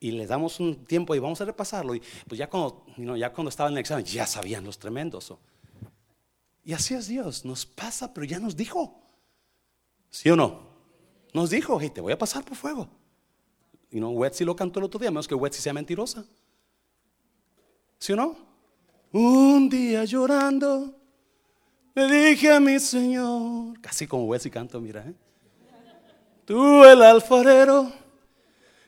Y 0.00 0.12
les 0.12 0.30
damos 0.30 0.60
un 0.60 0.86
tiempo 0.86 1.14
y 1.14 1.18
vamos 1.18 1.42
a 1.42 1.44
repasarlo. 1.44 1.94
Y 1.94 2.02
pues 2.26 2.38
ya 2.38 2.48
cuando, 2.48 2.86
ya 3.18 3.30
cuando 3.34 3.50
estaba 3.50 3.68
en 3.68 3.74
el 3.74 3.80
examen, 3.80 4.02
ya 4.06 4.26
sabían 4.26 4.64
los 4.64 4.78
tremendos. 4.78 5.34
Y 6.64 6.72
así 6.72 6.94
es 6.94 7.08
Dios, 7.08 7.44
nos 7.44 7.66
pasa, 7.66 8.14
pero 8.14 8.24
ya 8.24 8.38
nos 8.38 8.56
dijo. 8.56 8.98
¿Sí 10.08 10.30
o 10.30 10.36
no? 10.36 10.70
Nos 11.34 11.50
dijo, 11.50 11.78
hey, 11.78 11.90
te 11.90 12.00
voy 12.00 12.14
a 12.14 12.18
pasar 12.18 12.46
por 12.46 12.56
fuego. 12.56 12.88
Y 13.90 14.00
no, 14.00 14.08
Wetsy 14.08 14.46
lo 14.46 14.56
cantó 14.56 14.78
el 14.78 14.86
otro 14.86 14.98
día, 14.98 15.10
menos 15.10 15.28
que 15.28 15.34
Wetsy 15.34 15.60
sea 15.60 15.74
mentirosa. 15.74 16.24
¿Sí 17.98 18.14
o 18.14 18.16
no? 18.16 18.55
Un 19.18 19.70
día 19.70 20.04
llorando, 20.04 20.94
le 21.94 22.06
dije 22.06 22.52
a 22.52 22.60
mi 22.60 22.78
Señor, 22.78 23.80
casi 23.80 24.06
como 24.06 24.26
Wetsy 24.26 24.50
canto, 24.50 24.78
mira, 24.78 25.06
¿eh? 25.08 25.14
tú 26.44 26.84
el 26.84 27.00
alfarero, 27.00 27.90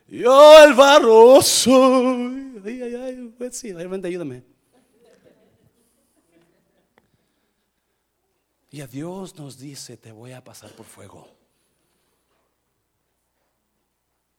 yo 0.06 0.62
el 0.62 0.74
barro 0.74 1.40
soy. 1.40 2.60
Ay, 2.62 3.32
Wetsy, 3.40 3.70
ayúdame. 3.70 4.42
Y 8.70 8.82
a 8.82 8.86
Dios 8.86 9.34
nos 9.34 9.58
dice, 9.58 9.96
te 9.96 10.12
voy 10.12 10.32
a 10.32 10.44
pasar 10.44 10.70
por 10.72 10.84
fuego. 10.84 11.26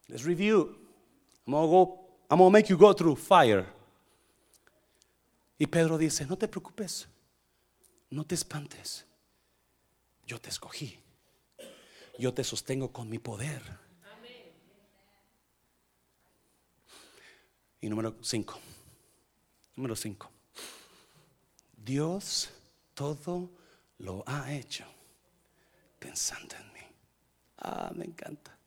Let's 0.08 0.24
review. 0.24 0.78
I'm 1.48 1.54
gonna, 1.54 1.66
go, 1.66 2.00
I'm 2.30 2.38
gonna 2.38 2.52
make 2.52 2.70
you 2.70 2.78
go 2.78 2.94
through 2.94 3.16
fire. 3.16 3.79
Y 5.60 5.68
Pedro 5.68 5.98
dice, 5.98 6.26
no 6.26 6.38
te 6.38 6.48
preocupes, 6.48 7.08
no 8.10 8.26
te 8.26 8.34
espantes. 8.34 9.06
Yo 10.26 10.40
te 10.40 10.50
escogí. 10.50 10.98
Yo 12.18 12.34
te 12.34 12.44
sostengo 12.44 12.92
con 12.92 13.10
mi 13.10 13.20
poder. 13.20 13.62
Y 17.82 17.90
número 17.90 18.16
cinco. 18.22 18.60
Número 19.76 19.96
cinco. 19.96 20.32
Dios 21.76 22.50
todo 22.94 23.52
lo 23.98 24.24
ha 24.28 24.54
hecho 24.54 24.86
pensando 26.00 26.56
en 26.56 26.74
mí. 26.74 26.80
Ah, 27.58 27.92
me 27.94 28.06
encanta. 28.06 28.58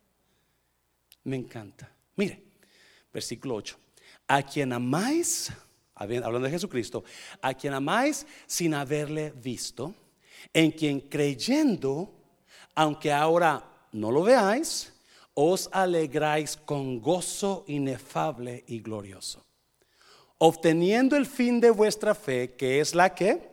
Me 1.24 1.36
encanta. 1.36 1.90
Mire, 2.16 2.42
versículo 3.12 3.54
8. 3.54 3.78
A 4.28 4.42
quien 4.42 4.72
amáis, 4.72 5.52
hablando 6.02 6.40
de 6.40 6.50
Jesucristo, 6.50 7.04
a 7.40 7.54
quien 7.54 7.74
amáis 7.74 8.26
sin 8.46 8.74
haberle 8.74 9.32
visto, 9.42 9.94
en 10.52 10.70
quien 10.70 11.00
creyendo, 11.00 12.10
aunque 12.74 13.12
ahora 13.12 13.64
no 13.92 14.10
lo 14.10 14.22
veáis, 14.22 14.92
os 15.34 15.68
alegráis 15.72 16.56
con 16.56 17.00
gozo 17.00 17.64
inefable 17.66 18.64
y 18.66 18.80
glorioso, 18.80 19.44
obteniendo 20.38 21.16
el 21.16 21.26
fin 21.26 21.60
de 21.60 21.70
vuestra 21.70 22.14
fe, 22.14 22.54
que 22.54 22.80
es 22.80 22.94
la 22.94 23.14
que 23.14 23.50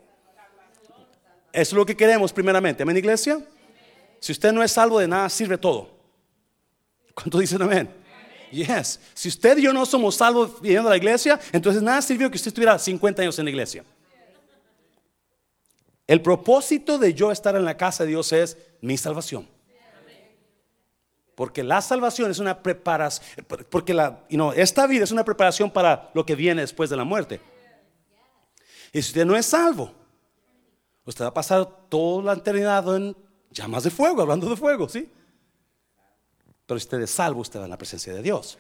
es 1.52 1.74
lo 1.74 1.86
que 1.86 1.98
queremos 1.98 2.32
primeramente. 2.32 2.84
Amén, 2.84 2.98
iglesia. 2.98 3.42
Si 4.20 4.32
usted 4.32 4.52
no 4.52 4.62
es 4.62 4.72
salvo 4.72 5.00
de 5.00 5.08
nada, 5.08 5.30
sirve 5.30 5.58
todo. 5.58 5.90
¿Cuántos 7.16 7.42
dicen 7.42 7.62
amén? 7.62 7.99
Yes. 8.52 9.00
Si 9.14 9.30
usted 9.30 9.58
y 9.58 9.64
yo 9.64 9.74
no 9.74 9.86
somos 9.86 10.16
salvos 10.16 10.60
viviendo 10.62 10.90
a 10.90 10.92
la 10.92 10.98
iglesia, 10.98 11.40
entonces 11.52 11.82
nada 11.82 12.02
sirvió 12.02 12.30
que 12.30 12.38
usted 12.38 12.50
estuviera 12.50 12.78
50 12.78 13.22
años 13.22 13.38
en 13.40 13.46
la 13.46 13.52
iglesia. 13.52 13.84
El 16.08 16.22
propósito 16.22 16.98
de 16.98 17.14
yo 17.14 17.32
estar 17.32 17.56
en 17.56 17.64
la 17.64 17.78
casa 17.78 18.04
de 18.04 18.10
Dios 18.10 18.32
es 18.34 18.58
mi 18.82 18.98
salvación. 18.98 19.48
Porque 21.36 21.64
la 21.64 21.82
salvación 21.82 22.32
es 22.32 22.40
una 22.40 22.62
preparación, 22.62 23.46
porque 23.70 23.94
la, 23.94 24.26
esta 24.56 24.88
vida 24.88 25.04
es 25.04 25.12
una 25.12 25.24
preparación 25.24 25.72
para 25.72 26.10
lo 26.14 26.26
que 26.26 26.36
viene 26.36 26.62
después 26.62 26.90
de 26.90 26.98
la 26.98 27.04
muerte. 27.04 27.40
Y 28.92 29.02
si 29.02 29.10
usted 29.10 29.26
no 29.26 29.38
es 29.38 29.46
salvo, 29.46 29.94
usted 31.06 31.24
va 31.24 31.30
a 31.30 31.34
pasar 31.34 31.66
toda 31.88 32.24
la 32.24 32.34
eternidad 32.34 32.96
en 32.96 33.16
llamas 33.52 33.84
de 33.84 33.90
fuego, 33.90 34.22
hablando 34.22 34.50
de 34.50 34.58
fuego, 34.58 34.90
¿sí? 34.90 35.10
Pero 36.70 36.80
si 36.80 36.84
usted 36.84 37.02
es 37.02 37.10
salvo, 37.10 37.42
usted 37.42 37.60
va 37.60 37.64
en 37.64 37.72
la 37.72 37.80
presencia 37.80 38.14
de 38.14 38.22
Dios. 38.22 38.60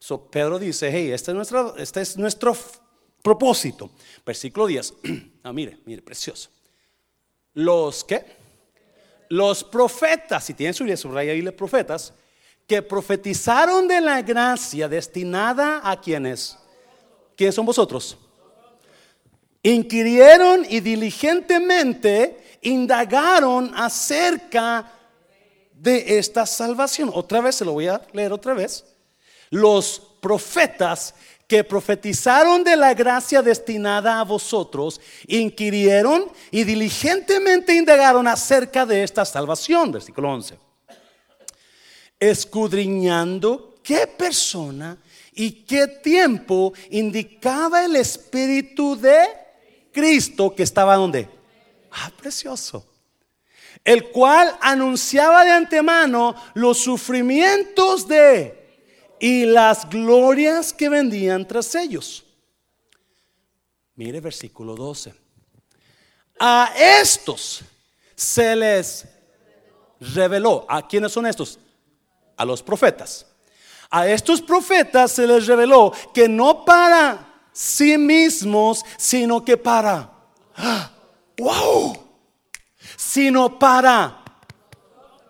So, 0.00 0.28
Pedro 0.28 0.58
dice, 0.58 0.90
hey, 0.90 1.12
este 1.12 1.30
es 1.30 1.34
nuestro, 1.36 1.76
este 1.76 2.00
es 2.00 2.16
nuestro 2.16 2.56
propósito. 3.22 3.92
Versículo 4.26 4.66
10. 4.66 4.94
ah, 5.44 5.52
mire, 5.52 5.78
mire, 5.84 6.02
precioso. 6.02 6.50
Los 7.54 8.02
que, 8.02 8.24
los 9.28 9.62
profetas, 9.62 10.46
si 10.46 10.54
tienen 10.54 10.74
su 10.74 10.82
Biblia, 10.82 10.96
subraya 10.96 11.30
ahí 11.30 11.42
los 11.42 11.54
profetas, 11.54 12.12
que 12.66 12.82
profetizaron 12.82 13.86
de 13.86 14.00
la 14.00 14.20
gracia 14.22 14.88
destinada 14.88 15.88
a 15.88 16.00
quienes, 16.00 16.58
¿quiénes 17.36 17.54
son 17.54 17.66
vosotros? 17.66 18.18
Inquirieron 19.62 20.66
y 20.68 20.80
diligentemente 20.80 22.58
indagaron 22.62 23.72
acerca 23.76 24.97
de 25.78 26.18
esta 26.18 26.46
salvación. 26.46 27.10
Otra 27.14 27.40
vez, 27.40 27.56
se 27.56 27.64
lo 27.64 27.72
voy 27.72 27.88
a 27.88 28.00
leer 28.12 28.32
otra 28.32 28.54
vez. 28.54 28.84
Los 29.50 30.00
profetas 30.20 31.14
que 31.48 31.64
profetizaron 31.64 32.62
de 32.62 32.76
la 32.76 32.92
gracia 32.92 33.40
destinada 33.40 34.20
a 34.20 34.24
vosotros, 34.24 35.00
inquirieron 35.26 36.30
y 36.50 36.62
diligentemente 36.64 37.74
indagaron 37.74 38.28
acerca 38.28 38.84
de 38.84 39.02
esta 39.02 39.24
salvación. 39.24 39.90
Versículo 39.90 40.30
11. 40.30 40.58
Escudriñando 42.20 43.76
qué 43.82 44.06
persona 44.06 44.98
y 45.32 45.52
qué 45.64 45.86
tiempo 45.86 46.74
indicaba 46.90 47.82
el 47.82 47.96
Espíritu 47.96 48.94
de 48.94 49.24
Cristo 49.90 50.54
que 50.54 50.64
estaba 50.64 50.96
donde. 50.96 51.30
Ah, 51.90 52.12
precioso. 52.20 52.84
El 53.88 54.10
cual 54.10 54.54
anunciaba 54.60 55.46
de 55.46 55.50
antemano 55.50 56.34
los 56.52 56.76
sufrimientos 56.76 58.06
de 58.06 58.84
y 59.18 59.46
las 59.46 59.88
glorias 59.88 60.74
que 60.74 60.90
vendían 60.90 61.48
tras 61.48 61.74
ellos. 61.74 62.22
Mire 63.94 64.20
versículo 64.20 64.74
12. 64.74 65.14
A 66.38 66.70
estos 66.76 67.62
se 68.14 68.54
les 68.54 69.06
reveló. 70.00 70.66
¿A 70.68 70.86
quiénes 70.86 71.10
son 71.10 71.24
estos? 71.24 71.58
A 72.36 72.44
los 72.44 72.62
profetas. 72.62 73.24
A 73.88 74.06
estos 74.06 74.42
profetas 74.42 75.12
se 75.12 75.26
les 75.26 75.46
reveló 75.46 75.94
que 76.12 76.28
no 76.28 76.62
para 76.62 77.40
sí 77.54 77.96
mismos, 77.96 78.84
sino 78.98 79.42
que 79.42 79.56
para, 79.56 80.12
wow, 81.38 82.07
sino 83.18 83.58
para 83.58 84.22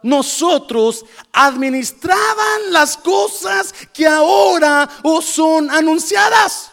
nosotros 0.02 1.06
administraban 1.32 2.70
las 2.70 2.98
cosas 2.98 3.72
que 3.94 4.06
ahora 4.06 4.86
os 5.02 5.24
son 5.24 5.70
anunciadas. 5.70 6.70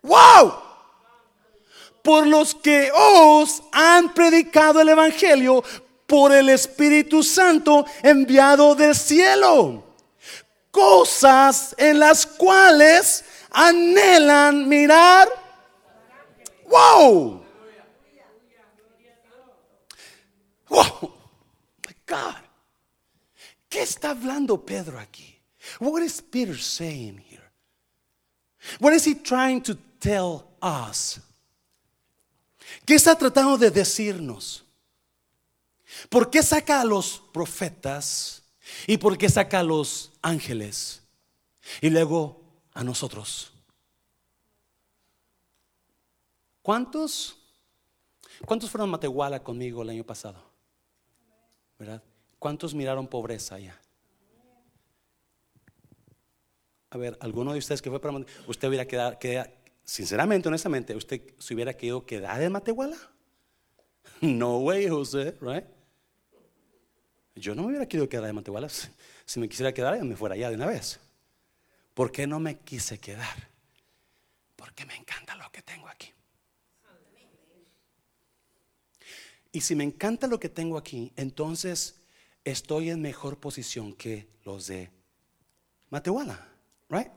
Wow. 0.00 0.54
Por 2.04 2.28
los 2.28 2.54
que 2.54 2.88
os 2.94 3.64
han 3.72 4.14
predicado 4.14 4.80
el 4.80 4.90
Evangelio 4.90 5.64
por 6.06 6.30
el 6.30 6.50
Espíritu 6.50 7.24
Santo 7.24 7.84
enviado 8.04 8.76
del 8.76 8.94
cielo. 8.94 9.82
Cosas 10.70 11.74
en 11.76 11.98
las 11.98 12.24
cuales 12.24 13.24
anhelan 13.50 14.68
mirar. 14.68 15.28
Wow. 16.68 17.47
Wow. 20.68 21.12
My 21.86 21.94
God. 22.06 22.42
¿Qué 23.68 23.82
está 23.82 24.10
hablando 24.10 24.64
Pedro 24.64 24.98
aquí? 24.98 25.36
What 25.78 26.02
is 26.02 26.20
Peter 26.20 26.56
saying 26.56 27.18
here? 27.18 27.50
What 28.80 28.92
is 28.92 29.04
he 29.04 29.14
trying 29.14 29.62
to 29.62 29.74
tell 30.00 30.44
us? 30.62 31.20
¿Qué 32.84 32.94
está 32.94 33.16
tratando 33.16 33.56
de 33.58 33.70
decirnos? 33.70 34.64
¿Por 36.08 36.30
qué 36.30 36.42
saca 36.42 36.80
a 36.80 36.84
los 36.84 37.22
profetas? 37.32 38.42
¿Y 38.86 38.98
por 38.98 39.16
qué 39.16 39.28
saca 39.28 39.60
a 39.60 39.62
los 39.62 40.12
ángeles? 40.22 41.02
Y 41.80 41.90
luego 41.90 42.40
a 42.74 42.84
nosotros. 42.84 43.52
¿Cuántos? 46.62 47.36
¿Cuántos 48.44 48.70
fueron 48.70 48.90
a 48.90 48.92
Matehuala 48.92 49.42
conmigo 49.42 49.82
el 49.82 49.90
año 49.90 50.04
pasado? 50.04 50.47
¿Verdad? 51.78 52.02
¿Cuántos 52.38 52.74
miraron 52.74 53.06
pobreza 53.06 53.56
allá? 53.56 53.80
A 56.90 56.96
ver, 56.96 57.16
alguno 57.20 57.52
de 57.52 57.58
ustedes 57.58 57.82
que 57.82 57.90
fue 57.90 58.00
para 58.00 58.18
usted 58.46 58.68
hubiera 58.68 58.86
quedado, 58.86 59.18
sinceramente, 59.84 60.48
honestamente, 60.48 60.96
usted 60.96 61.22
se 61.38 61.54
hubiera 61.54 61.74
querido 61.74 62.04
quedar 62.04 62.42
en 62.42 62.52
Matehuala? 62.52 62.96
No 64.20 64.58
way, 64.58 64.88
José, 64.88 65.36
right? 65.40 65.64
Yo 67.36 67.54
no 67.54 67.62
me 67.62 67.68
hubiera 67.68 67.86
querido 67.86 68.08
quedar 68.08 68.28
en 68.28 68.34
Matehuala. 68.34 68.68
Si 68.68 69.38
me 69.38 69.48
quisiera 69.48 69.72
quedar, 69.72 70.02
me 70.02 70.16
fuera 70.16 70.34
allá 70.34 70.48
de 70.48 70.56
una 70.56 70.66
vez. 70.66 70.98
¿Por 71.94 72.10
qué 72.10 72.26
no 72.26 72.40
me 72.40 72.58
quise 72.58 72.98
quedar? 72.98 73.48
Porque 74.56 74.84
me 74.86 74.96
encanta 74.96 75.36
lo 75.36 75.50
que 75.52 75.62
tengo 75.62 75.86
aquí. 75.88 76.12
Y 79.58 79.60
si 79.60 79.74
me 79.74 79.82
encanta 79.82 80.28
lo 80.28 80.38
que 80.38 80.48
tengo 80.48 80.78
aquí, 80.78 81.12
entonces 81.16 81.96
estoy 82.44 82.90
en 82.90 83.02
mejor 83.02 83.40
posición 83.40 83.92
que 83.92 84.28
los 84.44 84.68
de 84.68 84.88
Matehuala, 85.90 86.46
right? 86.88 87.10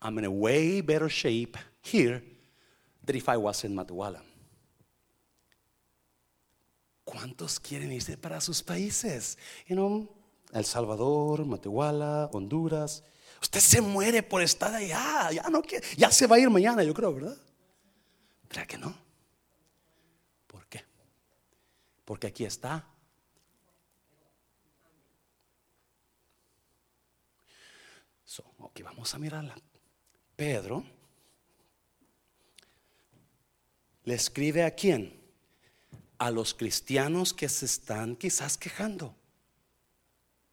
I'm 0.00 0.18
in 0.18 0.24
a 0.24 0.28
way 0.28 0.80
better 0.80 1.08
shape 1.08 1.56
here 1.84 2.20
than 3.06 3.14
if 3.14 3.28
I 3.28 3.36
was 3.36 3.62
in 3.62 3.76
Matehuala. 3.76 4.24
¿Cuántos 7.04 7.60
quieren 7.60 7.92
irse 7.92 8.16
para 8.16 8.40
sus 8.40 8.60
países? 8.60 9.38
You 9.68 9.76
know, 9.76 10.12
El 10.52 10.64
Salvador, 10.64 11.46
Matehuala, 11.46 12.28
Honduras. 12.32 13.04
Usted 13.40 13.60
se 13.60 13.80
muere 13.80 14.24
por 14.24 14.42
estar 14.42 14.74
allá. 14.74 15.30
Ya 15.30 15.48
no 15.48 15.62
ya 15.96 16.10
se 16.10 16.26
va 16.26 16.34
a 16.34 16.38
ir 16.40 16.50
mañana, 16.50 16.82
yo 16.82 16.92
creo, 16.92 17.14
¿verdad? 17.14 17.36
¿Verdad 18.48 18.66
que 18.66 18.78
no? 18.78 19.02
¿Por 20.52 20.66
qué? 20.66 20.84
Porque 22.04 22.26
aquí 22.26 22.44
está. 22.44 22.86
So, 28.24 28.44
ok, 28.58 28.82
vamos 28.82 29.14
a 29.14 29.18
mirarla. 29.18 29.54
Pedro 30.36 30.84
le 34.04 34.14
escribe 34.14 34.64
a 34.64 34.74
quién? 34.74 35.20
A 36.18 36.30
los 36.30 36.54
cristianos 36.54 37.32
que 37.32 37.48
se 37.48 37.66
están 37.66 38.16
quizás 38.16 38.56
quejando. 38.56 39.14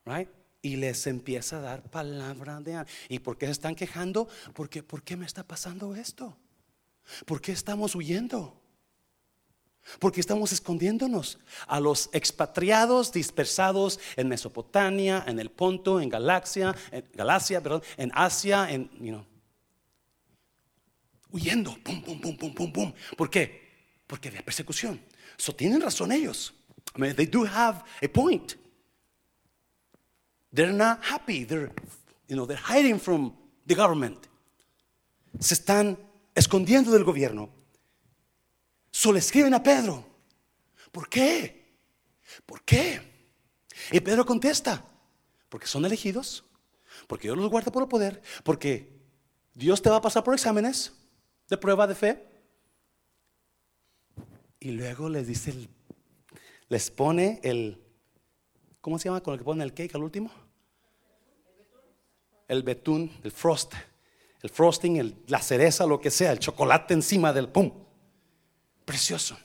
Right? 0.06 0.30
Y 0.62 0.76
les 0.76 1.08
empieza 1.08 1.58
a 1.58 1.62
dar 1.62 1.90
palabra 1.90 2.60
de 2.60 2.86
¿Y 3.08 3.20
por 3.20 3.38
qué 3.38 3.46
se 3.46 3.54
están 3.54 3.76
quejando? 3.76 4.28
Porque 4.54 4.84
¿por 4.84 5.04
qué 5.04 5.16
me 5.16 5.26
está 5.26 5.44
pasando 5.44 5.96
esto? 5.96 6.38
¿Por 7.26 7.42
qué 7.42 7.54
estamos 7.54 7.96
huyendo? 7.96 8.59
Porque 10.00 10.22
estamos 10.22 10.52
escondiéndonos 10.52 11.40
a 11.68 11.80
los 11.80 12.10
expatriados 12.14 13.12
dispersados 13.12 14.00
en 14.16 14.28
Mesopotamia, 14.28 15.24
en 15.28 15.40
el 15.40 15.50
Ponto, 15.50 16.00
en 16.00 16.10
Galaxia, 16.10 16.76
en 16.92 17.06
Galacia, 17.14 17.62
en 17.98 18.12
Asia, 18.14 18.72
en, 18.72 18.90
you 19.00 19.12
know, 19.12 19.26
huyendo, 21.32 21.78
pum, 21.84 22.02
pum, 22.02 22.20
pum, 22.20 22.38
pum, 22.38 22.54
pum, 22.54 22.72
pum. 22.72 22.94
¿Por 23.18 23.30
qué? 23.30 23.70
Porque 24.06 24.30
había 24.30 24.44
persecución. 24.44 25.00
So 25.38 25.54
tienen 25.54 25.82
razón 25.82 26.12
ellos. 26.12 26.54
I 26.96 27.00
mean, 27.00 27.16
they 27.16 27.26
do 27.26 27.46
have 27.46 27.84
a 28.02 28.08
point. 28.08 28.56
They're 30.52 30.74
not 30.74 31.00
happy. 31.04 31.46
They're, 31.46 31.72
you 32.28 32.36
know, 32.36 32.46
they're 32.46 32.58
hiding 32.58 33.00
from 33.00 33.34
the 33.66 33.76
government. 33.76 34.28
Se 35.40 35.54
están 35.54 35.98
escondiendo 36.36 36.92
del 36.92 37.04
gobierno. 37.04 37.50
Solo 39.00 39.18
escriben 39.18 39.54
a 39.54 39.64
Pedro. 39.64 40.06
¿Por 40.92 41.08
qué? 41.08 41.78
¿Por 42.46 42.64
qué? 42.64 43.00
Y 43.94 44.02
Pedro 44.02 44.26
contesta, 44.26 44.84
porque 45.48 45.68
son 45.68 45.86
elegidos, 45.86 46.44
porque 47.08 47.30
Dios 47.30 47.38
los 47.38 47.50
guarda 47.50 47.72
por 47.72 47.82
el 47.82 47.88
poder, 47.88 48.22
porque 48.44 48.92
Dios 49.54 49.82
te 49.82 49.90
va 49.90 49.96
a 49.96 50.02
pasar 50.02 50.26
por 50.26 50.34
exámenes 50.34 50.92
de 51.48 51.56
prueba 51.56 51.88
de 51.88 51.96
fe. 51.96 52.28
Y 54.60 54.72
luego 54.72 55.08
les 55.08 55.28
dice, 55.28 55.54
les 56.68 56.92
pone 56.92 57.40
el, 57.42 57.82
¿cómo 58.82 59.00
se 59.00 59.08
llama 59.08 59.24
con 59.24 59.32
el 59.32 59.40
que 59.40 59.46
pone 59.46 59.64
el 59.64 59.74
cake 59.74 59.96
al 59.96 60.04
último? 60.04 60.30
El 62.50 62.64
betún, 62.64 63.18
el 63.24 63.32
frost, 63.32 63.76
el 64.42 64.50
frosting, 64.50 65.24
la 65.28 65.42
cereza, 65.42 65.86
lo 65.86 66.02
que 66.02 66.12
sea, 66.12 66.34
el 66.34 66.40
chocolate 66.40 66.94
encima 66.94 67.32
del 67.32 67.48
pum 67.48 67.88
precioso. 68.90 69.38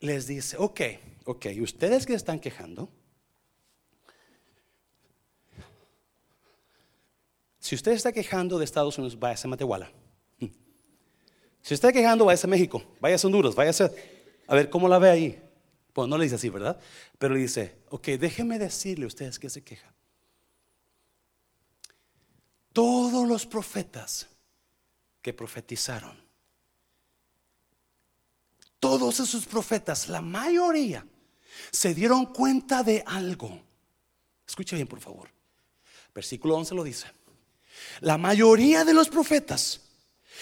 Les 0.00 0.26
dice, 0.26 0.56
ok, 0.58 0.80
ok, 1.26 1.46
ustedes 1.60 2.04
que 2.04 2.14
están 2.14 2.40
quejando, 2.40 2.88
si 7.60 7.76
usted 7.76 7.92
está 7.92 8.10
quejando 8.10 8.58
de 8.58 8.64
Estados 8.64 8.98
Unidos, 8.98 9.16
váyase 9.16 9.46
a 9.46 9.50
Matehuala. 9.50 9.92
Si 10.40 11.72
usted 11.72 11.74
está 11.74 11.92
quejando, 11.92 12.24
váyase 12.24 12.48
a 12.48 12.50
México, 12.50 12.82
váyase 12.98 13.24
a 13.24 13.28
Honduras, 13.28 13.54
váyase 13.54 13.84
a 14.48 14.54
ver 14.56 14.68
cómo 14.68 14.88
la 14.88 14.98
ve 14.98 15.10
ahí. 15.10 15.42
Pues 15.92 16.08
no 16.08 16.18
le 16.18 16.24
dice 16.24 16.34
así, 16.34 16.48
¿verdad? 16.48 16.80
Pero 17.18 17.34
le 17.34 17.40
dice, 17.42 17.76
ok, 17.90 18.08
déjenme 18.18 18.58
decirle 18.58 19.04
a 19.04 19.06
ustedes 19.06 19.38
que 19.38 19.50
se 19.50 19.62
queja. 19.62 19.94
Todos 22.72 23.28
los 23.28 23.46
profetas 23.46 24.26
que 25.20 25.32
profetizaron 25.32 26.21
todos 28.82 29.20
esos 29.20 29.46
profetas, 29.46 30.08
la 30.08 30.20
mayoría, 30.20 31.06
se 31.70 31.94
dieron 31.94 32.26
cuenta 32.26 32.82
de 32.82 33.04
algo. 33.06 33.62
Escuche 34.44 34.74
bien, 34.74 34.88
por 34.88 34.98
favor. 34.98 35.28
Versículo 36.12 36.56
11 36.56 36.74
lo 36.74 36.82
dice. 36.82 37.06
La 38.00 38.18
mayoría 38.18 38.84
de 38.84 38.92
los 38.92 39.08
profetas 39.08 39.82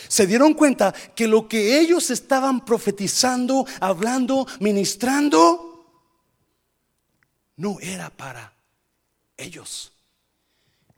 se 0.09 0.27
dieron 0.27 0.55
cuenta 0.55 0.91
que 1.15 1.29
lo 1.29 1.49
que 1.49 1.81
ellos 1.81 2.11
estaban 2.11 2.65
profetizando, 2.65 3.67
hablando, 3.79 4.47
ministrando, 4.59 5.85
no 7.57 7.79
era 7.79 8.09
para 8.09 8.55
ellos, 9.37 9.93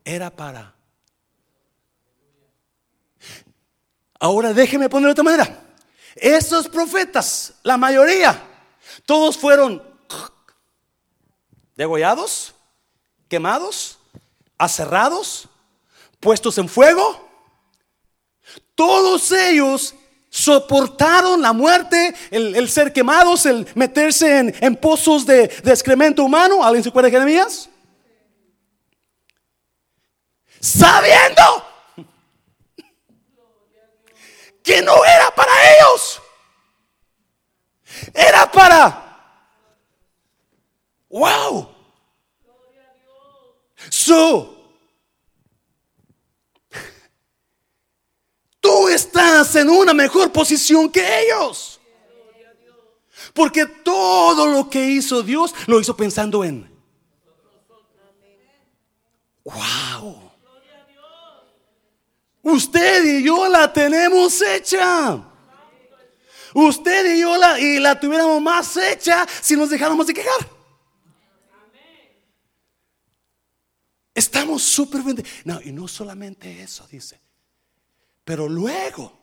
era 0.04 0.30
para... 0.30 0.76
Ahora 4.20 4.54
déjeme 4.54 4.88
ponerlo 4.88 5.08
de 5.08 5.20
otra 5.20 5.24
manera. 5.24 5.71
Esos 6.16 6.68
profetas, 6.68 7.54
la 7.62 7.76
mayoría, 7.76 8.42
todos 9.06 9.36
fueron 9.36 9.82
degollados, 11.76 12.54
quemados, 13.28 13.98
aserrados, 14.58 15.48
puestos 16.20 16.58
en 16.58 16.68
fuego. 16.68 17.28
Todos 18.74 19.32
ellos 19.32 19.94
soportaron 20.28 21.42
la 21.42 21.52
muerte, 21.52 22.14
el, 22.30 22.68
ser 22.68 22.92
quemados, 22.92 23.46
el 23.46 23.66
meterse 23.74 24.54
en, 24.60 24.76
pozos 24.76 25.26
de, 25.26 25.48
de, 25.48 25.70
excremento 25.70 26.24
humano. 26.24 26.64
¿Alguien 26.64 26.82
se 26.82 26.88
acuerda 26.88 27.06
de 27.06 27.12
Jeremías? 27.12 27.68
Sabiendo 30.60 31.71
que 34.62 34.82
no 34.82 35.04
era 35.04 35.34
para 35.34 35.52
ellos. 35.74 36.22
Era 38.14 38.50
para... 38.50 38.98
¡Wow! 41.08 41.68
So, 43.90 44.56
tú 48.60 48.88
estás 48.88 49.54
en 49.56 49.68
una 49.68 49.92
mejor 49.92 50.32
posición 50.32 50.90
que 50.90 51.24
ellos. 51.24 51.80
Porque 53.34 53.66
todo 53.66 54.46
lo 54.46 54.70
que 54.70 54.84
hizo 54.84 55.22
Dios 55.22 55.54
lo 55.66 55.80
hizo 55.80 55.96
pensando 55.96 56.44
en. 56.44 56.70
Wow. 59.44 60.31
Usted 62.42 63.04
y 63.04 63.24
yo 63.24 63.48
la 63.48 63.72
tenemos 63.72 64.42
hecha. 64.42 65.22
Usted 66.54 67.14
y 67.14 67.20
yo 67.20 67.36
la, 67.36 67.58
y 67.58 67.78
la 67.78 67.98
tuviéramos 67.98 68.42
más 68.42 68.76
hecha 68.76 69.26
si 69.40 69.56
nos 69.56 69.70
dejáramos 69.70 70.06
de 70.06 70.14
quejar. 70.14 70.48
Estamos 74.14 74.62
súper 74.62 75.02
bien. 75.02 75.24
No, 75.44 75.60
y 75.62 75.72
no 75.72 75.88
solamente 75.88 76.62
eso, 76.62 76.86
dice. 76.90 77.20
Pero 78.24 78.48
luego, 78.48 79.18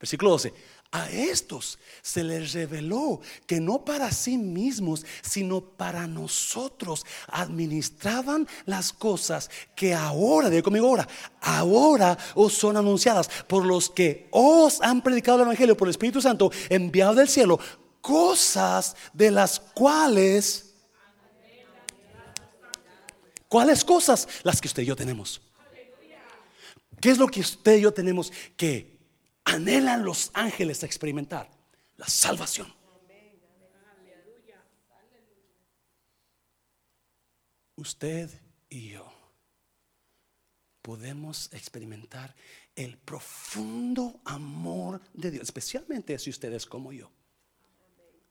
versículo 0.00 0.30
12, 0.32 0.52
a 0.92 1.08
estos 1.08 1.78
se 2.02 2.22
les 2.22 2.52
reveló 2.52 3.20
que 3.46 3.60
no 3.60 3.82
para 3.82 4.12
sí 4.12 4.36
mismos, 4.36 5.06
sino 5.22 5.62
para 5.62 6.06
nosotros 6.06 7.04
administraban 7.28 8.46
las 8.66 8.92
cosas 8.92 9.50
que 9.74 9.94
ahora, 9.94 10.50
digo 10.50 10.64
conmigo 10.64 10.86
ahora, 10.86 11.08
ahora 11.40 12.18
os 12.34 12.52
son 12.52 12.76
anunciadas 12.76 13.28
por 13.48 13.64
los 13.64 13.88
que 13.88 14.28
os 14.30 14.82
han 14.82 15.02
predicado 15.02 15.38
el 15.38 15.44
Evangelio 15.44 15.76
por 15.76 15.88
el 15.88 15.92
Espíritu 15.92 16.20
Santo 16.20 16.52
enviado 16.68 17.14
del 17.14 17.28
cielo, 17.28 17.58
cosas 18.02 18.94
de 19.14 19.30
las 19.30 19.58
cuales, 19.58 20.74
¿cuáles 23.48 23.82
cosas? 23.82 24.28
Las 24.42 24.60
que 24.60 24.68
usted 24.68 24.82
y 24.82 24.86
yo 24.86 24.96
tenemos. 24.96 25.40
¿Qué 27.00 27.10
es 27.10 27.18
lo 27.18 27.26
que 27.26 27.40
usted 27.40 27.78
y 27.78 27.80
yo 27.80 27.92
tenemos 27.92 28.30
que 28.56 28.91
anhelan 29.44 30.04
los 30.04 30.30
ángeles 30.34 30.82
a 30.82 30.86
experimentar? 30.86 31.50
La 31.96 32.06
salvación. 32.06 32.72
Usted 37.76 38.30
y 38.68 38.90
yo 38.90 39.12
podemos 40.82 41.52
experimentar 41.52 42.34
el 42.74 42.98
profundo 42.98 44.20
amor 44.24 45.00
de 45.14 45.30
Dios, 45.30 45.44
especialmente 45.44 46.18
si 46.18 46.30
usted 46.30 46.52
es 46.52 46.66
como 46.66 46.92
yo. 46.92 47.10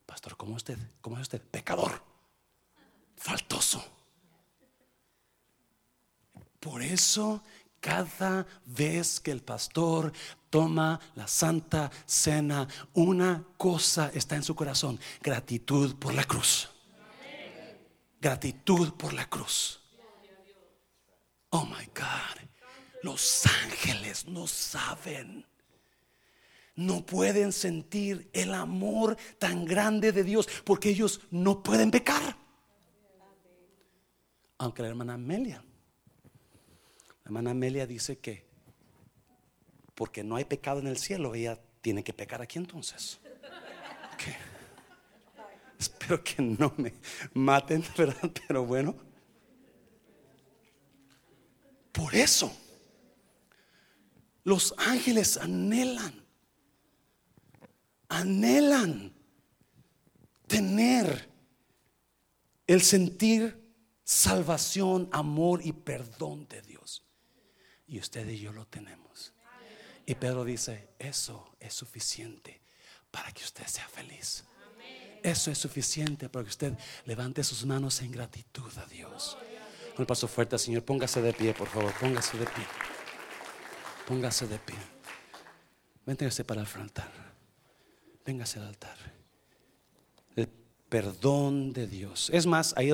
Pastor, 0.06 0.36
¿cómo 0.36 0.56
usted? 0.56 0.78
¿Cómo 1.00 1.16
es 1.16 1.22
usted? 1.22 1.40
Pecador, 1.40 2.02
faltoso. 3.16 3.84
Por 6.60 6.82
eso 6.82 7.42
cada 7.80 8.46
vez 8.66 9.18
que 9.18 9.32
el 9.32 9.42
pastor 9.42 10.12
toma 10.52 11.00
la 11.14 11.26
santa 11.26 11.90
cena, 12.04 12.68
una 12.92 13.42
cosa 13.56 14.10
está 14.14 14.36
en 14.36 14.42
su 14.42 14.54
corazón, 14.54 15.00
gratitud 15.22 15.96
por 15.96 16.12
la 16.12 16.24
cruz. 16.24 16.68
Gratitud 18.20 18.92
por 18.92 19.14
la 19.14 19.24
cruz. 19.30 19.80
Oh 21.48 21.64
my 21.64 21.86
God. 21.86 22.48
Los 23.02 23.46
ángeles 23.46 24.28
no 24.28 24.46
saben. 24.46 25.46
No 26.76 27.04
pueden 27.06 27.52
sentir 27.52 28.28
el 28.34 28.52
amor 28.52 29.16
tan 29.38 29.64
grande 29.64 30.12
de 30.12 30.22
Dios 30.22 30.46
porque 30.64 30.90
ellos 30.90 31.22
no 31.30 31.62
pueden 31.62 31.90
pecar. 31.90 32.36
Aunque 34.58 34.82
la 34.82 34.88
hermana 34.88 35.14
Amelia, 35.14 35.64
la 36.24 37.24
hermana 37.24 37.52
Amelia 37.52 37.86
dice 37.86 38.18
que 38.18 38.51
porque 39.94 40.24
no 40.24 40.36
hay 40.36 40.44
pecado 40.44 40.80
en 40.80 40.86
el 40.86 40.98
cielo, 40.98 41.34
ella 41.34 41.58
tiene 41.80 42.02
que 42.02 42.12
pecar 42.12 42.42
aquí 42.42 42.58
entonces. 42.58 43.18
Espero 45.78 46.22
que 46.22 46.40
no 46.40 46.72
me 46.76 46.94
maten, 47.34 47.84
¿verdad? 47.98 48.30
Pero 48.46 48.64
bueno. 48.64 48.94
Por 51.90 52.14
eso, 52.14 52.56
los 54.44 54.74
ángeles 54.78 55.36
anhelan, 55.36 56.24
anhelan 58.08 59.12
tener 60.46 61.28
el 62.66 62.80
sentir 62.80 63.60
salvación, 64.04 65.08
amor 65.12 65.60
y 65.64 65.72
perdón 65.72 66.46
de 66.48 66.62
Dios. 66.62 67.04
Y 67.86 67.98
usted 67.98 68.28
y 68.28 68.38
yo 68.38 68.52
lo 68.52 68.66
tenemos. 68.66 69.31
Y 70.06 70.14
Pedro 70.14 70.44
dice, 70.44 70.88
eso 70.98 71.54
es 71.60 71.74
suficiente 71.74 72.60
para 73.10 73.30
que 73.32 73.44
usted 73.44 73.66
sea 73.66 73.86
feliz. 73.88 74.44
Eso 75.22 75.50
es 75.50 75.58
suficiente 75.58 76.28
para 76.28 76.44
que 76.44 76.50
usted 76.50 76.72
levante 77.04 77.44
sus 77.44 77.64
manos 77.64 78.00
en 78.02 78.10
gratitud 78.10 78.72
a 78.78 78.86
Dios. 78.86 79.38
Un 79.96 80.06
paso 80.06 80.26
fuerte, 80.26 80.58
Señor. 80.58 80.84
Póngase 80.84 81.22
de 81.22 81.32
pie, 81.32 81.54
por 81.54 81.68
favor. 81.68 81.92
Póngase 82.00 82.38
de 82.38 82.46
pie. 82.46 82.64
Póngase 84.06 84.46
de 84.48 84.58
pie. 84.58 84.76
Véngase 86.04 86.44
para 86.44 86.62
el 86.62 86.68
altar. 86.80 87.12
Véngase 88.24 88.58
al 88.58 88.66
altar. 88.66 88.96
El 90.34 90.48
perdón 90.88 91.72
de 91.72 91.86
Dios. 91.86 92.30
Es 92.32 92.46
más, 92.46 92.74
ahí 92.76 92.90